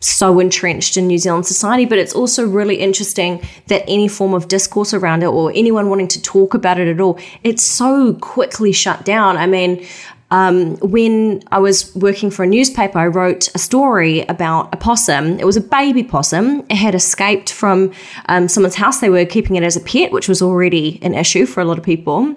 so 0.00 0.38
entrenched 0.38 0.96
in 0.96 1.08
New 1.08 1.18
Zealand 1.18 1.46
society, 1.46 1.84
but 1.84 1.98
it's 1.98 2.14
also 2.14 2.46
really 2.46 2.76
interesting 2.76 3.42
that 3.66 3.82
any 3.88 4.06
form 4.06 4.32
of 4.32 4.46
discourse 4.46 4.94
around 4.94 5.24
it 5.24 5.26
or 5.26 5.50
anyone 5.56 5.90
wanting 5.90 6.06
to 6.08 6.22
talk 6.22 6.54
about 6.54 6.78
it 6.78 6.86
at 6.86 7.00
all, 7.00 7.18
it's 7.42 7.64
so 7.64 8.14
quickly 8.14 8.70
shut 8.70 9.04
down. 9.04 9.36
I 9.36 9.46
mean, 9.46 9.84
um, 10.30 10.76
when 10.76 11.42
I 11.50 11.58
was 11.58 11.94
working 11.96 12.30
for 12.30 12.44
a 12.44 12.46
newspaper, 12.46 12.98
I 12.98 13.08
wrote 13.08 13.48
a 13.54 13.58
story 13.58 14.20
about 14.22 14.72
a 14.72 14.76
possum. 14.76 15.40
It 15.40 15.44
was 15.44 15.56
a 15.56 15.60
baby 15.60 16.04
possum. 16.04 16.64
It 16.68 16.76
had 16.76 16.94
escaped 16.94 17.50
from 17.50 17.92
um, 18.28 18.46
someone's 18.46 18.76
house. 18.76 19.00
They 19.00 19.10
were 19.10 19.24
keeping 19.24 19.56
it 19.56 19.64
as 19.64 19.76
a 19.76 19.80
pet, 19.80 20.12
which 20.12 20.28
was 20.28 20.42
already 20.42 21.00
an 21.02 21.14
issue 21.14 21.44
for 21.44 21.60
a 21.60 21.64
lot 21.64 21.78
of 21.78 21.84
people. 21.84 22.36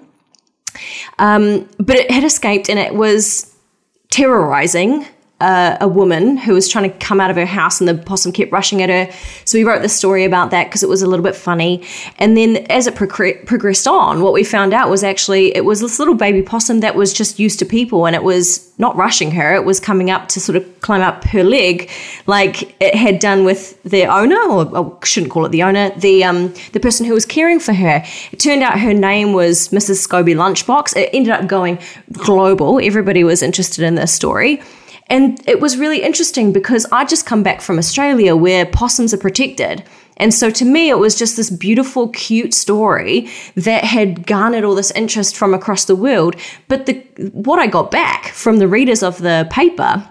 Um, 1.20 1.68
but 1.78 1.96
it 1.96 2.10
had 2.10 2.24
escaped 2.24 2.68
and 2.68 2.78
it 2.78 2.94
was 2.94 3.54
terrorizing 4.10 5.06
a 5.80 5.88
woman 5.88 6.36
who 6.36 6.54
was 6.54 6.68
trying 6.68 6.90
to 6.90 6.96
come 6.98 7.20
out 7.20 7.30
of 7.30 7.36
her 7.36 7.46
house 7.46 7.80
and 7.80 7.88
the 7.88 7.94
possum 7.94 8.32
kept 8.32 8.52
rushing 8.52 8.82
at 8.82 8.88
her. 8.88 9.12
So 9.44 9.58
we 9.58 9.64
wrote 9.64 9.82
the 9.82 9.88
story 9.88 10.24
about 10.24 10.50
that 10.50 10.64
because 10.64 10.82
it 10.82 10.88
was 10.88 11.02
a 11.02 11.06
little 11.06 11.24
bit 11.24 11.36
funny. 11.36 11.84
And 12.18 12.36
then 12.36 12.58
as 12.70 12.86
it 12.86 12.94
pro- 12.94 13.08
progressed 13.44 13.86
on, 13.86 14.22
what 14.22 14.32
we 14.32 14.44
found 14.44 14.72
out 14.72 14.90
was 14.90 15.02
actually 15.02 15.54
it 15.56 15.64
was 15.64 15.80
this 15.80 15.98
little 15.98 16.14
baby 16.14 16.42
possum 16.42 16.80
that 16.80 16.94
was 16.94 17.12
just 17.12 17.38
used 17.38 17.58
to 17.58 17.64
people 17.64 18.06
and 18.06 18.14
it 18.14 18.22
was 18.22 18.72
not 18.78 18.96
rushing 18.96 19.30
her. 19.30 19.54
It 19.54 19.64
was 19.64 19.78
coming 19.80 20.10
up 20.10 20.28
to 20.28 20.40
sort 20.40 20.56
of 20.56 20.80
climb 20.80 21.02
up 21.02 21.24
her 21.24 21.44
leg 21.44 21.90
like 22.26 22.74
it 22.80 22.94
had 22.94 23.18
done 23.18 23.44
with 23.44 23.80
the 23.84 24.06
owner, 24.06 24.40
or, 24.40 24.76
or 24.76 24.98
shouldn't 25.04 25.32
call 25.32 25.46
it 25.46 25.50
the 25.50 25.62
owner, 25.62 25.90
the 25.98 26.24
um, 26.24 26.52
the 26.72 26.80
person 26.80 27.06
who 27.06 27.14
was 27.14 27.24
caring 27.24 27.60
for 27.60 27.72
her. 27.72 28.02
It 28.32 28.40
turned 28.40 28.62
out 28.62 28.80
her 28.80 28.94
name 28.94 29.32
was 29.32 29.68
Mrs. 29.68 30.06
Scobie 30.06 30.34
Lunchbox. 30.34 30.96
It 30.96 31.10
ended 31.12 31.32
up 31.32 31.46
going 31.46 31.78
global. 32.12 32.80
Everybody 32.82 33.24
was 33.24 33.42
interested 33.42 33.84
in 33.84 33.94
this 33.94 34.12
story. 34.12 34.60
And 35.12 35.46
it 35.46 35.60
was 35.60 35.76
really 35.76 36.02
interesting 36.02 36.54
because 36.54 36.86
I 36.90 37.04
just 37.04 37.26
come 37.26 37.42
back 37.42 37.60
from 37.60 37.78
Australia 37.78 38.34
where 38.34 38.64
possums 38.64 39.12
are 39.12 39.18
protected. 39.18 39.84
And 40.16 40.32
so 40.32 40.48
to 40.48 40.64
me, 40.64 40.88
it 40.88 40.98
was 40.98 41.18
just 41.18 41.36
this 41.36 41.50
beautiful, 41.50 42.08
cute 42.08 42.54
story 42.54 43.28
that 43.54 43.84
had 43.84 44.26
garnered 44.26 44.64
all 44.64 44.74
this 44.74 44.90
interest 44.92 45.36
from 45.36 45.52
across 45.52 45.84
the 45.84 45.94
world. 45.94 46.34
But 46.66 46.86
the 46.86 46.94
what 47.32 47.58
I 47.58 47.66
got 47.66 47.90
back 47.90 48.28
from 48.28 48.56
the 48.56 48.66
readers 48.66 49.02
of 49.02 49.18
the 49.18 49.46
paper, 49.50 50.08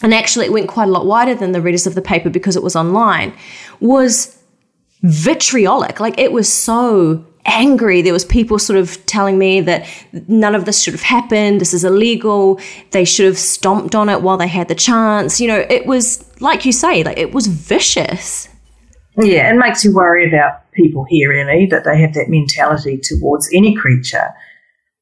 and 0.00 0.14
actually 0.14 0.46
it 0.46 0.52
went 0.52 0.68
quite 0.68 0.88
a 0.88 0.92
lot 0.92 1.04
wider 1.04 1.34
than 1.34 1.52
the 1.52 1.60
readers 1.60 1.86
of 1.86 1.94
the 1.94 2.00
paper 2.00 2.30
because 2.30 2.56
it 2.56 2.62
was 2.62 2.74
online, 2.74 3.34
was 3.80 4.34
vitriolic. 5.02 6.00
Like 6.00 6.18
it 6.18 6.32
was 6.32 6.50
so 6.50 7.22
angry. 7.48 8.02
There 8.02 8.12
was 8.12 8.24
people 8.24 8.58
sort 8.58 8.78
of 8.78 9.04
telling 9.06 9.38
me 9.38 9.60
that 9.62 9.86
none 10.28 10.54
of 10.54 10.64
this 10.64 10.82
should 10.82 10.94
have 10.94 11.02
happened. 11.02 11.60
This 11.60 11.74
is 11.74 11.84
illegal. 11.84 12.60
They 12.90 13.04
should 13.04 13.26
have 13.26 13.38
stomped 13.38 13.94
on 13.94 14.08
it 14.08 14.22
while 14.22 14.36
they 14.36 14.48
had 14.48 14.68
the 14.68 14.74
chance. 14.74 15.40
You 15.40 15.48
know, 15.48 15.66
it 15.68 15.86
was 15.86 16.24
like 16.40 16.64
you 16.64 16.72
say, 16.72 17.02
like 17.02 17.18
it 17.18 17.32
was 17.32 17.46
vicious. 17.46 18.48
Yeah, 19.16 19.52
it 19.52 19.56
makes 19.56 19.84
you 19.84 19.92
worry 19.92 20.28
about 20.28 20.70
people 20.72 21.04
here, 21.08 21.30
really, 21.30 21.66
that 21.66 21.84
they 21.84 22.00
have 22.00 22.14
that 22.14 22.28
mentality 22.28 23.00
towards 23.02 23.48
any 23.52 23.74
creature. 23.74 24.32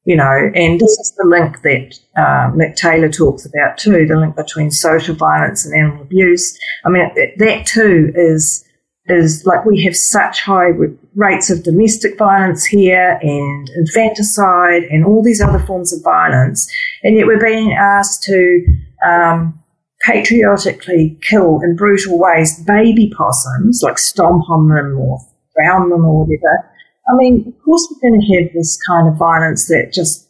You 0.05 0.15
know, 0.15 0.51
and 0.55 0.79
this 0.79 0.89
is 0.89 1.13
the 1.17 1.27
link 1.27 1.61
that 1.63 1.99
um, 2.15 2.57
Nik 2.57 2.77
Taylor 2.77 3.09
talks 3.09 3.45
about 3.45 3.77
too 3.77 4.07
the 4.07 4.15
link 4.15 4.37
between 4.37 4.71
social 4.71 5.13
violence 5.15 5.65
and 5.65 5.75
animal 5.75 6.03
abuse. 6.03 6.57
I 6.85 6.89
mean, 6.89 7.09
that 7.37 7.65
too 7.65 8.11
is 8.15 8.63
is 9.09 9.45
like 9.45 9.65
we 9.65 9.83
have 9.83 9.95
such 9.95 10.41
high 10.41 10.71
rates 11.17 11.49
of 11.49 11.63
domestic 11.63 12.15
violence 12.17 12.63
here 12.63 13.19
and 13.23 13.69
infanticide 13.71 14.83
and 14.83 15.03
all 15.03 15.23
these 15.23 15.41
other 15.41 15.59
forms 15.65 15.91
of 15.91 16.01
violence, 16.03 16.71
and 17.03 17.17
yet 17.17 17.25
we're 17.25 17.43
being 17.43 17.73
asked 17.73 18.23
to 18.23 18.63
um, 19.05 19.59
patriotically 20.03 21.19
kill 21.27 21.59
in 21.61 21.75
brutal 21.75 22.19
ways 22.19 22.63
baby 22.63 23.11
possums, 23.17 23.81
like 23.83 23.97
stomp 23.97 24.47
on 24.49 24.69
them 24.69 24.97
or 24.97 25.19
drown 25.55 25.89
them 25.89 26.05
or 26.05 26.23
whatever. 26.23 26.71
I 27.09 27.15
mean, 27.15 27.47
of 27.47 27.63
course, 27.63 27.87
we're 27.89 28.09
going 28.09 28.21
to 28.21 28.35
have 28.35 28.53
this 28.53 28.77
kind 28.87 29.07
of 29.07 29.17
violence 29.17 29.67
that 29.67 29.91
just 29.91 30.29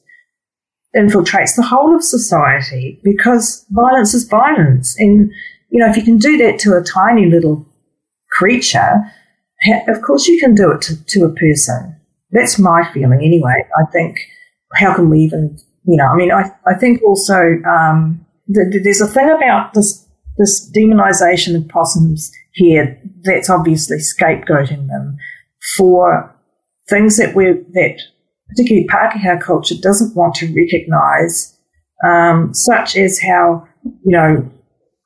infiltrates 0.96 1.56
the 1.56 1.64
whole 1.64 1.94
of 1.94 2.04
society 2.04 3.00
because 3.04 3.66
violence 3.72 4.14
is 4.14 4.24
violence. 4.24 4.96
And, 4.98 5.32
you 5.70 5.80
know, 5.80 5.90
if 5.90 5.98
you 5.98 6.04
can 6.04 6.18
do 6.18 6.38
that 6.38 6.60
to 6.60 6.78
a 6.78 6.84
tiny 6.84 7.26
little 7.26 7.68
creature, 8.32 9.12
of 9.88 10.02
course 10.02 10.28
you 10.28 10.40
can 10.40 10.56
do 10.56 10.72
it 10.72 10.82
to, 10.84 11.04
to 11.06 11.26
a 11.26 11.34
person. 11.34 11.96
That's 12.32 12.60
my 12.60 12.90
feeling 12.94 13.22
anyway. 13.24 13.66
I 13.78 13.86
think, 13.92 14.20
how 14.76 14.94
can 14.94 15.10
we 15.10 15.20
even, 15.20 15.58
you 15.86 15.98
know, 15.98 16.06
I 16.06 16.16
mean, 16.16 16.32
I, 16.32 16.52
I 16.66 16.74
think 16.74 17.02
also 17.04 17.62
um, 17.64 18.26
the, 18.48 18.80
there's 18.84 19.02
a 19.02 19.08
thing 19.08 19.30
about 19.30 19.74
this 19.74 20.06
this 20.38 20.72
demonization 20.72 21.56
of 21.56 21.68
possums 21.68 22.32
here 22.54 23.00
that's 23.24 23.50
obviously 23.50 23.98
scapegoating 23.98 24.88
them 24.88 25.18
for 25.76 26.34
things 26.90 27.18
that 27.18 27.36
we're 27.36 27.56
that 27.74 28.00
particularly 28.50 28.88
Pākehā 28.88 29.42
culture 29.42 29.76
doesn't 29.82 30.16
want 30.16 30.36
to 30.36 30.54
recognise, 30.54 31.58
um, 32.06 32.54
such 32.54 32.96
as 32.96 33.20
how 33.20 33.68
you 33.84 34.12
know 34.12 34.50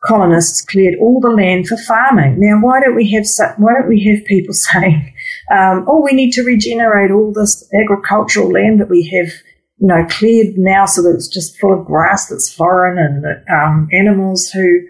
colonists 0.03 0.65
cleared 0.65 0.95
all 0.99 1.19
the 1.19 1.29
land 1.29 1.67
for 1.67 1.77
farming. 1.77 2.39
Now, 2.39 2.59
why 2.59 2.81
don't 2.81 2.95
we 2.95 3.11
have 3.11 3.25
why 3.57 3.73
don't 3.73 3.89
we 3.89 4.03
have 4.05 4.25
people 4.25 4.53
saying, 4.71 5.13
um, 5.51 5.85
"Oh, 5.87 6.01
we 6.01 6.13
need 6.13 6.31
to 6.33 6.43
regenerate 6.43 7.11
all 7.11 7.31
this 7.31 7.67
agricultural 7.73 8.51
land 8.51 8.79
that 8.79 8.89
we 8.89 9.07
have, 9.09 9.31
you 9.77 9.87
know, 9.87 10.05
cleared 10.09 10.57
now, 10.57 10.85
so 10.85 11.01
that 11.03 11.13
it's 11.15 11.27
just 11.27 11.59
full 11.59 11.79
of 11.79 11.85
grass 11.85 12.27
that's 12.27 12.53
foreign 12.53 12.97
and 12.97 13.25
um, 13.49 13.87
animals 13.91 14.49
who 14.49 14.81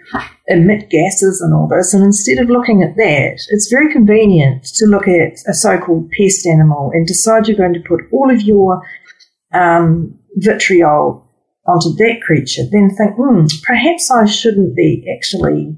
emit 0.48 0.90
gases 0.90 1.42
and 1.42 1.54
all 1.54 1.68
this." 1.68 1.94
And 1.94 2.04
instead 2.04 2.40
of 2.40 2.50
looking 2.50 2.82
at 2.82 2.96
that, 2.96 3.40
it's 3.50 3.70
very 3.70 3.92
convenient 3.92 4.64
to 4.76 4.86
look 4.86 5.08
at 5.08 5.40
a 5.48 5.54
so-called 5.54 6.10
pest 6.12 6.46
animal 6.48 6.92
and 6.94 7.06
decide 7.06 7.48
you're 7.48 7.58
going 7.58 7.74
to 7.74 7.88
put 7.88 8.02
all 8.12 8.32
of 8.32 8.42
your 8.42 8.82
um, 9.54 10.18
vitriol 10.36 11.21
onto 11.68 11.94
that 11.96 12.22
creature, 12.26 12.64
then 12.72 12.90
think, 12.90 13.16
hmm, 13.16 13.46
perhaps 13.64 14.10
I 14.10 14.26
shouldn't 14.26 14.76
be 14.76 15.06
actually 15.16 15.78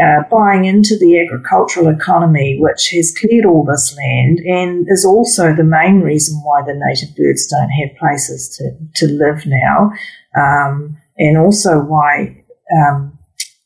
uh, 0.00 0.22
buying 0.30 0.66
into 0.66 0.96
the 0.98 1.18
agricultural 1.18 1.88
economy, 1.88 2.58
which 2.60 2.90
has 2.90 3.16
cleared 3.18 3.46
all 3.46 3.64
this 3.64 3.96
land 3.96 4.40
and 4.40 4.86
is 4.90 5.04
also 5.04 5.54
the 5.54 5.64
main 5.64 6.00
reason 6.00 6.38
why 6.44 6.62
the 6.62 6.74
native 6.74 7.16
birds 7.16 7.46
don't 7.46 7.70
have 7.70 7.96
places 7.98 8.48
to, 8.56 8.70
to 8.96 9.12
live 9.12 9.44
now, 9.46 9.90
um, 10.36 10.96
and 11.18 11.38
also 11.38 11.80
why, 11.80 12.44
um, 12.76 13.18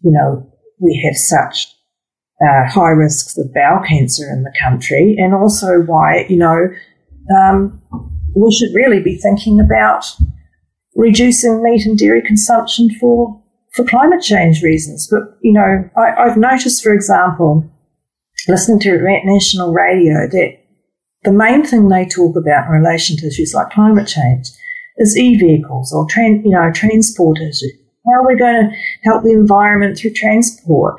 you 0.03 0.13
know, 0.13 0.47
we 0.79 1.03
have 1.05 1.17
such 1.17 1.67
uh, 2.41 2.65
high 2.69 2.91
risks 2.91 3.37
of 3.37 3.53
bowel 3.53 3.83
cancer 3.87 4.31
in 4.31 4.45
the 4.45 4.55
country, 4.59 5.17
and 5.19 5.35
also 5.35 5.81
why, 5.83 6.25
you 6.29 6.37
know, 6.37 6.69
um, 7.37 7.83
we 8.37 8.53
should 8.53 8.75
really 8.75 9.03
be 9.03 9.17
thinking 9.17 9.59
about 9.61 10.07
reducing 11.01 11.63
meat 11.63 11.87
and 11.87 11.99
dairy 11.99 12.23
consumption 12.23 12.91
for, 13.01 13.41
for 13.75 13.85
climate 13.87 14.23
change 14.23 14.63
reasons. 14.63 15.09
But, 15.11 15.23
you 15.41 15.53
know, 15.53 15.89
I, 15.97 16.13
I've 16.25 16.37
noticed, 16.37 16.83
for 16.83 16.93
example, 16.93 17.65
listening 18.47 18.81
to 18.81 19.21
national 19.25 19.73
radio, 19.73 20.29
that 20.29 20.59
the 21.25 21.33
main 21.33 21.65
thing 21.65 21.89
they 21.89 22.07
talk 22.07 22.37
about 22.37 22.67
in 22.67 22.73
relation 22.73 23.17
to 23.17 23.27
issues 23.27 23.55
like 23.55 23.71
climate 23.71 24.09
change 24.09 24.49
is 24.99 25.17
e-vehicles 25.17 25.93
or 25.93 26.07
tran- 26.07 26.45
you 26.45 26.51
know 26.51 26.71
transporters. 26.71 27.63
How 28.07 28.21
are 28.21 28.27
we 28.27 28.37
going 28.37 28.71
to 28.71 28.77
help 29.05 29.23
the 29.23 29.33
environment 29.33 29.99
through 29.99 30.15
transport? 30.15 30.97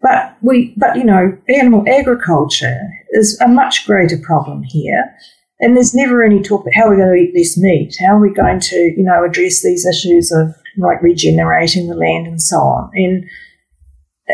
But 0.00 0.36
we, 0.42 0.74
but 0.76 0.96
you 0.96 1.04
know, 1.04 1.36
animal 1.48 1.84
agriculture 1.88 2.80
is 3.10 3.38
a 3.40 3.48
much 3.48 3.86
greater 3.86 4.18
problem 4.18 4.62
here. 4.62 5.14
And 5.58 5.74
there's 5.74 5.94
never 5.94 6.22
any 6.22 6.42
talk 6.42 6.62
about 6.62 6.74
how 6.74 6.88
we're 6.88 6.96
going 6.96 7.16
to 7.16 7.22
eat 7.22 7.32
this 7.34 7.56
meat. 7.56 7.96
How 7.98 8.16
are 8.16 8.20
we 8.20 8.32
going 8.32 8.60
to, 8.60 8.76
you 8.76 9.04
know, 9.04 9.24
address 9.24 9.62
these 9.62 9.86
issues 9.86 10.30
of 10.30 10.54
like 10.78 11.02
regenerating 11.02 11.88
the 11.88 11.94
land 11.94 12.26
and 12.26 12.42
so 12.42 12.56
on. 12.56 12.90
And 12.94 13.24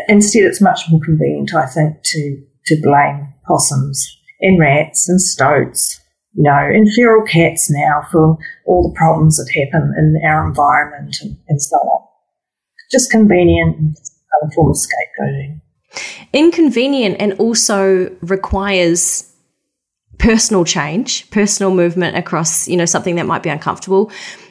instead, 0.09 0.45
it's 0.45 0.61
much 0.61 0.83
more 0.91 1.01
convenient, 1.01 1.55
I 1.55 1.67
think, 1.67 2.03
to 2.03 2.43
to 2.67 2.81
blame 2.81 3.29
possums 3.47 4.19
and 4.41 4.59
rats 4.59 5.09
and 5.09 5.21
stoats, 5.21 6.01
you 6.35 6.45
know, 6.45 6.57
and 6.57 6.93
feral 6.93 7.25
cats 7.27 7.71
now 7.71 8.03
for 8.11 8.39
all 8.67 8.89
the 8.89 8.97
problems 8.97 9.37
that 9.37 9.51
happen 9.53 9.95
in 9.97 10.21
our 10.25 10.47
environment 10.47 11.17
and, 11.23 11.37
and 11.49 11.61
so 11.61 11.77
on. 11.77 12.09
Just 12.91 13.11
convenient 13.11 13.77
and 13.79 14.55
form 14.55 14.71
of 14.71 14.77
scapegoating. 14.77 15.61
Inconvenient 16.33 17.17
and 17.19 17.35
also 17.35 18.15
requires 18.23 19.32
personal 20.19 20.65
change, 20.65 21.29
personal 21.31 21.75
movement 21.75 22.17
across, 22.17 22.69
you 22.69 22.77
know, 22.77 22.87
something 22.87 23.17
that 23.17 23.27
might 23.27 23.43
be 23.43 23.51
uncomfortable 23.51 24.11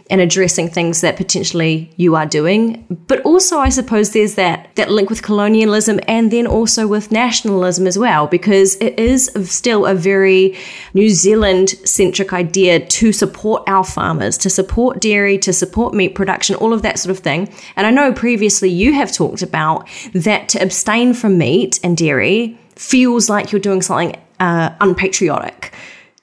and 0.09 0.19
addressing 0.19 0.67
things 0.67 0.99
that 0.99 1.15
potentially 1.15 1.89
you 1.95 2.17
are 2.17 2.25
doing. 2.25 2.85
But 3.07 3.21
also 3.21 3.59
I 3.59 3.69
suppose 3.69 4.11
there's 4.11 4.35
that 4.35 4.75
that 4.75 4.91
link 4.91 5.09
with 5.09 5.23
colonialism 5.23 6.01
and 6.05 6.29
then 6.29 6.45
also 6.45 6.85
with 6.85 7.13
nationalism 7.13 7.87
as 7.87 7.97
well, 7.97 8.27
because 8.27 8.75
it 8.81 8.99
is 8.99 9.31
still 9.45 9.85
a 9.85 9.95
very 9.95 10.57
New 10.93 11.09
Zealand 11.09 11.69
centric 11.85 12.33
idea 12.33 12.85
to 12.85 13.13
support 13.13 13.63
our 13.67 13.85
farmers, 13.85 14.37
to 14.39 14.49
support 14.49 14.99
dairy, 14.99 15.37
to 15.37 15.53
support 15.53 15.93
meat 15.93 16.13
production, 16.13 16.57
all 16.57 16.73
of 16.73 16.81
that 16.81 16.99
sort 16.99 17.11
of 17.15 17.23
thing. 17.23 17.47
And 17.77 17.87
I 17.87 17.91
know 17.91 18.11
previously 18.11 18.69
you 18.69 18.91
have 18.91 19.13
talked 19.13 19.41
about 19.41 19.87
that 20.13 20.49
to 20.49 20.61
abstain 20.61 21.13
from 21.13 21.37
meat 21.37 21.79
and 21.85 21.95
dairy 21.95 22.59
feels 22.75 23.29
like 23.29 23.53
you're 23.53 23.61
doing 23.61 23.81
something 23.81 24.19
uh, 24.41 24.73
unpatriotic. 24.81 25.73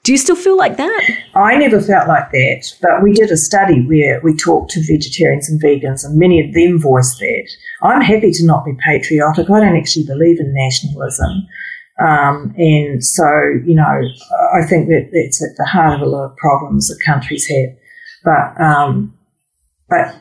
Do 0.03 0.11
you 0.11 0.17
still 0.17 0.35
feel 0.35 0.57
like 0.57 0.77
that? 0.77 1.09
I 1.35 1.57
never 1.57 1.81
felt 1.81 2.07
like 2.07 2.31
that, 2.31 2.63
but 2.81 3.03
we 3.03 3.13
did 3.13 3.31
a 3.31 3.37
study 3.37 3.85
where 3.85 4.21
we 4.23 4.35
talked 4.35 4.71
to 4.71 4.81
vegetarians 4.85 5.49
and 5.49 5.61
vegans, 5.61 6.05
and 6.05 6.17
many 6.17 6.39
of 6.45 6.53
them 6.53 6.79
voiced 6.79 7.19
that. 7.19 7.49
I'm 7.81 8.01
happy 8.01 8.31
to 8.31 8.45
not 8.45 8.65
be 8.65 8.73
patriotic. 8.83 9.49
I 9.49 9.59
don't 9.59 9.77
actually 9.77 10.05
believe 10.05 10.39
in 10.39 10.53
nationalism. 10.53 11.47
Um, 12.01 12.53
and 12.57 13.03
so, 13.03 13.25
you 13.65 13.75
know, 13.75 14.01
I 14.53 14.65
think 14.65 14.87
that 14.87 15.09
that's 15.11 15.43
at 15.43 15.57
the 15.57 15.65
heart 15.65 15.95
of 15.95 16.01
a 16.01 16.09
lot 16.09 16.25
of 16.25 16.37
problems 16.37 16.87
that 16.87 16.99
countries 17.05 17.45
have. 17.47 17.77
But, 18.23 18.61
um, 18.61 19.13
but 19.89 20.15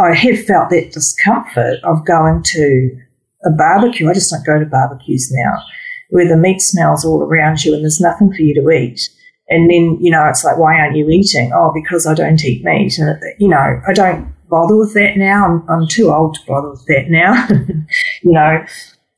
I 0.00 0.14
have 0.14 0.44
felt 0.44 0.70
that 0.70 0.92
discomfort 0.92 1.78
of 1.84 2.04
going 2.04 2.42
to 2.42 3.00
a 3.44 3.50
barbecue. 3.50 4.08
I 4.08 4.14
just 4.14 4.30
don't 4.30 4.44
go 4.44 4.58
to 4.58 4.66
barbecues 4.66 5.30
now 5.32 5.62
where 6.10 6.28
the 6.28 6.36
meat 6.36 6.60
smells 6.60 7.04
all 7.04 7.22
around 7.22 7.64
you 7.64 7.74
and 7.74 7.82
there's 7.82 8.00
nothing 8.00 8.32
for 8.32 8.42
you 8.42 8.54
to 8.54 8.70
eat. 8.70 9.00
And 9.48 9.70
then, 9.70 9.98
you 10.00 10.10
know, 10.10 10.24
it's 10.28 10.44
like, 10.44 10.58
why 10.58 10.78
aren't 10.78 10.96
you 10.96 11.08
eating? 11.08 11.52
Oh, 11.54 11.72
because 11.72 12.06
I 12.06 12.14
don't 12.14 12.44
eat 12.44 12.64
meat. 12.64 12.98
And, 12.98 13.20
you 13.38 13.48
know, 13.48 13.80
I 13.86 13.92
don't 13.92 14.32
bother 14.48 14.76
with 14.76 14.94
that 14.94 15.16
now. 15.16 15.44
I'm, 15.44 15.68
I'm 15.68 15.88
too 15.88 16.12
old 16.12 16.34
to 16.34 16.46
bother 16.46 16.70
with 16.70 16.84
that 16.86 17.06
now, 17.08 17.46
you 18.22 18.32
know. 18.32 18.64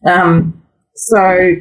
Um, 0.06 0.62
so 0.94 1.54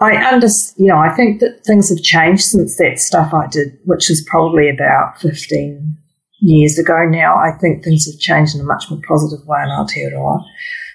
I 0.00 0.16
understand, 0.16 0.86
you 0.86 0.92
know, 0.92 0.98
I 0.98 1.14
think 1.14 1.40
that 1.40 1.64
things 1.64 1.88
have 1.88 2.02
changed 2.02 2.44
since 2.44 2.76
that 2.76 2.98
stuff 2.98 3.34
I 3.34 3.48
did, 3.48 3.78
which 3.84 4.10
is 4.10 4.26
probably 4.28 4.68
about 4.68 5.20
15 5.20 5.96
years 6.40 6.78
ago 6.78 7.04
now. 7.08 7.34
I 7.36 7.52
think 7.58 7.82
things 7.82 8.06
have 8.06 8.20
changed 8.20 8.54
in 8.54 8.60
a 8.60 8.64
much 8.64 8.84
more 8.90 9.00
positive 9.06 9.44
way 9.46 9.60
in 9.62 9.68
Aotearoa. 9.68 10.44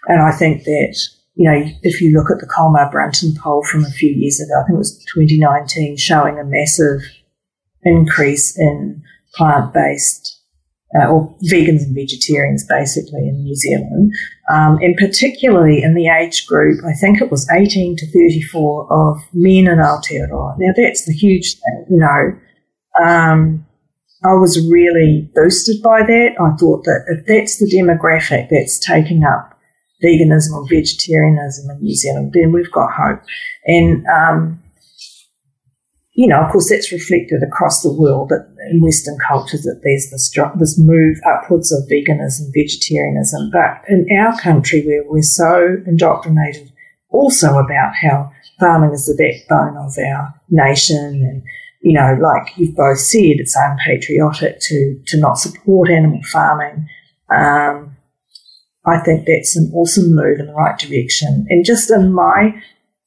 And 0.07 0.21
I 0.21 0.31
think 0.31 0.63
that 0.63 0.97
you 1.35 1.49
know, 1.49 1.65
if 1.81 1.99
you 1.99 2.11
look 2.11 2.29
at 2.29 2.39
the 2.39 2.47
Colmar 2.47 2.91
Brunton 2.91 3.33
poll 3.41 3.63
from 3.63 3.83
a 3.83 3.91
few 3.91 4.11
years 4.11 4.39
ago, 4.39 4.53
I 4.59 4.63
think 4.65 4.75
it 4.75 4.77
was 4.77 5.03
2019, 5.13 5.97
showing 5.97 6.39
a 6.39 6.43
massive 6.43 7.01
increase 7.83 8.57
in 8.57 9.01
plant 9.33 9.73
based 9.73 10.39
uh, 10.95 11.07
or 11.07 11.35
vegans 11.51 11.81
and 11.81 11.95
vegetarians 11.95 12.65
basically 12.67 13.27
in 13.27 13.43
New 13.43 13.55
Zealand, 13.55 14.11
um, 14.51 14.77
and 14.81 14.95
particularly 14.95 15.81
in 15.81 15.95
the 15.95 16.07
age 16.07 16.45
group, 16.45 16.83
I 16.85 16.93
think 16.93 17.19
it 17.19 17.31
was 17.31 17.49
18 17.51 17.97
to 17.97 18.11
34 18.11 18.93
of 18.93 19.17
men 19.33 19.67
in 19.67 19.79
Aotearoa. 19.79 20.55
Now 20.59 20.73
that's 20.75 21.05
the 21.05 21.13
huge 21.13 21.55
thing, 21.55 21.85
you 21.89 21.97
know. 21.97 22.39
Um, 23.03 23.65
I 24.23 24.33
was 24.33 24.69
really 24.69 25.29
boosted 25.33 25.81
by 25.81 26.03
that. 26.03 26.35
I 26.39 26.55
thought 26.57 26.83
that 26.85 27.05
if 27.07 27.25
that's 27.25 27.57
the 27.57 27.65
demographic 27.65 28.49
that's 28.49 28.79
taking 28.79 29.23
up 29.23 29.52
veganism 30.03 30.53
or 30.53 30.67
vegetarianism 30.67 31.69
in 31.69 31.81
New 31.81 31.95
Zealand, 31.95 32.33
then 32.33 32.51
we've 32.51 32.71
got 32.71 32.91
hope. 32.91 33.21
And 33.65 34.05
um, 34.07 34.63
you 36.13 36.27
know, 36.27 36.41
of 36.41 36.51
course, 36.51 36.69
that's 36.69 36.91
reflected 36.91 37.41
across 37.41 37.81
the 37.81 37.91
world 37.91 38.29
that 38.29 38.47
in 38.69 38.81
Western 38.81 39.17
cultures 39.27 39.63
that 39.63 39.81
there's 39.83 40.09
this 40.11 40.31
this 40.59 40.79
move 40.79 41.17
upwards 41.25 41.71
of 41.71 41.89
veganism, 41.89 42.51
vegetarianism. 42.53 43.49
But 43.51 43.81
in 43.89 44.05
our 44.17 44.39
country, 44.39 44.85
where 44.85 45.03
we're 45.05 45.23
so 45.23 45.77
indoctrinated, 45.87 46.71
also 47.09 47.57
about 47.57 47.95
how 47.95 48.31
farming 48.59 48.91
is 48.91 49.07
the 49.07 49.15
backbone 49.15 49.75
of 49.77 49.97
our 49.97 50.33
nation, 50.49 51.23
and 51.27 51.41
you 51.81 51.93
know, 51.93 52.15
like 52.21 52.55
you've 52.57 52.75
both 52.75 52.99
said, 52.99 53.39
it's 53.39 53.57
unpatriotic 53.57 54.59
to 54.61 55.01
to 55.07 55.19
not 55.19 55.39
support 55.39 55.89
animal 55.89 56.21
farming. 56.31 56.87
Um, 57.29 57.92
I 58.85 58.99
think 58.99 59.25
that's 59.25 59.55
an 59.55 59.71
awesome 59.73 60.13
move 60.13 60.39
in 60.39 60.47
the 60.47 60.53
right 60.53 60.77
direction. 60.77 61.45
And 61.49 61.65
just 61.65 61.89
in 61.89 62.13
my 62.13 62.53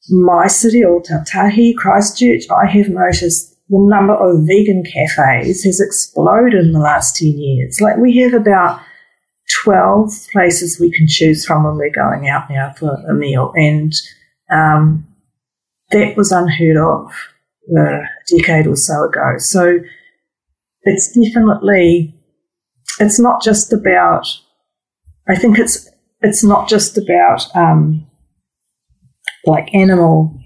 my 0.09 0.47
city, 0.47 0.83
Tahi, 0.83 1.75
Christchurch, 1.75 2.45
I 2.51 2.67
have 2.67 2.89
noticed 2.89 3.57
the 3.69 3.79
number 3.79 4.15
of 4.15 4.47
vegan 4.47 4.85
cafes 4.85 5.65
has 5.65 5.81
exploded 5.81 6.65
in 6.65 6.73
the 6.73 6.79
last 6.79 7.17
10 7.17 7.37
years. 7.37 7.81
Like 7.81 7.97
we 7.97 8.17
have 8.19 8.33
about 8.33 8.81
12 9.65 10.13
places 10.33 10.79
we 10.79 10.91
can 10.91 11.09
choose 11.09 11.45
from 11.45 11.65
when 11.65 11.77
we're 11.77 11.91
going 11.91 12.29
out 12.29 12.49
now 12.49 12.73
for 12.79 12.95
a 13.09 13.15
meal. 13.15 13.53
And 13.57 13.93
um, 14.51 15.07
that 15.91 16.17
was 16.17 16.31
unheard 16.31 16.77
of 16.77 17.13
a 17.77 18.03
decade 18.31 18.67
or 18.67 18.77
so 18.77 19.05
ago. 19.05 19.39
So 19.39 19.81
it's 20.83 21.13
definitely, 21.13 22.15
it's 23.01 23.19
not 23.19 23.43
just 23.43 23.73
about, 23.73 24.27
I 25.29 25.37
think 25.37 25.59
it's, 25.59 25.89
it's 26.21 26.45
not 26.45 26.69
just 26.69 26.97
about 26.97 27.45
um, 27.57 28.07
like 29.45 29.75
animal 29.75 30.39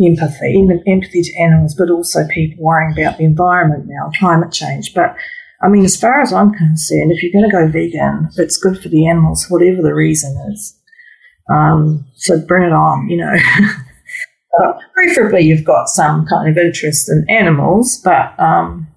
empathy, 0.00 0.54
even 0.56 0.82
empathy 0.86 1.22
to 1.22 1.40
animals, 1.40 1.74
but 1.74 1.90
also 1.90 2.26
people 2.28 2.64
worrying 2.64 2.92
about 2.98 3.18
the 3.18 3.24
environment 3.24 3.84
now, 3.86 4.10
climate 4.18 4.52
change. 4.52 4.92
But 4.94 5.16
I 5.62 5.68
mean, 5.68 5.84
as 5.84 5.96
far 5.96 6.20
as 6.20 6.32
I'm 6.32 6.52
concerned, 6.52 7.12
if 7.12 7.22
you're 7.22 7.32
going 7.32 7.50
to 7.50 7.56
go 7.56 7.68
vegan, 7.68 8.28
it's 8.36 8.58
good 8.58 8.78
for 8.78 8.88
the 8.88 9.08
animals, 9.08 9.46
whatever 9.48 9.82
the 9.82 9.94
reason 9.94 10.36
is. 10.52 10.78
Um, 11.50 12.06
so 12.14 12.40
bring 12.40 12.64
it 12.64 12.72
on, 12.72 13.08
you 13.08 13.18
know. 13.18 13.34
uh, 14.60 14.72
preferably, 14.94 15.42
you've 15.42 15.64
got 15.64 15.88
some 15.88 16.26
kind 16.26 16.48
of 16.48 16.58
interest 16.58 17.10
in 17.10 17.24
animals, 17.28 18.00
but 18.04 18.38
um, 18.38 18.88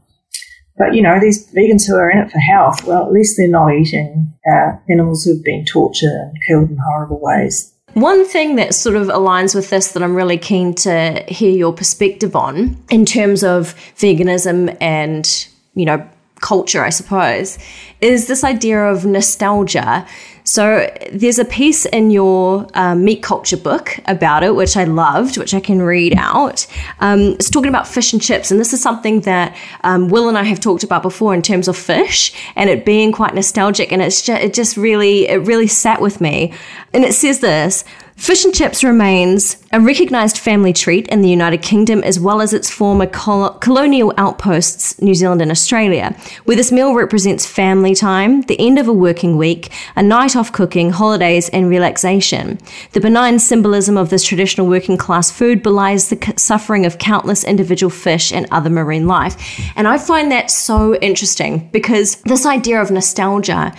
but 0.77 0.93
you 0.93 1.01
know, 1.01 1.19
these 1.19 1.51
vegans 1.53 1.87
who 1.87 1.95
are 1.95 2.09
in 2.09 2.19
it 2.19 2.31
for 2.31 2.39
health, 2.39 2.83
well, 2.85 3.05
at 3.05 3.11
least 3.11 3.35
they're 3.37 3.47
not 3.47 3.73
eating 3.73 4.33
uh, 4.49 4.73
animals 4.89 5.23
who've 5.23 5.43
been 5.43 5.65
tortured 5.65 6.07
and 6.09 6.37
killed 6.47 6.69
in 6.69 6.77
horrible 6.77 7.19
ways. 7.21 7.73
One 7.93 8.25
thing 8.25 8.57
that 8.57 8.75
sort 8.75 8.95
of 8.95 9.07
aligns 9.07 9.55
with 9.55 9.71
this 9.71 9.93
that 9.93 10.03
I'm 10.03 10.15
really 10.15 10.37
keen 10.37 10.75
to 10.75 11.23
hear 11.27 11.49
your 11.49 11.73
perspective 11.73 12.35
on 12.35 12.77
in 12.91 13.05
terms 13.05 13.43
of 13.43 13.73
veganism 13.97 14.77
and, 14.79 15.47
you 15.73 15.85
know, 15.85 16.07
culture, 16.39 16.83
I 16.83 16.89
suppose, 16.91 17.57
is 17.99 18.27
this 18.27 18.43
idea 18.43 18.85
of 18.85 19.05
nostalgia. 19.05 20.05
So 20.47 20.89
there's 21.11 21.39
a 21.39 21.45
piece 21.45 21.85
in 21.87 22.09
your 22.09 22.67
um, 22.73 23.03
meat 23.03 23.21
culture 23.21 23.57
book 23.57 23.99
about 24.05 24.43
it, 24.43 24.55
which 24.55 24.77
I 24.77 24.85
loved, 24.85 25.37
which 25.37 25.53
I 25.53 25.59
can 25.59 25.81
read 25.81 26.15
out. 26.17 26.65
Um, 27.01 27.19
it's 27.33 27.49
talking 27.49 27.67
about 27.67 27.85
fish 27.85 28.13
and 28.13 28.21
chips, 28.21 28.49
and 28.49 28.57
this 28.57 28.71
is 28.71 28.81
something 28.81 29.19
that 29.21 29.57
um, 29.83 30.07
Will 30.07 30.29
and 30.29 30.37
I 30.37 30.43
have 30.43 30.61
talked 30.61 30.83
about 30.83 31.01
before 31.01 31.33
in 31.33 31.41
terms 31.41 31.67
of 31.67 31.75
fish 31.75 32.33
and 32.55 32.69
it 32.69 32.85
being 32.85 33.11
quite 33.11 33.35
nostalgic. 33.35 33.91
And 33.91 34.01
it's 34.01 34.21
just, 34.21 34.41
it 34.41 34.53
just 34.53 34.77
really, 34.77 35.27
it 35.27 35.45
really 35.45 35.67
sat 35.67 36.01
with 36.01 36.21
me. 36.21 36.53
And 36.93 37.03
it 37.03 37.13
says 37.13 37.41
this. 37.41 37.83
Fish 38.17 38.43
and 38.43 38.53
chips 38.53 38.83
remains 38.83 39.63
a 39.71 39.79
recognised 39.79 40.39
family 40.39 40.73
treat 40.73 41.07
in 41.09 41.21
the 41.21 41.29
United 41.29 41.61
Kingdom 41.61 42.03
as 42.03 42.19
well 42.19 42.41
as 42.41 42.51
its 42.51 42.67
former 42.67 43.05
col- 43.05 43.51
colonial 43.59 44.11
outposts, 44.17 44.99
New 44.99 45.13
Zealand 45.13 45.39
and 45.39 45.51
Australia, 45.51 46.15
where 46.45 46.57
this 46.57 46.71
meal 46.71 46.95
represents 46.95 47.45
family 47.45 47.93
time, 47.93 48.41
the 48.41 48.59
end 48.59 48.79
of 48.79 48.87
a 48.87 48.91
working 48.91 49.37
week, 49.37 49.71
a 49.95 50.01
night 50.01 50.35
off 50.35 50.51
cooking, 50.51 50.89
holidays, 50.89 51.47
and 51.49 51.69
relaxation. 51.69 52.57
The 52.93 53.01
benign 53.01 53.37
symbolism 53.37 53.97
of 53.97 54.09
this 54.09 54.23
traditional 54.23 54.67
working 54.67 54.97
class 54.97 55.29
food 55.29 55.61
belies 55.61 56.09
the 56.09 56.33
suffering 56.37 56.87
of 56.87 56.97
countless 56.97 57.43
individual 57.43 57.91
fish 57.91 58.33
and 58.33 58.47
other 58.49 58.71
marine 58.71 59.05
life. 59.05 59.37
And 59.75 59.87
I 59.87 59.99
find 59.99 60.31
that 60.31 60.49
so 60.49 60.95
interesting 60.95 61.69
because 61.71 62.15
this 62.23 62.47
idea 62.47 62.81
of 62.81 62.89
nostalgia 62.89 63.73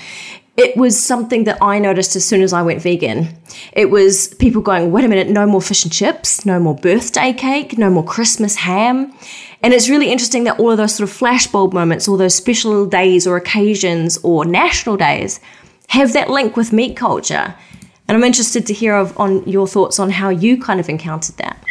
it 0.58 0.76
was 0.76 1.00
something 1.00 1.44
that 1.44 1.56
I 1.62 1.78
noticed 1.78 2.16
as 2.16 2.24
soon 2.24 2.42
as 2.42 2.52
I 2.52 2.62
went 2.62 2.82
vegan. 2.82 3.28
It 3.72 3.90
was 3.90 4.34
people 4.34 4.60
going, 4.60 4.90
wait 4.90 5.04
a 5.04 5.08
minute, 5.08 5.28
no 5.28 5.46
more 5.46 5.62
fish 5.62 5.84
and 5.84 5.92
chips, 5.92 6.44
no 6.44 6.58
more 6.58 6.74
birthday 6.74 7.32
cake, 7.32 7.78
no 7.78 7.88
more 7.88 8.04
Christmas 8.04 8.56
ham. 8.56 9.14
And 9.62 9.72
it's 9.72 9.88
really 9.88 10.10
interesting 10.10 10.44
that 10.44 10.58
all 10.58 10.72
of 10.72 10.76
those 10.76 10.96
sort 10.96 11.08
of 11.08 11.16
flashbulb 11.16 11.72
moments, 11.72 12.08
all 12.08 12.16
those 12.16 12.34
special 12.34 12.86
days 12.86 13.24
or 13.24 13.36
occasions 13.36 14.18
or 14.24 14.44
national 14.44 14.96
days 14.96 15.38
have 15.90 16.12
that 16.14 16.28
link 16.28 16.56
with 16.56 16.72
meat 16.72 16.96
culture. 16.96 17.54
And 18.08 18.16
I'm 18.16 18.24
interested 18.24 18.66
to 18.66 18.74
hear 18.74 18.96
of, 18.96 19.16
on 19.16 19.46
your 19.48 19.68
thoughts 19.68 20.00
on 20.00 20.10
how 20.10 20.28
you 20.28 20.60
kind 20.60 20.80
of 20.80 20.88
encountered 20.88 21.36
that. 21.36 21.62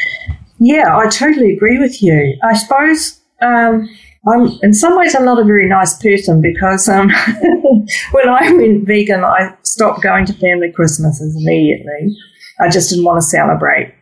Yeah, 0.60 0.96
I 0.96 1.10
totally 1.10 1.52
agree 1.52 1.78
with 1.78 2.02
you. 2.02 2.40
I 2.42 2.54
suppose 2.54 3.20
um, 3.42 3.90
I'm 4.28 4.60
in 4.62 4.74
some 4.74 4.98
ways 4.98 5.16
I'm 5.16 5.26
not 5.26 5.40
a 5.40 5.46
very 5.46 5.68
nice 5.68 5.98
person 6.02 6.42
because 6.42 6.90
um, 6.90 7.10
when 8.12 8.30
I 8.30 8.52
went 8.54 8.86
vegan, 8.86 9.24
I 9.24 9.56
stopped 9.64 10.04
going 10.04 10.26
to 10.26 10.34
family 10.34 10.72
Christmases 10.72 11.36
immediately. 11.36 12.16
I 12.60 12.70
just 12.70 12.90
didn't 12.90 13.06
want 13.06 13.18
to 13.18 13.28
celebrate 13.28 13.94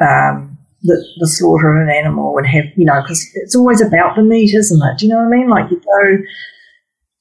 um, 0.00 0.58
the, 0.82 1.04
the 1.20 1.28
slaughter 1.28 1.76
of 1.76 1.86
an 1.88 1.94
animal 1.94 2.36
and 2.38 2.46
have 2.46 2.64
you 2.76 2.84
know 2.84 3.00
because 3.02 3.28
it's 3.34 3.54
always 3.54 3.80
about 3.80 4.16
the 4.16 4.22
meat, 4.22 4.54
isn't 4.54 4.82
it? 4.82 4.98
Do 4.98 5.06
you 5.06 5.12
know 5.12 5.18
what 5.18 5.34
I 5.34 5.36
mean? 5.36 5.48
Like 5.48 5.70
you 5.70 5.76
go 5.80 6.22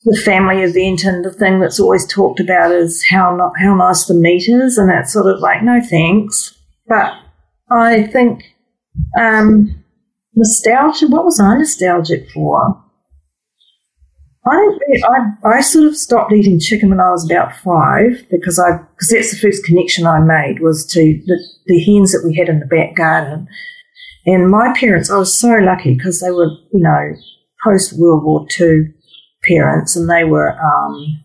the 0.05 0.21
family 0.23 0.61
event 0.63 1.03
and 1.03 1.25
the 1.25 1.33
thing 1.33 1.59
that's 1.59 1.79
always 1.79 2.07
talked 2.07 2.39
about 2.39 2.71
is 2.71 3.05
how 3.05 3.35
not 3.35 3.53
how 3.59 3.75
nice 3.75 4.05
the 4.05 4.13
meat 4.13 4.47
is, 4.47 4.77
and 4.77 4.89
that's 4.89 5.13
sort 5.13 5.27
of 5.27 5.39
like 5.39 5.61
no 5.61 5.81
thanks. 5.81 6.57
But 6.87 7.13
I 7.69 8.03
think. 8.03 8.43
Um, 9.15 9.76
nostalgia. 10.37 11.07
What 11.07 11.25
was 11.25 11.39
I 11.39 11.57
nostalgic 11.57 12.29
for? 12.31 12.83
I. 14.45 14.77
I 15.09 15.57
I 15.57 15.61
sort 15.61 15.85
of 15.85 15.97
stopped 15.97 16.31
eating 16.31 16.59
chicken 16.59 16.89
when 16.89 17.01
I 17.01 17.09
was 17.09 17.29
about 17.29 17.55
five 17.57 18.25
because 18.31 18.59
I 18.59 18.77
because 18.77 19.09
that's 19.11 19.31
the 19.31 19.39
first 19.41 19.65
connection 19.65 20.07
I 20.07 20.19
made 20.19 20.61
was 20.61 20.85
to 20.93 21.01
the, 21.01 21.37
the 21.65 21.83
hens 21.83 22.13
that 22.13 22.23
we 22.25 22.35
had 22.35 22.47
in 22.47 22.59
the 22.59 22.65
back 22.65 22.95
garden. 22.95 23.47
And 24.25 24.49
my 24.49 24.73
parents, 24.77 25.09
I 25.09 25.17
was 25.17 25.33
so 25.33 25.55
lucky 25.55 25.95
because 25.95 26.19
they 26.19 26.31
were, 26.31 26.49
you 26.73 26.81
know, 26.81 27.13
post 27.63 27.97
World 27.97 28.23
War 28.23 28.45
II 28.59 28.93
parents, 29.43 29.95
and 29.95 30.09
they 30.09 30.23
were 30.23 30.51
um, 30.59 31.23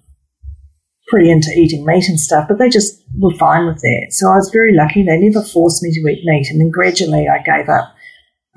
pretty 1.08 1.30
into 1.30 1.50
eating 1.56 1.84
meat 1.84 2.08
and 2.08 2.18
stuff, 2.18 2.46
but 2.48 2.58
they 2.58 2.68
just 2.68 3.02
were 3.18 3.34
fine 3.34 3.66
with 3.66 3.80
that. 3.80 4.06
So 4.10 4.28
I 4.28 4.36
was 4.36 4.50
very 4.52 4.72
lucky. 4.74 5.02
They 5.02 5.18
never 5.18 5.44
forced 5.44 5.82
me 5.82 5.92
to 5.92 6.00
eat 6.10 6.24
meat, 6.24 6.48
and 6.50 6.60
then 6.60 6.70
gradually 6.70 7.28
I 7.28 7.42
gave 7.42 7.68
up 7.68 7.94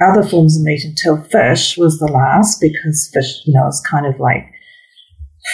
other 0.02 0.28
forms 0.28 0.58
of 0.58 0.64
meat 0.64 0.84
until 0.84 1.24
fish 1.24 1.78
was 1.78 2.00
the 2.00 2.08
last 2.08 2.60
because 2.60 3.10
fish, 3.14 3.42
you 3.46 3.54
know, 3.54 3.68
is 3.68 3.82
kind 3.90 4.06
of 4.06 4.20
like 4.20 4.46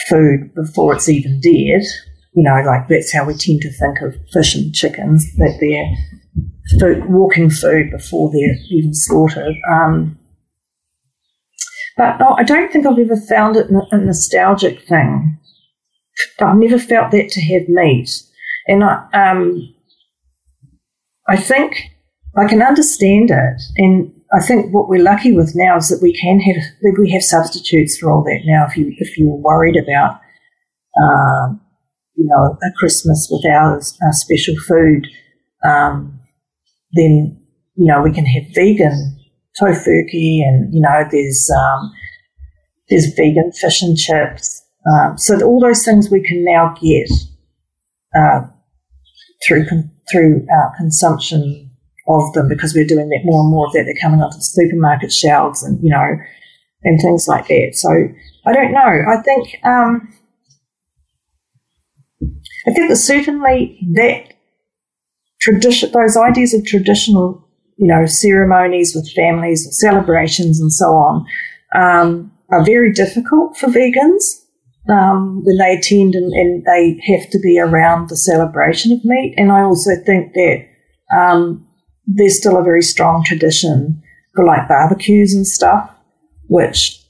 food 0.07 0.53
before 0.55 0.95
it's 0.95 1.09
even 1.09 1.39
dead. 1.39 1.83
You 2.33 2.43
know, 2.43 2.61
like 2.65 2.87
that's 2.87 3.13
how 3.13 3.25
we 3.25 3.33
tend 3.33 3.61
to 3.61 3.71
think 3.71 4.01
of 4.01 4.15
fish 4.31 4.55
and 4.55 4.73
chickens, 4.73 5.25
that 5.35 5.57
they're 5.59 6.79
food, 6.79 7.09
walking 7.09 7.49
food 7.49 7.91
before 7.91 8.31
they're 8.31 8.55
even 8.71 8.93
slaughtered. 8.93 9.55
Um, 9.69 10.17
but 11.97 12.21
I 12.21 12.43
don't 12.43 12.71
think 12.71 12.85
I've 12.85 12.97
ever 12.97 13.17
found 13.17 13.57
it 13.57 13.69
a 13.69 13.97
nostalgic 13.97 14.81
thing. 14.87 15.37
I've 16.39 16.57
never 16.57 16.79
felt 16.79 17.11
that 17.11 17.29
to 17.29 17.41
have 17.41 17.67
meat. 17.67 18.09
And 18.67 18.83
I, 18.83 19.05
um, 19.13 19.75
I 21.27 21.35
think 21.35 21.91
I 22.37 22.47
can 22.47 22.61
understand 22.61 23.29
it. 23.29 23.61
And 23.75 24.13
I 24.33 24.39
think 24.39 24.73
what 24.73 24.87
we're 24.87 25.03
lucky 25.03 25.33
with 25.33 25.53
now 25.55 25.77
is 25.77 25.89
that 25.89 26.01
we 26.01 26.13
can 26.13 26.39
have 26.39 26.95
we 26.97 27.11
have 27.11 27.23
substitutes 27.23 27.97
for 27.97 28.11
all 28.11 28.23
that 28.23 28.41
now. 28.45 28.65
If 28.67 28.77
you 28.77 28.93
if 28.97 29.17
you're 29.17 29.35
worried 29.35 29.75
about 29.75 30.21
um, 31.01 31.61
you 32.15 32.25
know, 32.25 32.57
a 32.61 32.71
Christmas 32.77 33.27
without 33.31 33.77
a 33.77 34.13
special 34.13 34.55
food, 34.67 35.07
um, 35.63 36.19
then, 36.93 37.39
you 37.75 37.85
know, 37.85 38.01
we 38.01 38.11
can 38.11 38.25
have 38.25 38.43
vegan 38.53 39.17
tofurkey 39.59 40.41
and, 40.41 40.73
you 40.73 40.81
know, 40.81 41.05
there's, 41.11 41.49
um, 41.57 41.91
there's 42.89 43.13
vegan 43.15 43.51
fish 43.53 43.81
and 43.81 43.97
chips. 43.97 44.61
Um, 44.91 45.17
so 45.17 45.41
all 45.41 45.59
those 45.59 45.85
things 45.85 46.09
we 46.09 46.21
can 46.21 46.43
now 46.43 46.75
get, 46.81 47.09
uh, 48.15 48.41
through, 49.47 49.67
con- 49.67 49.91
through 50.11 50.45
our 50.51 50.75
consumption 50.77 51.70
of 52.07 52.33
them 52.33 52.47
because 52.47 52.73
we're 52.73 52.87
doing 52.87 53.09
that 53.09 53.21
more 53.23 53.41
and 53.41 53.51
more 53.51 53.67
of 53.67 53.73
that. 53.73 53.83
They're 53.85 54.01
coming 54.01 54.21
onto 54.21 54.37
the 54.37 54.43
supermarket 54.43 55.11
shelves 55.11 55.63
and, 55.63 55.81
you 55.83 55.89
know, 55.89 56.17
and 56.83 56.99
things 56.99 57.27
like 57.27 57.47
that. 57.47 57.71
So 57.73 57.89
I 58.45 58.53
don't 58.53 58.71
know. 58.71 58.79
I 58.79 59.21
think, 59.23 59.59
um, 59.63 60.13
I 62.67 62.71
think 62.73 62.89
that 62.89 62.97
certainly 62.97 63.79
that 63.93 64.33
tradition, 65.39 65.91
those 65.91 66.17
ideas 66.17 66.53
of 66.53 66.65
traditional, 66.65 67.47
you 67.77 67.87
know, 67.87 68.05
ceremonies 68.05 68.93
with 68.95 69.11
families 69.11 69.65
and 69.65 69.73
celebrations 69.73 70.59
and 70.59 70.71
so 70.71 70.85
on, 70.85 71.25
um, 71.75 72.31
are 72.49 72.65
very 72.65 72.91
difficult 72.91 73.57
for 73.57 73.67
vegans 73.67 74.41
um, 74.89 75.43
when 75.43 75.57
they 75.57 75.77
attend 75.77 76.15
and, 76.15 76.31
and, 76.33 76.63
they 76.65 76.99
have 77.07 77.29
to 77.29 77.39
be 77.39 77.59
around 77.59 78.09
the 78.09 78.17
celebration 78.17 78.91
of 78.91 79.05
meat. 79.05 79.35
And 79.37 79.51
I 79.51 79.61
also 79.61 79.91
think 80.05 80.33
that 80.33 80.67
um, 81.15 81.65
there's 82.15 82.37
still 82.37 82.57
a 82.57 82.63
very 82.63 82.81
strong 82.81 83.23
tradition 83.23 84.01
for 84.35 84.45
like 84.45 84.67
barbecues 84.67 85.33
and 85.33 85.45
stuff, 85.45 85.89
which, 86.47 87.01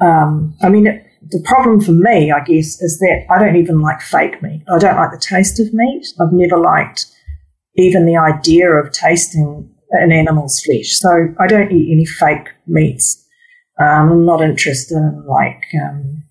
um, 0.00 0.56
I 0.62 0.68
mean, 0.68 0.86
it, 0.86 1.06
the 1.30 1.42
problem 1.44 1.80
for 1.80 1.92
me, 1.92 2.30
I 2.30 2.40
guess, 2.40 2.80
is 2.80 2.98
that 2.98 3.26
I 3.30 3.38
don't 3.38 3.56
even 3.56 3.80
like 3.80 4.00
fake 4.00 4.42
meat. 4.42 4.62
I 4.68 4.78
don't 4.78 4.96
like 4.96 5.10
the 5.10 5.18
taste 5.18 5.58
of 5.58 5.72
meat. 5.72 6.06
I've 6.20 6.32
never 6.32 6.58
liked 6.58 7.06
even 7.76 8.06
the 8.06 8.16
idea 8.16 8.70
of 8.70 8.92
tasting 8.92 9.70
an 9.90 10.12
animal's 10.12 10.60
flesh. 10.60 10.90
So 10.92 11.34
I 11.40 11.46
don't 11.46 11.72
eat 11.72 11.92
any 11.92 12.04
fake 12.04 12.48
meats. 12.66 13.24
Um, 13.80 14.12
I'm 14.12 14.24
not 14.26 14.40
interested 14.40 14.96
in 14.96 15.24
like 15.26 15.64
um, 15.82 16.24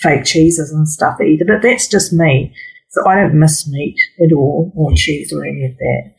fake 0.00 0.24
cheeses 0.24 0.72
and 0.72 0.88
stuff 0.88 1.20
either, 1.20 1.44
but 1.44 1.62
that's 1.62 1.88
just 1.88 2.12
me. 2.12 2.54
So 2.90 3.06
I 3.08 3.16
don't 3.16 3.38
miss 3.38 3.68
meat 3.68 3.96
at 4.24 4.32
all 4.32 4.72
or 4.76 4.92
cheese 4.94 5.32
or 5.32 5.44
any 5.44 5.66
of 5.66 5.76
that. 5.76 6.14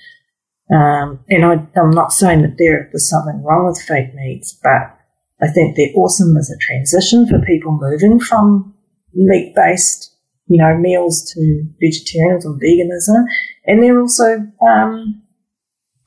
Um, 0.74 1.20
and 1.30 1.46
I, 1.46 1.80
am 1.80 1.92
not 1.92 2.12
saying 2.12 2.42
that 2.42 2.58
there, 2.58 2.90
there's 2.92 3.10
something 3.10 3.44
wrong 3.44 3.68
with 3.68 3.82
fake 3.82 4.16
meats, 4.16 4.58
but 4.64 4.98
I 5.42 5.48
think 5.48 5.76
they're 5.76 5.94
awesome 5.96 6.36
as 6.38 6.50
a 6.50 6.58
transition 6.58 7.28
for 7.28 7.40
people 7.40 7.78
moving 7.80 8.20
from 8.20 8.74
meat 9.14 9.54
based, 9.56 10.16
you 10.48 10.58
know, 10.58 10.78
meals 10.78 11.32
to 11.34 11.64
vegetarianism 11.80 12.60
veganism. 12.60 13.26
And 13.66 13.84
they're 13.84 14.00
also 14.00 14.52
um, 14.66 15.22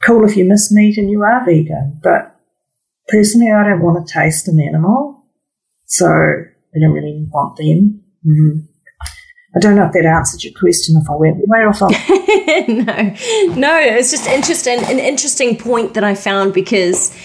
cool 0.05 0.29
if 0.29 0.37
you 0.37 0.45
miss 0.45 0.73
meat 0.73 0.99
and 0.99 1.11
you 1.11 1.23
are 1.23 1.45
vegan. 1.45 2.01
But 2.03 2.35
personally, 3.09 3.53
I 3.53 3.65
don't 3.65 3.83
want 3.83 4.07
to 4.07 4.13
taste 4.13 4.49
an 4.49 4.61
animal. 4.61 5.25
So 5.87 6.07
I 6.07 6.79
don't 6.81 6.93
really 6.93 7.27
want 7.31 7.57
them. 7.57 8.03
Mm-hmm. 8.27 8.59
I 9.57 9.61
don't 9.61 9.77
know 9.77 9.87
if 9.87 9.93
that 9.93 10.05
answered 10.05 10.45
your 10.45 10.53
question. 10.53 11.01
If 11.01 11.09
I 11.09 11.15
went 11.15 11.39
way 11.49 11.61
off, 11.61 11.81
on. 11.81 11.91
no, 12.85 13.57
no, 13.57 13.79
it's 13.79 14.11
just 14.11 14.27
interesting, 14.27 14.79
an 14.81 14.99
interesting 14.99 15.57
point 15.57 15.95
that 15.95 16.05
I 16.05 16.15
found 16.15 16.53
because 16.53 17.17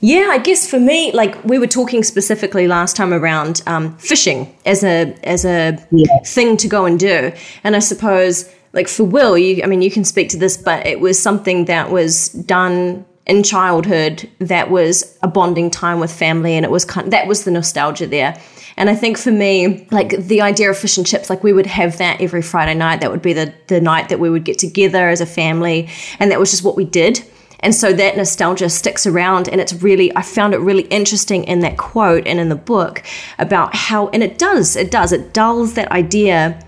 yeah, 0.00 0.30
I 0.32 0.38
guess 0.38 0.68
for 0.68 0.80
me, 0.80 1.12
like 1.12 1.44
we 1.44 1.58
were 1.60 1.68
talking 1.68 2.02
specifically 2.02 2.66
last 2.66 2.96
time 2.96 3.12
around 3.12 3.62
um, 3.66 3.96
fishing 3.98 4.52
as 4.66 4.82
a 4.82 5.14
as 5.22 5.44
a 5.44 5.78
yeah. 5.92 6.18
thing 6.24 6.56
to 6.56 6.68
go 6.68 6.86
and 6.86 6.98
do, 6.98 7.32
and 7.62 7.76
I 7.76 7.78
suppose 7.78 8.50
like 8.72 8.88
for 8.88 9.04
Will, 9.04 9.38
you 9.38 9.62
I 9.62 9.66
mean 9.66 9.82
you 9.82 9.90
can 9.90 10.04
speak 10.04 10.30
to 10.30 10.36
this, 10.36 10.56
but 10.56 10.86
it 10.86 11.00
was 11.00 11.22
something 11.22 11.66
that 11.66 11.90
was 11.90 12.30
done 12.30 13.04
in 13.26 13.42
childhood 13.42 14.28
that 14.38 14.70
was 14.70 15.18
a 15.22 15.28
bonding 15.28 15.70
time 15.70 16.00
with 16.00 16.12
family, 16.12 16.54
and 16.54 16.64
it 16.64 16.70
was 16.70 16.84
kind 16.84 17.06
of, 17.06 17.10
that 17.12 17.26
was 17.26 17.44
the 17.44 17.50
nostalgia 17.50 18.06
there. 18.06 18.40
And 18.76 18.88
I 18.88 18.94
think 18.94 19.18
for 19.18 19.30
me, 19.30 19.86
like 19.90 20.16
the 20.16 20.40
idea 20.40 20.70
of 20.70 20.78
fish 20.78 20.96
and 20.96 21.06
chips, 21.06 21.28
like 21.28 21.44
we 21.44 21.52
would 21.52 21.66
have 21.66 21.98
that 21.98 22.20
every 22.20 22.42
Friday 22.42 22.74
night. 22.74 23.00
That 23.00 23.10
would 23.10 23.22
be 23.22 23.34
the 23.34 23.52
the 23.66 23.80
night 23.80 24.08
that 24.08 24.18
we 24.18 24.30
would 24.30 24.44
get 24.44 24.58
together 24.58 25.08
as 25.08 25.20
a 25.20 25.26
family, 25.26 25.88
and 26.18 26.30
that 26.30 26.40
was 26.40 26.50
just 26.50 26.64
what 26.64 26.76
we 26.76 26.84
did. 26.84 27.22
And 27.60 27.74
so 27.74 27.92
that 27.92 28.16
nostalgia 28.16 28.68
sticks 28.68 29.06
around. 29.06 29.48
And 29.48 29.60
it's 29.60 29.72
really, 29.72 30.14
I 30.16 30.22
found 30.22 30.52
it 30.52 30.58
really 30.58 30.82
interesting 30.84 31.44
in 31.44 31.60
that 31.60 31.78
quote 31.78 32.26
and 32.26 32.40
in 32.40 32.48
the 32.48 32.56
book 32.56 33.04
about 33.38 33.74
how, 33.74 34.08
and 34.08 34.22
it 34.22 34.36
does, 34.36 34.74
it 34.74 34.90
does, 34.90 35.12
it 35.12 35.32
dulls 35.32 35.74
that 35.74 35.90
idea 35.92 36.60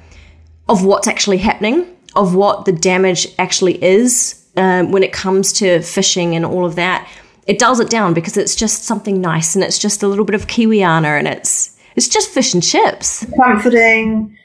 of 0.69 0.85
what's 0.85 1.09
actually 1.09 1.39
happening, 1.39 1.87
of 2.15 2.37
what 2.37 2.65
the 2.65 2.73
damage 2.73 3.27
actually 3.41 3.83
is 3.83 4.44
um, 4.57 4.93
when 4.93 5.03
it 5.03 5.13
comes 5.13 5.53
to 5.55 5.81
fishing 5.83 6.35
and 6.35 6.45
all 6.45 6.65
of 6.65 6.77
that. 6.77 7.09
It 7.47 7.59
dulls 7.59 7.81
it 7.81 7.91
down 7.91 8.15
because 8.15 8.37
it's 8.37 8.57
just 8.57 8.85
something 8.85 9.21
nice 9.21 9.55
and 9.55 9.63
it's 9.63 9.79
just 9.79 10.03
a 10.03 10.09
little 10.09 10.25
bit 10.25 10.35
of 10.35 10.47
Kiwiana 10.47 11.19
and 11.19 11.29
it's 11.29 11.79
it's 11.95 12.09
just 12.09 12.31
fish 12.31 12.55
and 12.55 12.63
chips. 12.63 13.27
Comforting 13.37 14.37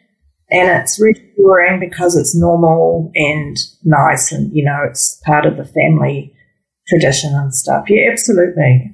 and 0.52 0.82
it's 0.82 1.00
reassuring 1.00 1.80
because 1.80 2.18
it's 2.18 2.36
normal 2.36 3.12
and 3.16 3.58
nice 3.84 4.32
and 4.32 4.52
you 4.54 4.64
know 4.64 4.84
it's 4.84 5.22
part 5.26 5.46
of 5.46 5.58
the 5.58 5.66
family 5.66 6.34
tradition 6.88 7.34
and 7.34 7.54
stuff. 7.54 7.86
Yeah, 7.90 8.10
absolutely. 8.12 8.94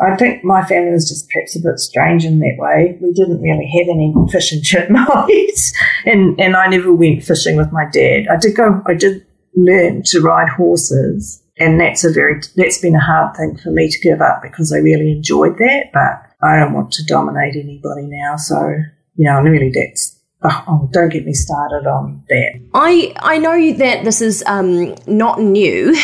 I 0.00 0.16
think 0.16 0.44
my 0.44 0.64
family 0.64 0.92
was 0.92 1.08
just 1.08 1.28
perhaps 1.28 1.56
a 1.56 1.60
bit 1.60 1.78
strange 1.78 2.24
in 2.24 2.38
that 2.38 2.56
way. 2.56 2.96
We 3.00 3.12
didn't 3.12 3.42
really 3.42 3.66
have 3.66 3.88
any 3.88 4.14
fish 4.30 4.52
and 4.52 4.62
chip 4.62 4.90
nights, 4.90 5.72
and 6.06 6.40
and 6.40 6.56
I 6.56 6.68
never 6.68 6.92
went 6.92 7.24
fishing 7.24 7.56
with 7.56 7.72
my 7.72 7.84
dad. 7.92 8.26
I 8.28 8.36
did 8.36 8.56
go. 8.56 8.82
I 8.86 8.94
did 8.94 9.24
learn 9.64 10.02
to 10.06 10.20
ride 10.20 10.48
horses, 10.48 11.42
and 11.58 11.80
that's 11.80 12.04
a 12.04 12.12
very 12.12 12.40
that's 12.56 12.78
been 12.78 12.94
a 12.94 13.00
hard 13.00 13.36
thing 13.36 13.58
for 13.58 13.70
me 13.70 13.88
to 13.88 13.98
give 14.00 14.20
up 14.20 14.42
because 14.42 14.72
I 14.72 14.78
really 14.78 15.12
enjoyed 15.12 15.58
that. 15.58 15.90
But 15.92 16.46
I 16.46 16.56
don't 16.56 16.72
want 16.72 16.92
to 16.92 17.04
dominate 17.04 17.56
anybody 17.56 18.06
now, 18.06 18.36
so 18.36 18.76
you 19.16 19.24
know, 19.24 19.40
really 19.40 19.70
that's 19.70 20.18
Oh, 20.40 20.64
oh, 20.68 20.88
don't 20.92 21.08
get 21.08 21.24
me 21.24 21.32
started 21.32 21.88
on 21.88 22.22
that. 22.28 22.60
I 22.72 23.12
I 23.16 23.38
know 23.38 23.72
that 23.72 24.04
this 24.04 24.22
is 24.22 24.44
um, 24.46 24.94
not 25.08 25.40
new, 25.40 25.96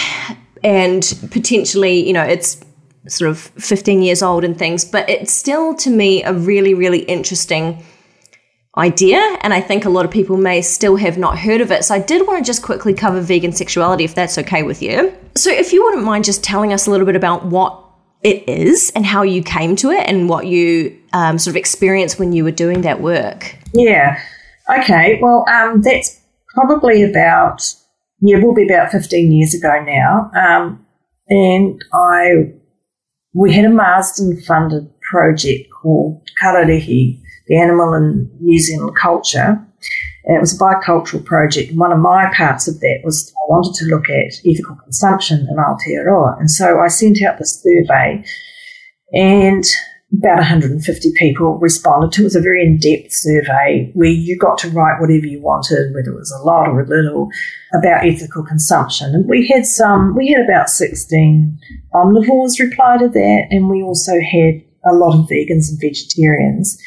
and 0.64 1.04
potentially, 1.30 2.04
you 2.04 2.12
know, 2.12 2.24
it's 2.24 2.60
sort 3.06 3.30
of 3.30 3.38
15 3.38 4.02
years 4.02 4.22
old 4.22 4.42
and 4.42 4.58
things, 4.58 4.84
but 4.84 5.08
it's 5.08 5.32
still 5.32 5.74
to 5.76 5.90
me 5.90 6.24
a 6.24 6.32
really, 6.32 6.74
really 6.74 7.00
interesting 7.00 7.84
idea. 8.76 9.18
And 9.42 9.54
I 9.54 9.60
think 9.60 9.84
a 9.84 9.90
lot 9.90 10.04
of 10.04 10.10
people 10.10 10.36
may 10.36 10.62
still 10.62 10.96
have 10.96 11.16
not 11.16 11.38
heard 11.38 11.60
of 11.60 11.70
it. 11.70 11.84
So 11.84 11.94
I 11.94 12.00
did 12.00 12.26
want 12.26 12.38
to 12.38 12.44
just 12.44 12.62
quickly 12.62 12.92
cover 12.94 13.20
vegan 13.20 13.52
sexuality, 13.52 14.04
if 14.04 14.14
that's 14.14 14.36
okay 14.38 14.62
with 14.62 14.82
you. 14.82 15.14
So 15.36 15.50
if 15.50 15.72
you 15.72 15.82
wouldn't 15.84 16.04
mind 16.04 16.24
just 16.24 16.42
telling 16.42 16.72
us 16.72 16.86
a 16.86 16.90
little 16.90 17.06
bit 17.06 17.16
about 17.16 17.44
what 17.46 17.80
it 18.22 18.48
is 18.48 18.90
and 18.94 19.04
how 19.04 19.22
you 19.22 19.42
came 19.42 19.76
to 19.76 19.90
it 19.90 20.08
and 20.08 20.28
what 20.28 20.46
you 20.46 20.98
um, 21.12 21.38
sort 21.38 21.52
of 21.52 21.56
experienced 21.56 22.18
when 22.18 22.32
you 22.32 22.42
were 22.42 22.50
doing 22.50 22.82
that 22.82 23.00
work. 23.00 23.56
Yeah. 23.72 24.18
Okay. 24.78 25.18
Well, 25.20 25.44
um, 25.48 25.82
that's 25.82 26.20
probably 26.54 27.02
about 27.02 27.62
yeah, 28.20 28.38
will 28.38 28.54
be 28.54 28.64
about 28.64 28.90
15 28.90 29.32
years 29.32 29.54
ago 29.54 29.84
now. 29.84 30.30
Um, 30.34 30.86
and 31.28 31.82
I, 31.92 32.54
we 33.34 33.52
had 33.52 33.66
a 33.66 33.70
Marsden 33.70 34.40
funded 34.40 34.88
project 35.02 35.70
called 35.70 36.22
Kararehe, 36.42 37.20
the 37.46 37.56
animal 37.56 37.92
and 37.92 38.30
New 38.40 38.58
Zealand 38.58 38.96
culture. 38.96 39.64
And 40.24 40.36
it 40.36 40.40
was 40.40 40.54
a 40.54 40.58
bicultural 40.58 41.24
project. 41.24 41.70
And 41.70 41.78
one 41.78 41.92
of 41.92 41.98
my 41.98 42.32
parts 42.34 42.66
of 42.66 42.80
that 42.80 43.00
was 43.04 43.32
I 43.36 43.44
wanted 43.50 43.74
to 43.74 43.84
look 43.86 44.08
at 44.08 44.40
ethical 44.46 44.76
consumption 44.76 45.46
in 45.50 45.56
Aotearoa. 45.56 46.38
And 46.40 46.50
so 46.50 46.80
I 46.80 46.88
sent 46.88 47.22
out 47.22 47.38
this 47.38 47.62
survey 47.62 48.24
and 49.12 49.64
about 50.18 50.38
150 50.38 51.12
people 51.16 51.58
responded 51.58 52.12
to. 52.12 52.20
It. 52.20 52.22
It 52.22 52.24
was 52.24 52.36
a 52.36 52.40
very 52.40 52.64
in-depth 52.64 53.12
survey 53.12 53.90
where 53.94 54.08
you 54.08 54.38
got 54.38 54.58
to 54.58 54.70
write 54.70 55.00
whatever 55.00 55.26
you 55.26 55.40
wanted, 55.42 55.94
whether 55.94 56.12
it 56.12 56.18
was 56.18 56.30
a 56.30 56.44
lot 56.44 56.68
or 56.68 56.80
a 56.80 56.86
little, 56.86 57.28
about 57.74 58.06
ethical 58.06 58.44
consumption. 58.44 59.14
And 59.14 59.28
we 59.28 59.48
had 59.48 59.66
some, 59.66 60.14
we 60.16 60.28
had 60.28 60.44
about 60.44 60.70
16 60.70 61.58
omnivores 61.94 62.60
reply 62.60 62.98
to 62.98 63.08
that, 63.08 63.42
and 63.50 63.68
we 63.68 63.82
also 63.82 64.12
had 64.12 64.62
a 64.86 64.94
lot 64.94 65.18
of 65.18 65.28
vegans 65.28 65.68
and 65.70 65.80
vegetarians. 65.80 66.80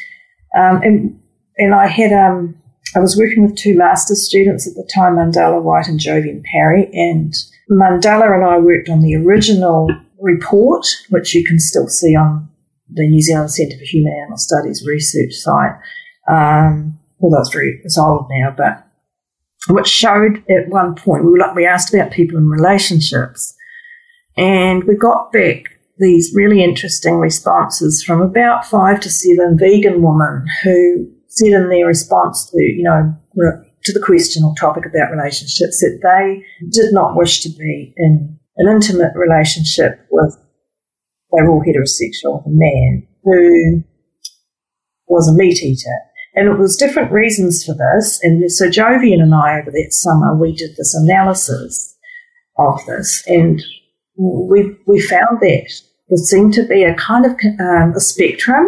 Um, 0.58 0.82
and, 0.82 1.20
and 1.58 1.74
I 1.74 1.86
had, 1.86 2.12
um, 2.12 2.56
I 2.96 3.00
was 3.00 3.16
working 3.16 3.42
with 3.42 3.56
two 3.56 3.76
master's 3.76 4.26
students 4.26 4.66
at 4.66 4.74
the 4.74 4.88
time, 4.92 5.14
Mandala 5.14 5.62
White 5.62 5.88
and 5.88 6.00
Jovian 6.00 6.42
Parry, 6.52 6.88
and 6.92 7.32
Mandala 7.70 8.34
and 8.34 8.44
I 8.44 8.58
worked 8.58 8.88
on 8.88 9.02
the 9.02 9.14
original 9.14 9.88
report, 10.18 10.86
which 11.10 11.34
you 11.34 11.44
can 11.44 11.60
still 11.60 11.86
see 11.86 12.16
on 12.16 12.48
the 12.90 13.06
New 13.06 13.20
Zealand 13.20 13.50
Centre 13.50 13.76
for 13.76 13.84
Human 13.84 14.12
Animal 14.20 14.38
Studies 14.38 14.84
research 14.86 15.32
site. 15.34 15.76
Um, 16.28 16.98
although 17.20 17.40
it's 17.40 17.52
very 17.52 17.80
it's 17.84 17.98
old 17.98 18.26
now, 18.30 18.54
but 18.56 18.84
which 19.68 19.88
showed 19.88 20.42
at 20.48 20.68
one 20.68 20.94
point 20.94 21.24
we 21.24 21.32
were, 21.32 21.52
we 21.54 21.66
asked 21.66 21.92
about 21.92 22.10
people 22.10 22.38
in 22.38 22.48
relationships, 22.48 23.54
and 24.36 24.84
we 24.84 24.96
got 24.96 25.30
back 25.32 25.77
these 25.98 26.32
really 26.34 26.62
interesting 26.62 27.16
responses 27.16 28.02
from 28.02 28.20
about 28.20 28.64
five 28.64 29.00
to 29.00 29.10
seven 29.10 29.58
vegan 29.58 30.02
women 30.02 30.46
who 30.62 31.10
said 31.28 31.52
in 31.52 31.68
their 31.68 31.86
response 31.86 32.50
to, 32.50 32.60
you 32.60 32.82
know, 32.82 33.14
to 33.84 33.92
the 33.92 34.04
question 34.04 34.44
or 34.44 34.54
topic 34.58 34.84
about 34.86 35.10
relationships 35.10 35.80
that 35.80 36.00
they 36.02 36.44
did 36.70 36.92
not 36.92 37.16
wish 37.16 37.40
to 37.40 37.48
be 37.48 37.94
in 37.96 38.38
an 38.56 38.68
intimate 38.68 39.12
relationship 39.14 40.06
with, 40.10 40.36
they 41.32 41.42
were 41.42 41.50
all 41.50 41.62
heterosexual, 41.62 42.42
man 42.46 43.06
who 43.24 43.82
was 45.06 45.28
a 45.28 45.34
meat 45.34 45.62
eater. 45.62 45.98
And 46.34 46.48
it 46.48 46.58
was 46.58 46.76
different 46.76 47.12
reasons 47.12 47.64
for 47.64 47.74
this. 47.74 48.20
And 48.22 48.50
so 48.50 48.68
Jovian 48.68 49.22
and 49.22 49.34
I, 49.34 49.60
over 49.60 49.70
that 49.70 49.92
summer, 49.92 50.36
we 50.36 50.54
did 50.54 50.76
this 50.76 50.94
analysis 50.94 51.96
of 52.58 52.84
this. 52.86 53.24
And 53.26 53.62
we, 54.16 54.76
we 54.86 55.00
found 55.00 55.40
that 55.40 55.70
there 56.08 56.18
seemed 56.18 56.54
to 56.54 56.66
be 56.66 56.84
a 56.84 56.94
kind 56.94 57.26
of 57.26 57.32
um, 57.60 57.94
a 57.94 58.00
spectrum 58.00 58.66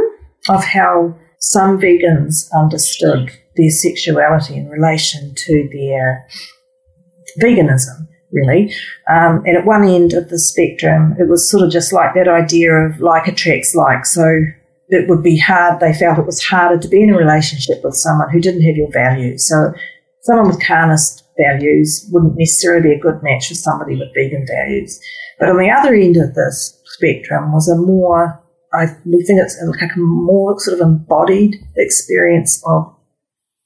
of 0.48 0.64
how 0.64 1.14
some 1.38 1.80
vegans 1.80 2.50
understood 2.52 3.30
their 3.56 3.70
sexuality 3.70 4.56
in 4.56 4.68
relation 4.68 5.34
to 5.34 5.68
their 5.72 6.26
veganism, 7.40 8.06
really. 8.32 8.72
Um, 9.08 9.42
and 9.46 9.56
at 9.56 9.64
one 9.64 9.84
end 9.84 10.12
of 10.12 10.28
the 10.28 10.38
spectrum, 10.38 11.14
it 11.18 11.28
was 11.28 11.50
sort 11.50 11.64
of 11.64 11.70
just 11.70 11.92
like 11.92 12.14
that 12.14 12.28
idea 12.28 12.72
of 12.72 13.00
like 13.00 13.26
attracts 13.26 13.74
like. 13.74 14.04
So 14.04 14.42
it 14.88 15.08
would 15.08 15.22
be 15.22 15.38
hard, 15.38 15.80
they 15.80 15.94
felt 15.94 16.18
it 16.18 16.26
was 16.26 16.44
harder 16.44 16.78
to 16.78 16.88
be 16.88 17.02
in 17.02 17.10
a 17.10 17.16
relationship 17.16 17.82
with 17.82 17.94
someone 17.94 18.30
who 18.30 18.40
didn't 18.40 18.62
have 18.62 18.76
your 18.76 18.90
values. 18.92 19.48
So 19.48 19.72
someone 20.22 20.48
with 20.48 20.64
carnist 20.64 21.24
values 21.38 22.06
wouldn't 22.10 22.36
necessarily 22.36 22.90
be 22.90 22.94
a 22.94 23.00
good 23.00 23.22
match 23.22 23.48
for 23.48 23.54
somebody 23.54 23.96
with 23.96 24.12
vegan 24.14 24.46
values. 24.46 25.00
But 25.38 25.48
on 25.48 25.56
the 25.56 25.70
other 25.70 25.94
end 25.94 26.16
of 26.16 26.34
this 26.34 26.79
spectrum 27.00 27.52
was 27.52 27.68
a 27.68 27.76
more 27.76 28.42
I 28.72 28.86
we 29.04 29.24
think 29.24 29.40
it's 29.40 29.60
like 29.66 29.96
a 29.96 29.98
more 29.98 30.58
sort 30.60 30.80
of 30.80 30.86
embodied 30.86 31.56
experience 31.76 32.62
of 32.66 32.94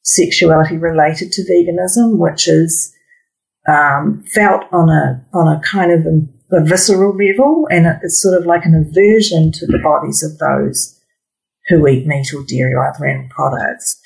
sexuality 0.03 0.77
related 0.77 1.33
to 1.33 1.43
veganism, 1.43 2.19
which 2.19 2.49
is 2.49 2.95
um, 3.69 4.25
felt 4.35 4.63
on 4.73 4.89
a 4.89 5.25
on 5.33 5.49
a 5.49 5.61
kind 5.61 5.93
of 5.93 6.07
a, 6.07 6.57
a 6.57 6.65
visceral 6.65 7.17
level, 7.17 7.69
and 7.71 7.87
it's 8.03 8.23
sort 8.23 8.39
of 8.39 8.47
like 8.47 8.65
an 8.65 8.75
aversion 8.75 9.53
to 9.53 9.67
the 9.67 9.79
bodies 9.79 10.23
of 10.23 10.39
those 10.39 10.99
who 11.69 11.87
eat 11.87 12.07
meat 12.07 12.33
or 12.35 12.45
dairy 12.47 12.75
or 12.75 12.87
other 12.87 13.07
animal 13.07 13.29
products. 13.31 14.01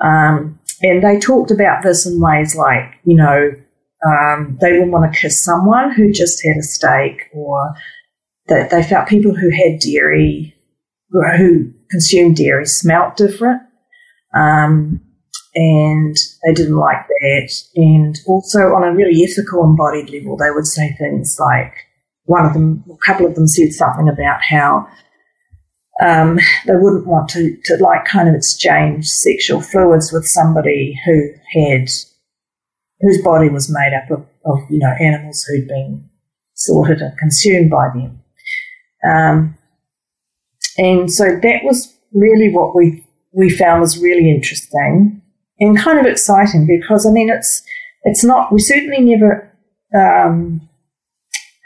Um, 0.00 0.58
and 0.82 1.02
they 1.02 1.18
talked 1.18 1.52
about 1.52 1.82
this 1.84 2.04
in 2.04 2.20
ways 2.20 2.56
like, 2.56 2.98
you 3.04 3.16
know, 3.16 3.52
um, 4.06 4.58
they 4.60 4.72
wouldn't 4.72 4.90
want 4.90 5.12
to 5.12 5.18
kiss 5.18 5.42
someone 5.42 5.92
who 5.92 6.12
just 6.12 6.44
had 6.44 6.56
a 6.56 6.62
steak, 6.62 7.30
or 7.32 7.74
that 8.46 8.70
they 8.70 8.82
felt 8.82 9.08
people 9.08 9.34
who 9.34 9.50
had 9.50 9.80
dairy 9.80 10.54
who 11.36 11.72
consumed 11.90 12.36
dairy 12.36 12.66
smelt 12.66 13.16
different. 13.16 13.62
Um, 14.34 15.00
and 15.54 16.16
they 16.44 16.52
didn't 16.52 16.76
like 16.76 17.06
that. 17.06 17.50
And 17.76 18.18
also 18.26 18.58
on 18.74 18.82
a 18.82 18.94
really 18.94 19.22
ethical 19.22 19.62
embodied 19.62 20.10
level, 20.10 20.36
they 20.36 20.50
would 20.50 20.66
say 20.66 20.92
things 20.98 21.36
like 21.38 21.72
one 22.24 22.44
of 22.44 22.54
them, 22.54 22.84
a 22.90 23.06
couple 23.06 23.26
of 23.26 23.36
them 23.36 23.46
said 23.46 23.72
something 23.72 24.08
about 24.08 24.40
how 24.42 24.88
um, 26.04 26.40
they 26.66 26.74
wouldn't 26.74 27.06
want 27.06 27.28
to, 27.30 27.56
to 27.66 27.76
like 27.76 28.04
kind 28.04 28.28
of 28.28 28.34
exchange 28.34 29.06
sexual 29.06 29.60
fluids 29.60 30.12
with 30.12 30.26
somebody 30.26 30.98
who 31.04 31.30
had 31.52 31.88
whose 33.00 33.22
body 33.22 33.48
was 33.48 33.70
made 33.70 33.92
up 33.94 34.10
of, 34.10 34.26
of 34.44 34.58
you 34.70 34.78
know 34.78 34.94
animals 35.00 35.44
who'd 35.44 35.68
been 35.68 36.08
slaughtered 36.54 37.00
and 37.00 37.16
consumed 37.18 37.70
by 37.70 37.88
them. 37.94 38.23
Um, 39.08 39.56
and 40.78 41.12
so 41.12 41.24
that 41.42 41.60
was 41.62 41.94
really 42.12 42.52
what 42.52 42.74
we, 42.74 43.04
we 43.32 43.50
found 43.50 43.80
was 43.80 43.98
really 43.98 44.30
interesting 44.30 45.20
and 45.60 45.78
kind 45.78 45.98
of 45.98 46.06
exciting 46.06 46.66
because, 46.66 47.06
I 47.06 47.10
mean, 47.10 47.30
it's, 47.30 47.62
it's 48.04 48.24
not, 48.24 48.52
we 48.52 48.60
certainly 48.60 49.00
never 49.00 49.50
um, 49.94 50.68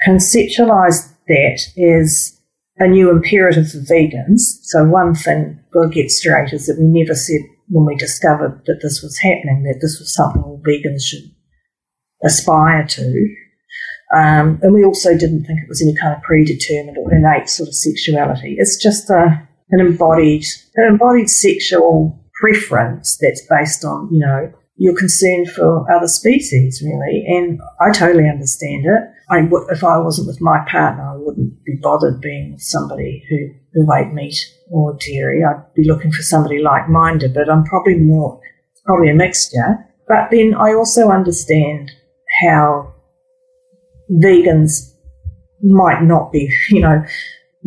conceptualized 0.07 1.15
that 1.29 1.61
as 1.79 2.39
a 2.79 2.87
new 2.87 3.11
imperative 3.11 3.71
for 3.71 3.79
vegans. 3.79 4.41
So 4.63 4.85
one 4.85 5.15
thing 5.15 5.59
we'll 5.75 5.89
get 5.89 6.11
straight 6.11 6.53
is 6.53 6.67
that 6.67 6.79
we 6.79 6.87
never 6.87 7.15
said 7.15 7.41
when 7.69 7.87
we 7.87 7.97
discovered 7.97 8.63
that 8.67 8.81
this 8.83 9.03
was 9.03 9.19
happening 9.19 9.65
that 9.65 9.81
this 9.81 9.99
was 9.99 10.15
something 10.15 10.43
all 10.43 10.63
vegans 10.67 11.03
should 11.03 11.31
aspire 12.25 12.87
to. 12.87 13.35
Um, 14.17 14.59
and 14.63 14.73
we 14.73 14.85
also 14.85 15.17
didn't 15.17 15.45
think 15.45 15.61
it 15.61 15.69
was 15.69 15.83
any 15.83 15.95
kind 15.95 16.17
of 16.17 16.23
predetermined 16.23 16.97
or 16.97 17.13
innate 17.13 17.49
sort 17.49 17.69
of 17.69 17.75
sexuality. 17.75 18.57
It's 18.59 18.77
just 18.77 19.11
a, 19.11 19.47
an 19.71 19.81
embodied, 19.81 20.45
an 20.77 20.87
embodied 20.89 21.29
sexual 21.29 22.19
preference 22.41 23.19
that's 23.21 23.43
based 23.49 23.85
on, 23.85 24.09
you 24.13 24.21
know, 24.21 24.53
your 24.77 24.97
concern 24.97 25.45
for 25.45 25.91
other 25.93 26.07
species, 26.07 26.83
really. 26.83 27.25
And 27.27 27.61
I 27.81 27.91
totally 27.93 28.29
understand 28.29 28.87
it. 28.87 29.03
I 29.29 29.43
w- 29.43 29.67
if 29.71 29.83
I 29.83 29.99
wasn't 29.99 30.29
with 30.29 30.41
my 30.41 30.65
partner, 30.71 31.03
I 31.03 31.17
wouldn't 31.17 31.65
be 31.65 31.79
bothered 31.83 32.21
being 32.21 32.53
with 32.53 32.63
somebody 32.63 33.25
who, 33.29 33.49
who 33.75 33.93
ate 33.93 34.15
meat 34.15 34.39
or 34.71 34.97
dairy. 35.05 35.43
I'd 35.45 35.75
be 35.75 35.85
looking 35.85 36.13
for 36.13 36.23
somebody 36.23 36.63
like-minded, 36.63 37.35
but 37.35 37.51
I'm 37.51 37.65
probably 37.65 37.97
more, 37.97 38.41
probably 38.87 39.11
a 39.11 39.15
mixture. 39.15 39.85
But 40.07 40.31
then 40.31 40.55
I 40.55 40.73
also 40.73 41.11
understand 41.11 41.91
how 42.43 42.95
vegans 44.11 44.95
might 45.63 46.03
not 46.03 46.33
be, 46.33 46.53
you 46.71 46.81
know, 46.81 47.05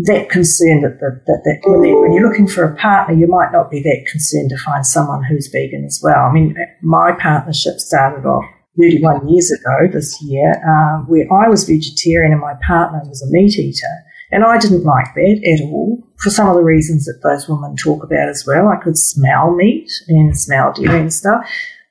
that 0.04 0.30
concerned 0.30 0.84
that, 0.84 1.00
that, 1.00 1.22
that, 1.28 1.42
that 1.44 1.70
when, 1.70 1.82
when, 1.82 2.14
you're 2.14 2.28
looking 2.28 2.48
for 2.48 2.64
a 2.64 2.76
partner, 2.78 3.14
you 3.14 3.28
might 3.28 3.52
not 3.52 3.70
be 3.70 3.82
that 3.82 4.08
concerned 4.10 4.50
to 4.50 4.58
find 4.58 4.86
someone 4.86 5.24
who's 5.24 5.50
vegan 5.52 5.84
as 5.86 6.00
well. 6.02 6.26
I 6.26 6.32
mean, 6.32 6.56
my 6.82 7.12
partnership 7.20 7.80
started 7.80 8.26
off 8.26 8.46
31 8.80 9.28
years 9.28 9.52
ago 9.52 9.92
this 9.92 10.22
year, 10.22 10.52
uh, 10.52 11.04
where 11.06 11.28
I 11.32 11.50
was 11.50 11.66
vegetarian 11.66 12.32
and 12.32 12.42
my 12.42 12.54
partner 12.66 13.02
was 13.06 13.22
a 13.22 13.32
meat 13.32 13.60
eater. 13.60 13.96
And 14.32 14.46
I 14.46 14.58
didn't 14.58 14.86
like 14.86 15.14
that 15.14 15.42
at 15.46 15.70
all 15.70 16.02
for 16.18 16.30
some 16.30 16.48
of 16.48 16.56
the 16.56 16.64
reasons 16.64 17.06
that 17.06 17.20
those 17.22 17.50
women 17.50 17.76
talk 17.76 18.02
about 18.02 18.30
as 18.30 18.46
well. 18.48 18.70
I 18.70 18.82
could 18.82 18.98
smell 18.98 19.54
meat 19.54 19.92
and 20.08 20.38
smell 20.40 20.72
dairy 20.72 21.02
and 21.02 21.14
stuff, 21.14 21.46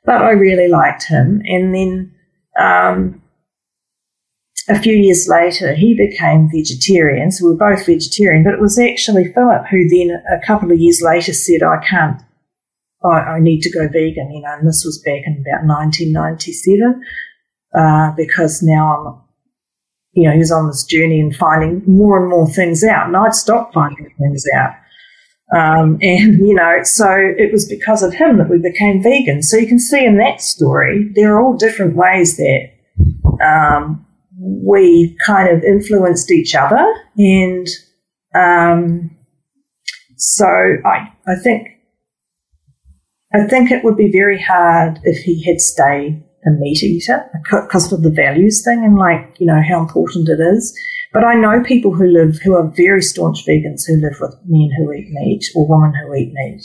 but 0.06 0.22
I 0.22 0.30
really 0.30 0.68
liked 0.68 1.04
him. 1.04 1.42
And 1.44 1.74
then, 1.74 2.14
um, 2.58 3.19
a 4.70 4.78
few 4.78 4.94
years 4.94 5.26
later, 5.28 5.74
he 5.74 5.94
became 5.94 6.48
vegetarian. 6.50 7.30
So 7.32 7.46
we 7.46 7.52
were 7.52 7.58
both 7.58 7.86
vegetarian, 7.86 8.44
but 8.44 8.54
it 8.54 8.60
was 8.60 8.78
actually 8.78 9.32
Philip 9.32 9.66
who 9.68 9.88
then, 9.88 10.22
a 10.32 10.46
couple 10.46 10.70
of 10.70 10.78
years 10.78 11.02
later, 11.02 11.32
said, 11.32 11.62
I 11.62 11.84
can't, 11.84 12.22
I, 13.04 13.36
I 13.36 13.40
need 13.40 13.62
to 13.62 13.70
go 13.70 13.88
vegan, 13.88 14.30
you 14.32 14.40
know, 14.42 14.54
and 14.58 14.66
this 14.66 14.84
was 14.84 15.02
back 15.04 15.22
in 15.26 15.44
about 15.44 15.66
1997, 15.66 17.02
uh, 17.74 18.12
because 18.16 18.62
now 18.62 18.96
I'm, 18.96 19.20
you 20.12 20.28
know, 20.28 20.32
he 20.32 20.38
was 20.38 20.52
on 20.52 20.68
this 20.68 20.84
journey 20.84 21.20
and 21.20 21.34
finding 21.34 21.82
more 21.86 22.20
and 22.20 22.30
more 22.30 22.48
things 22.48 22.84
out, 22.84 23.08
and 23.08 23.16
I'd 23.16 23.34
stopped 23.34 23.74
finding 23.74 24.14
things 24.18 24.44
out. 24.54 24.74
Um, 25.52 25.98
and, 26.00 26.38
you 26.38 26.54
know, 26.54 26.84
so 26.84 27.10
it 27.12 27.52
was 27.52 27.68
because 27.68 28.04
of 28.04 28.14
him 28.14 28.38
that 28.38 28.48
we 28.48 28.58
became 28.58 29.02
vegan. 29.02 29.42
So 29.42 29.56
you 29.56 29.66
can 29.66 29.80
see 29.80 30.04
in 30.04 30.18
that 30.18 30.40
story, 30.40 31.10
there 31.16 31.34
are 31.34 31.42
all 31.42 31.56
different 31.56 31.96
ways 31.96 32.36
that 32.36 32.70
um, 33.44 34.06
we 34.40 35.16
kind 35.24 35.48
of 35.48 35.62
influenced 35.62 36.30
each 36.30 36.54
other. 36.54 36.86
And 37.16 37.66
um, 38.34 39.16
so 40.16 40.46
I, 40.46 41.12
I 41.26 41.34
think 41.42 41.68
I 43.32 43.46
think 43.46 43.70
it 43.70 43.84
would 43.84 43.96
be 43.96 44.10
very 44.10 44.40
hard 44.40 44.98
if 45.04 45.22
he 45.22 45.44
had 45.44 45.60
stayed 45.60 46.24
a 46.46 46.50
meat 46.50 46.82
eater 46.82 47.30
because 47.44 47.92
of 47.92 48.02
the 48.02 48.10
values 48.10 48.64
thing 48.64 48.82
and 48.84 48.96
like 48.96 49.36
you 49.38 49.46
know 49.46 49.62
how 49.62 49.80
important 49.80 50.28
it 50.28 50.40
is. 50.40 50.76
But 51.12 51.24
I 51.24 51.34
know 51.34 51.62
people 51.62 51.94
who 51.94 52.06
live 52.06 52.38
who 52.42 52.54
are 52.54 52.72
very 52.76 53.02
staunch 53.02 53.46
vegans 53.46 53.82
who 53.86 53.96
live 53.96 54.16
with 54.20 54.34
men 54.46 54.70
who 54.76 54.92
eat 54.92 55.10
meat 55.10 55.44
or 55.54 55.68
women 55.68 55.92
who 55.94 56.14
eat 56.14 56.32
meat, 56.32 56.62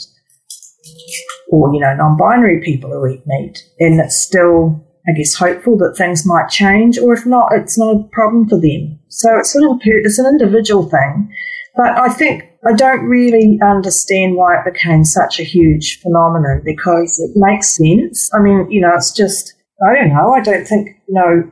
or 1.50 1.72
you 1.74 1.80
know 1.80 1.94
non-binary 1.94 2.62
people 2.64 2.90
who 2.90 3.06
eat 3.06 3.26
meat, 3.26 3.58
and 3.78 4.00
it's 4.00 4.20
still 4.20 4.85
I 5.08 5.12
guess, 5.12 5.34
hopeful 5.34 5.76
that 5.78 5.96
things 5.96 6.26
might 6.26 6.48
change, 6.48 6.98
or 6.98 7.14
if 7.14 7.24
not, 7.24 7.52
it's 7.52 7.78
not 7.78 7.94
a 7.94 8.08
problem 8.12 8.48
for 8.48 8.60
them. 8.60 8.98
So 9.08 9.38
it's 9.38 9.52
sort 9.52 9.70
of 9.70 9.80
it's 9.84 10.18
an 10.18 10.26
individual 10.26 10.88
thing, 10.88 11.32
but 11.76 11.96
I 11.98 12.08
think 12.08 12.44
I 12.66 12.72
don't 12.72 13.04
really 13.04 13.60
understand 13.62 14.34
why 14.34 14.58
it 14.58 14.72
became 14.72 15.04
such 15.04 15.38
a 15.38 15.44
huge 15.44 16.00
phenomenon 16.00 16.62
because 16.64 17.20
it 17.20 17.30
makes 17.36 17.76
sense. 17.76 18.30
I 18.34 18.40
mean, 18.40 18.68
you 18.70 18.80
know, 18.80 18.92
it's 18.94 19.12
just 19.12 19.54
I 19.88 19.94
don't 19.94 20.08
know. 20.08 20.32
I 20.32 20.40
don't 20.40 20.66
think 20.66 20.88
you 21.08 21.14
know. 21.14 21.50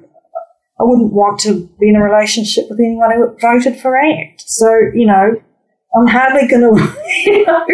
I 0.80 0.82
wouldn't 0.82 1.12
want 1.12 1.38
to 1.40 1.68
be 1.78 1.88
in 1.88 1.94
a 1.94 2.02
relationship 2.02 2.64
with 2.68 2.80
anyone 2.80 3.12
who 3.12 3.36
voted 3.40 3.78
for 3.78 3.96
ACT. 3.96 4.42
So 4.44 4.68
you 4.92 5.06
know, 5.06 5.40
I'm 5.96 6.06
hardly 6.06 6.48
going 6.48 6.62
to, 6.76 6.96
you 7.24 7.46
know, 7.46 7.66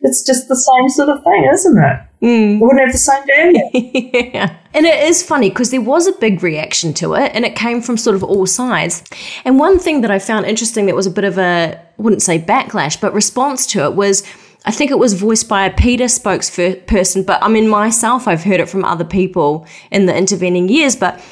it's 0.00 0.22
just 0.22 0.48
the 0.48 0.56
same 0.56 0.88
sort 0.88 1.08
of 1.08 1.24
thing, 1.24 1.50
isn't 1.52 1.78
it? 1.78 2.00
Mm. 2.22 2.60
It 2.60 2.62
wouldn't 2.62 2.80
have 2.80 2.92
the 2.92 2.98
same 2.98 3.26
value. 3.26 3.70
yeah. 4.34 4.57
And 4.74 4.84
it 4.86 5.02
is 5.04 5.22
funny 5.22 5.48
because 5.48 5.70
there 5.70 5.80
was 5.80 6.06
a 6.06 6.12
big 6.12 6.42
reaction 6.42 6.92
to 6.94 7.14
it 7.14 7.32
and 7.34 7.44
it 7.44 7.56
came 7.56 7.80
from 7.80 7.96
sort 7.96 8.16
of 8.16 8.22
all 8.22 8.46
sides. 8.46 9.02
And 9.44 9.58
one 9.58 9.78
thing 9.78 10.02
that 10.02 10.10
I 10.10 10.18
found 10.18 10.46
interesting 10.46 10.86
that 10.86 10.94
was 10.94 11.06
a 11.06 11.10
bit 11.10 11.24
of 11.24 11.38
a, 11.38 11.78
I 11.78 12.02
wouldn't 12.02 12.22
say 12.22 12.38
backlash, 12.38 13.00
but 13.00 13.14
response 13.14 13.66
to 13.68 13.84
it 13.84 13.94
was 13.94 14.22
I 14.64 14.70
think 14.70 14.90
it 14.90 14.98
was 14.98 15.14
voiced 15.14 15.48
by 15.48 15.64
a 15.64 15.72
PETA 15.72 16.04
spokesperson, 16.04 17.24
but 17.24 17.42
I 17.42 17.48
mean, 17.48 17.68
myself, 17.68 18.28
I've 18.28 18.42
heard 18.42 18.60
it 18.60 18.68
from 18.68 18.84
other 18.84 19.04
people 19.04 19.66
in 19.90 20.06
the 20.06 20.14
intervening 20.14 20.68
years, 20.68 20.96
but 20.96 21.24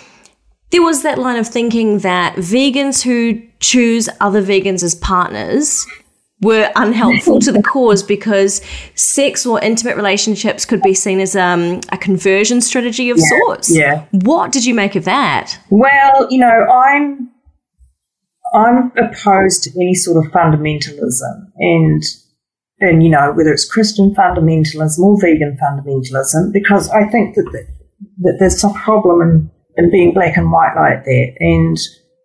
there 0.71 0.83
was 0.83 1.03
that 1.03 1.19
line 1.19 1.37
of 1.37 1.47
thinking 1.47 1.99
that 1.99 2.37
vegans 2.37 3.03
who 3.03 3.43
choose 3.61 4.09
other 4.21 4.43
vegans 4.43 4.83
as 4.83 4.95
partners 4.95 5.87
were 6.43 6.71
unhelpful 6.77 7.41
to 7.41 7.51
the 7.51 7.63
cause 7.63 8.03
because 8.03 8.61
sex 8.95 9.47
or 9.47 9.63
intimate 9.63 9.97
relationships 9.97 10.65
could 10.65 10.83
be 10.83 10.93
seen 10.93 11.19
as 11.19 11.35
um, 11.35 11.81
a 11.93 11.99
conversion 11.99 12.61
strategy 12.61 13.09
of 13.09 13.17
yeah, 13.19 13.25
sorts. 13.29 13.75
Yeah. 13.75 14.05
What 14.11 14.53
did 14.53 14.65
you 14.67 14.75
make 14.75 14.97
of 14.97 15.05
that? 15.05 15.59
Well, 15.71 16.31
you 16.31 16.39
know, 16.39 16.47
I'm 16.47 17.31
I'm 18.55 18.93
opposed 18.97 19.65
to 19.65 19.71
any 19.77 19.95
sort 19.95 20.25
of 20.25 20.33
fundamentalism, 20.33 21.51
and 21.57 22.03
and 22.81 23.03
you 23.03 23.09
know 23.09 23.33
whether 23.33 23.53
it's 23.53 23.71
Christian 23.71 24.15
fundamentalism 24.15 24.99
or 24.99 25.21
vegan 25.21 25.59
fundamentalism, 25.61 26.53
because 26.53 26.91
I 26.91 27.05
think 27.05 27.35
that 27.35 27.49
that, 27.53 27.67
that 28.19 28.37
there's 28.39 28.63
a 28.63 28.71
problem 28.71 29.23
in 29.23 29.51
in 29.79 29.91
being 29.91 30.15
black 30.15 30.37
and 30.37 30.53
white 30.53 30.75
like 30.77 31.05
that, 31.05 31.35
and 31.41 31.77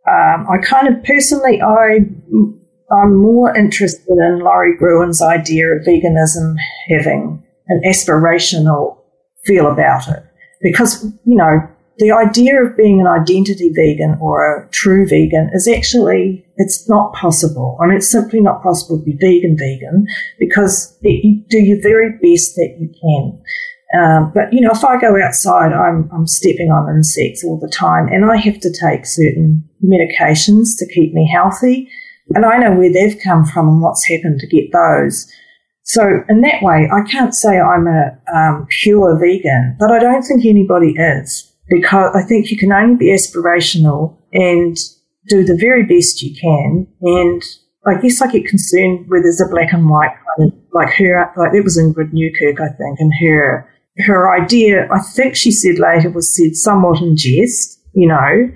um, 0.08 0.48
I 0.50 0.58
kind 0.58 0.88
of 0.88 1.04
personally 1.04 1.62
I 1.62 2.00
I'm 2.92 3.16
more 3.16 3.56
interested 3.56 4.18
in 4.18 4.40
Lori 4.40 4.76
Gruen's 4.78 5.22
idea 5.22 5.68
of 5.68 5.84
veganism 5.84 6.56
having 6.90 7.44
an 7.68 7.82
aspirational 7.86 8.98
feel 9.46 9.72
about 9.72 10.08
it. 10.08 10.24
Because, 10.62 11.04
you 11.26 11.36
know, 11.36 11.68
the 11.98 12.12
idea 12.12 12.64
of 12.64 12.76
being 12.76 13.00
an 13.00 13.08
identity 13.08 13.72
vegan 13.74 14.18
or 14.20 14.44
a 14.44 14.70
true 14.70 15.08
vegan 15.08 15.50
is 15.54 15.68
actually, 15.68 16.46
it's 16.58 16.90
not 16.90 17.14
possible. 17.14 17.78
I 17.82 17.88
mean, 17.88 17.98
it's 17.98 18.12
simply 18.12 18.42
not 18.42 18.64
possible 18.64 19.00
to 19.00 19.06
be 19.06 19.14
vegan 19.14 19.58
vegan 19.58 20.06
because 20.40 20.98
it, 21.02 21.24
you 21.24 21.44
do 21.50 21.60
your 21.60 21.82
very 21.82 22.12
best 22.12 22.56
that 22.56 22.76
you 22.80 22.90
can. 23.02 23.42
Um, 23.94 24.32
but 24.34 24.54
you 24.54 24.62
know, 24.62 24.72
if 24.72 24.86
I 24.86 25.00
go 25.00 25.22
outside, 25.22 25.74
I'm, 25.74 26.10
I'm 26.14 26.26
stepping 26.26 26.72
on 26.72 26.90
insects 26.96 27.44
all 27.44 27.60
the 27.60 27.68
time, 27.68 28.08
and 28.08 28.24
I 28.24 28.38
have 28.38 28.60
to 28.62 28.72
take 28.72 29.06
certain 29.06 29.68
medications 29.84 30.78
to 30.78 30.88
keep 30.88 31.14
me 31.14 31.30
healthy. 31.30 31.90
And 32.36 32.46
I 32.46 32.58
know 32.58 32.76
where 32.76 32.92
they've 32.92 33.20
come 33.24 33.46
from 33.46 33.68
and 33.68 33.82
what's 33.82 34.08
happened 34.08 34.40
to 34.40 34.48
get 34.48 34.72
those. 34.72 35.32
So 35.84 36.24
in 36.30 36.42
that 36.42 36.62
way, 36.62 36.90
I 36.92 37.02
can't 37.10 37.34
say 37.34 37.60
I'm 37.60 37.88
a 37.88 38.18
um, 38.34 38.68
pure 38.70 39.18
vegan, 39.20 39.76
but 39.80 39.92
I 39.92 40.00
don't 40.00 40.24
think 40.24 40.46
anybody 40.46 40.92
is 40.92 41.52
because 41.70 42.16
I 42.16 42.24
think 42.24 42.52
you 42.52 42.58
can 42.58 42.72
only 42.72 42.96
be 42.96 43.08
aspirational 43.08 44.18
and 44.32 44.78
do 45.28 45.44
the 45.44 45.58
very 45.60 45.84
best 45.84 46.22
you 46.22 46.36
can. 46.40 46.88
And 47.02 47.44
I 47.86 48.00
guess 48.00 48.22
I 48.22 48.32
get 48.32 48.46
concerned 48.46 49.06
where 49.08 49.22
there's 49.22 49.42
a 49.42 49.50
black 49.50 49.74
and 49.74 49.90
white 49.90 50.16
kind 50.38 50.52
of 50.52 50.58
like 50.74 50.94
her, 50.96 51.32
like 51.36 51.54
it 51.54 51.64
was 51.64 51.78
Ingrid 51.78 52.14
Newkirk, 52.14 52.60
I 52.60 52.70
think, 52.70 53.00
and 53.00 53.12
her 53.24 53.68
her 54.06 54.34
idea. 54.34 54.88
I 54.92 55.00
think 55.00 55.36
she 55.36 55.52
said 55.52 55.80
later 55.80 56.10
was 56.10 56.36
said 56.36 56.56
somewhat 56.56 57.02
in 57.02 57.18
jest, 57.18 57.82
you 57.94 58.08
know, 58.08 58.50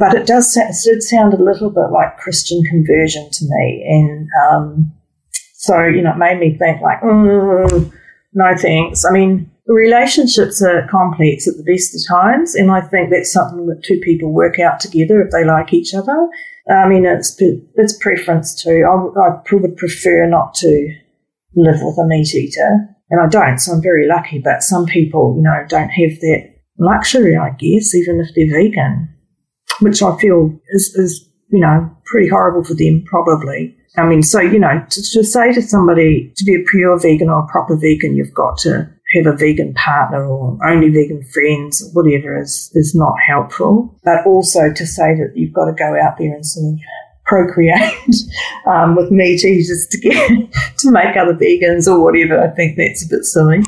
but 0.00 0.14
it 0.14 0.26
does 0.26 0.56
it 0.56 0.74
did 0.82 1.02
sound 1.02 1.34
a 1.34 1.42
little 1.42 1.68
bit 1.68 1.92
like 1.92 2.16
Christian 2.16 2.62
conversion 2.64 3.28
to 3.30 3.44
me, 3.44 3.84
and 3.86 4.28
um, 4.48 4.92
so 5.56 5.84
you 5.84 6.00
know 6.00 6.12
it 6.12 6.16
made 6.16 6.40
me 6.40 6.56
think 6.56 6.80
like, 6.80 7.02
mm, 7.02 7.92
no 8.32 8.56
thanks. 8.56 9.04
I 9.04 9.12
mean, 9.12 9.50
relationships 9.66 10.62
are 10.62 10.88
complex 10.88 11.46
at 11.46 11.58
the 11.58 11.70
best 11.70 11.94
of 11.94 12.00
times, 12.08 12.54
and 12.54 12.70
I 12.70 12.80
think 12.80 13.10
that's 13.10 13.30
something 13.30 13.66
that 13.66 13.84
two 13.84 14.00
people 14.02 14.32
work 14.32 14.58
out 14.58 14.80
together 14.80 15.20
if 15.20 15.30
they 15.32 15.44
like 15.44 15.74
each 15.74 15.92
other. 15.92 16.28
I 16.70 16.88
mean, 16.88 17.04
it's 17.04 17.36
it's 17.38 17.98
preference 17.98 18.54
too. 18.54 18.82
I, 18.88 19.20
I 19.20 19.54
would 19.54 19.76
prefer 19.76 20.26
not 20.26 20.54
to 20.54 20.94
live 21.56 21.80
with 21.82 21.98
a 21.98 22.06
meat 22.06 22.34
eater, 22.34 22.88
and 23.10 23.20
I 23.20 23.28
don't, 23.28 23.58
so 23.58 23.74
I'm 23.74 23.82
very 23.82 24.08
lucky. 24.08 24.40
But 24.42 24.62
some 24.62 24.86
people, 24.86 25.34
you 25.36 25.42
know, 25.42 25.62
don't 25.68 25.90
have 25.90 26.20
that 26.20 26.54
luxury, 26.78 27.36
I 27.36 27.50
guess, 27.50 27.94
even 27.94 28.18
if 28.18 28.34
they're 28.34 28.62
vegan 28.62 29.14
which 29.80 30.02
I 30.02 30.16
feel 30.18 30.58
is, 30.70 30.94
is 30.94 31.28
you 31.48 31.60
know, 31.60 31.90
pretty 32.04 32.28
horrible 32.28 32.64
for 32.64 32.74
them, 32.74 33.04
probably. 33.06 33.76
I 33.96 34.06
mean, 34.06 34.22
so, 34.22 34.40
you 34.40 34.58
know, 34.58 34.84
to, 34.88 35.02
to, 35.02 35.24
say 35.24 35.52
to 35.52 35.62
somebody 35.62 36.32
to 36.36 36.44
be 36.44 36.54
a 36.54 36.64
pure 36.70 36.98
vegan 36.98 37.28
or 37.28 37.40
a 37.40 37.46
proper 37.48 37.76
vegan, 37.76 38.16
you've 38.16 38.34
got 38.34 38.56
to 38.58 38.88
have 39.14 39.26
a 39.26 39.36
vegan 39.36 39.74
partner 39.74 40.24
or 40.24 40.56
only 40.64 40.88
vegan 40.88 41.24
friends 41.24 41.82
or 41.82 41.90
whatever 41.90 42.40
is, 42.40 42.70
is 42.74 42.94
not 42.94 43.14
helpful. 43.26 43.98
But 44.04 44.24
also 44.24 44.72
to 44.72 44.86
say 44.86 45.14
that 45.16 45.32
you've 45.34 45.52
got 45.52 45.66
to 45.66 45.72
go 45.72 45.98
out 46.00 46.18
there 46.18 46.32
and 46.32 46.46
sort 46.46 46.74
of 46.74 46.80
procreate 47.24 47.94
um, 48.66 48.94
with 48.94 49.10
meat 49.10 49.44
eaters 49.44 49.86
to 49.90 49.98
get 49.98 50.28
to 50.78 50.90
make 50.92 51.16
other 51.16 51.34
vegans 51.34 51.88
or 51.88 52.02
whatever, 52.02 52.40
I 52.40 52.54
think 52.54 52.76
that's 52.76 53.04
a 53.04 53.08
bit 53.08 53.24
silly. 53.24 53.60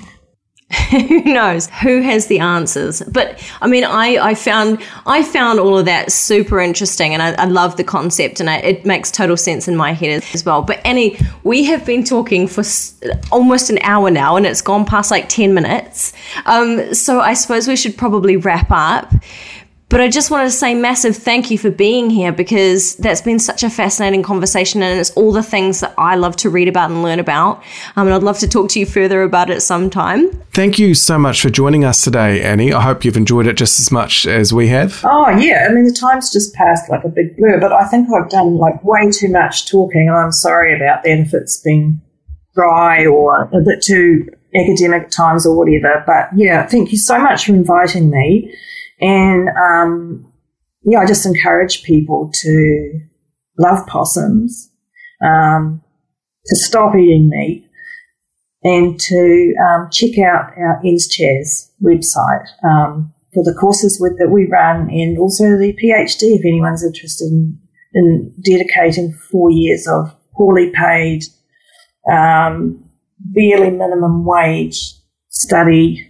who 1.09 1.23
knows? 1.33 1.69
Who 1.83 2.01
has 2.03 2.27
the 2.27 2.39
answers? 2.39 3.03
But 3.03 3.41
i 3.61 3.67
mean 3.67 3.85
i 3.85 4.17
i 4.31 4.35
found 4.35 4.83
i 5.07 5.23
found 5.23 5.59
all 5.59 5.79
of 5.79 5.85
that 5.87 6.13
super 6.13 6.61
interesting 6.61 7.15
and 7.15 7.23
i, 7.23 7.33
I 7.43 7.47
love 7.47 7.77
the 7.77 7.85
concept 7.85 8.41
and 8.41 8.49
I, 8.51 8.57
it 8.59 8.85
makes 8.87 9.11
total 9.11 9.37
sense 9.37 9.69
in 9.69 9.77
my 9.77 9.93
head 9.93 10.23
as 10.35 10.45
well. 10.45 10.63
But 10.63 10.85
annie 10.85 11.19
we 11.45 11.65
have 11.65 11.85
been 11.87 12.05
talking 12.05 12.47
for 12.47 12.61
s- 12.61 12.95
almost 13.31 13.71
an 13.71 13.79
hour 13.83 14.11
now 14.11 14.37
and 14.37 14.47
it's 14.47 14.63
gone 14.63 14.85
past 14.85 15.11
like 15.11 15.29
10 15.29 15.55
minutes. 15.55 16.13
Um, 16.47 16.95
so 16.95 17.21
i 17.21 17.35
suppose 17.35 17.67
we 17.69 17.77
should 17.77 17.97
probably 17.97 18.37
wrap 18.37 18.71
up 18.71 19.13
but 19.93 20.01
I 20.01 20.09
just 20.09 20.31
wanted 20.31 20.45
to 20.45 20.53
say 20.53 20.75
massive 20.75 21.15
thank 21.15 21.51
you 21.51 21.59
for 21.59 21.71
being 21.71 22.09
here 22.09 22.33
because 22.33 22.97
that's 22.97 23.21
been 23.21 23.39
such 23.39 23.63
a 23.63 23.69
fascinating 23.69 24.23
conversation 24.23 24.83
and 24.83 24.99
it's 24.99 25.11
all 25.11 25.33
the 25.33 25.43
things 25.43 25.81
that 25.81 25.93
I 25.99 26.17
love 26.17 26.35
to 26.37 26.49
read 26.49 26.67
about 26.67 26.91
and 26.91 27.03
learn 27.03 27.21
about. 27.21 27.63
Um, 27.95 28.07
and 28.07 28.15
I'd 28.15 28.23
love 28.23 28.39
to 28.39 28.49
talk 28.49 28.71
to 28.71 28.81
you 28.81 28.87
further 28.87 29.23
about 29.23 29.51
it 29.51 29.61
sometime. 29.61 30.31
Thank 30.55 30.79
you 30.79 30.95
so 30.95 31.19
much 31.19 31.43
for 31.43 31.51
joining 31.51 31.85
us 31.85 32.03
today, 32.03 32.41
Annie. 32.41 32.73
I 32.73 32.81
hope 32.81 33.05
you've 33.05 33.19
enjoyed 33.19 33.47
it 33.47 33.59
just 33.59 33.81
as 33.81 33.93
much 33.93 34.25
as 34.25 34.51
we 34.51 34.69
have. 34.69 35.05
Oh, 35.05 35.29
yeah. 35.29 35.67
I 35.69 35.75
mean, 35.75 35.85
the 35.85 35.93
time's 35.93 36.33
just 36.33 36.55
passed 36.55 36.89
like 36.89 37.05
a 37.05 37.11
big 37.11 37.37
blur, 37.37 37.61
but 37.61 37.75
I 37.75 37.87
think 37.89 38.09
I've 38.11 38.31
done 38.31 38.57
like 38.57 38.83
way 38.83 39.11
too 39.11 39.29
much 39.29 39.71
talking 39.71 40.09
and 40.09 40.17
I'm 40.17 40.33
sorry 40.33 40.75
about 40.75 41.03
that 41.03 41.11
if 41.21 41.35
it's 41.35 41.61
been 41.61 42.01
dry 42.55 43.05
or 43.05 43.43
a 43.53 43.61
bit 43.61 43.83
too 43.83 44.27
academic 44.55 45.11
times 45.11 45.47
or 45.47 45.55
whatever. 45.55 46.03
But 46.07 46.31
yeah, 46.35 46.67
thank 46.67 46.93
you 46.93 46.99
so 46.99 47.19
much 47.19 47.45
for 47.45 47.53
inviting 47.53 48.09
me. 48.09 48.57
And 49.03 49.49
um, 49.49 50.33
yeah, 50.85 51.01
I 51.01 51.07
just 51.07 51.27
encourage 51.27 51.83
people 51.83 52.31
to 52.33 53.01
love 53.59 53.87
possums, 53.89 54.71
um, 55.23 55.83
to 56.47 56.57
stop 56.57 56.95
eating 56.95 57.29
meat, 57.29 57.69
and 58.63 58.99
to 59.01 59.55
um, 59.65 59.89
check 59.91 60.19
out 60.19 60.53
our 60.57 60.81
NZCHAS 60.85 61.71
website 61.83 62.47
um, 62.65 63.13
for 63.35 63.43
the 63.43 63.57
courses 63.59 63.99
with, 64.01 64.19
that 64.19 64.31
we 64.31 64.47
run 64.47 64.89
and 64.89 65.19
also 65.19 65.59
the 65.59 65.77
PhD 65.83 66.37
if 66.37 66.45
anyone's 66.45 66.85
interested 66.85 67.27
in, 67.27 67.59
in 67.95 68.33
dedicating 68.45 69.13
four 69.13 69.51
years 69.51 69.89
of 69.89 70.15
poorly 70.33 70.71
paid, 70.71 71.25
um, 72.11 72.89
barely 73.19 73.71
minimum 73.71 74.25
wage 74.25 74.95
study 75.29 76.09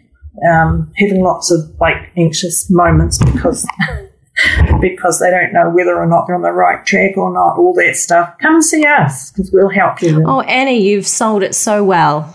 um, 0.50 0.92
having 0.96 1.22
lots 1.22 1.50
of 1.50 1.60
like 1.80 2.12
anxious 2.16 2.70
moments 2.70 3.18
because 3.18 3.66
because 4.80 5.20
they 5.20 5.30
don't 5.30 5.52
know 5.52 5.70
whether 5.70 5.96
or 5.96 6.06
not 6.06 6.26
they're 6.26 6.36
on 6.36 6.42
the 6.42 6.52
right 6.52 6.84
track 6.84 7.16
or 7.16 7.32
not, 7.32 7.58
all 7.58 7.74
that 7.74 7.96
stuff. 7.96 8.36
Come 8.40 8.54
and 8.54 8.64
see 8.64 8.84
us 8.84 9.30
because 9.30 9.50
we'll 9.52 9.68
help 9.68 10.00
you. 10.02 10.24
Oh, 10.26 10.40
Annie, 10.40 10.82
you've 10.82 11.06
sold 11.06 11.42
it 11.42 11.54
so 11.54 11.84
well. 11.84 12.34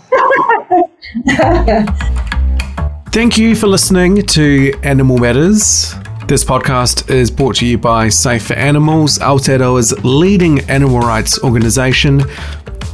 Thank 3.10 3.36
you 3.38 3.56
for 3.56 3.66
listening 3.66 4.24
to 4.26 4.78
Animal 4.82 5.18
Matters. 5.18 5.94
This 6.28 6.44
podcast 6.44 7.10
is 7.10 7.30
brought 7.30 7.56
to 7.56 7.66
you 7.66 7.78
by 7.78 8.10
Safe 8.10 8.46
for 8.46 8.54
Animals, 8.54 9.18
Aotearoa's 9.18 10.04
leading 10.04 10.60
animal 10.68 11.00
rights 11.00 11.42
organisation. 11.42 12.20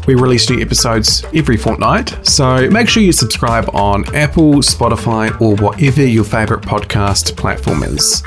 We 0.07 0.15
release 0.15 0.49
new 0.51 0.61
episodes 0.61 1.25
every 1.35 1.57
fortnight, 1.57 2.15
so 2.27 2.69
make 2.71 2.89
sure 2.89 3.03
you 3.03 3.13
subscribe 3.13 3.69
on 3.75 4.05
Apple, 4.15 4.55
Spotify, 4.57 5.41
or 5.41 5.57
whatever 5.57 6.05
your 6.05 6.25
favourite 6.25 6.63
podcast 6.63 7.37
platform 7.37 7.83
is. 7.83 8.23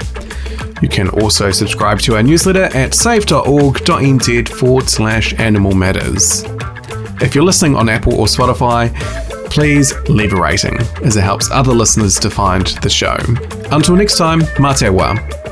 You 0.81 0.89
can 0.89 1.09
also 1.09 1.51
subscribe 1.51 1.99
to 2.01 2.15
our 2.15 2.23
newsletter 2.23 2.65
at 2.75 2.93
safe.org.nz 2.93 4.49
forward 4.49 4.89
slash 4.89 5.33
animal 5.39 5.73
matters. 5.73 6.43
If 7.21 7.33
you're 7.33 7.43
listening 7.43 7.75
on 7.75 7.89
Apple 7.89 8.13
or 8.13 8.27
Spotify, 8.27 8.93
please 9.49 9.93
leave 10.09 10.33
a 10.33 10.41
rating 10.41 10.77
as 11.03 11.17
it 11.17 11.23
helps 11.23 11.49
other 11.51 11.73
listeners 11.73 12.19
to 12.19 12.29
find 12.29 12.67
the 12.83 12.89
show. 12.89 13.17
Until 13.71 13.95
next 13.95 14.17
time, 14.17 14.41
mā 14.61 14.77
te 14.77 14.85
wā. 14.85 15.46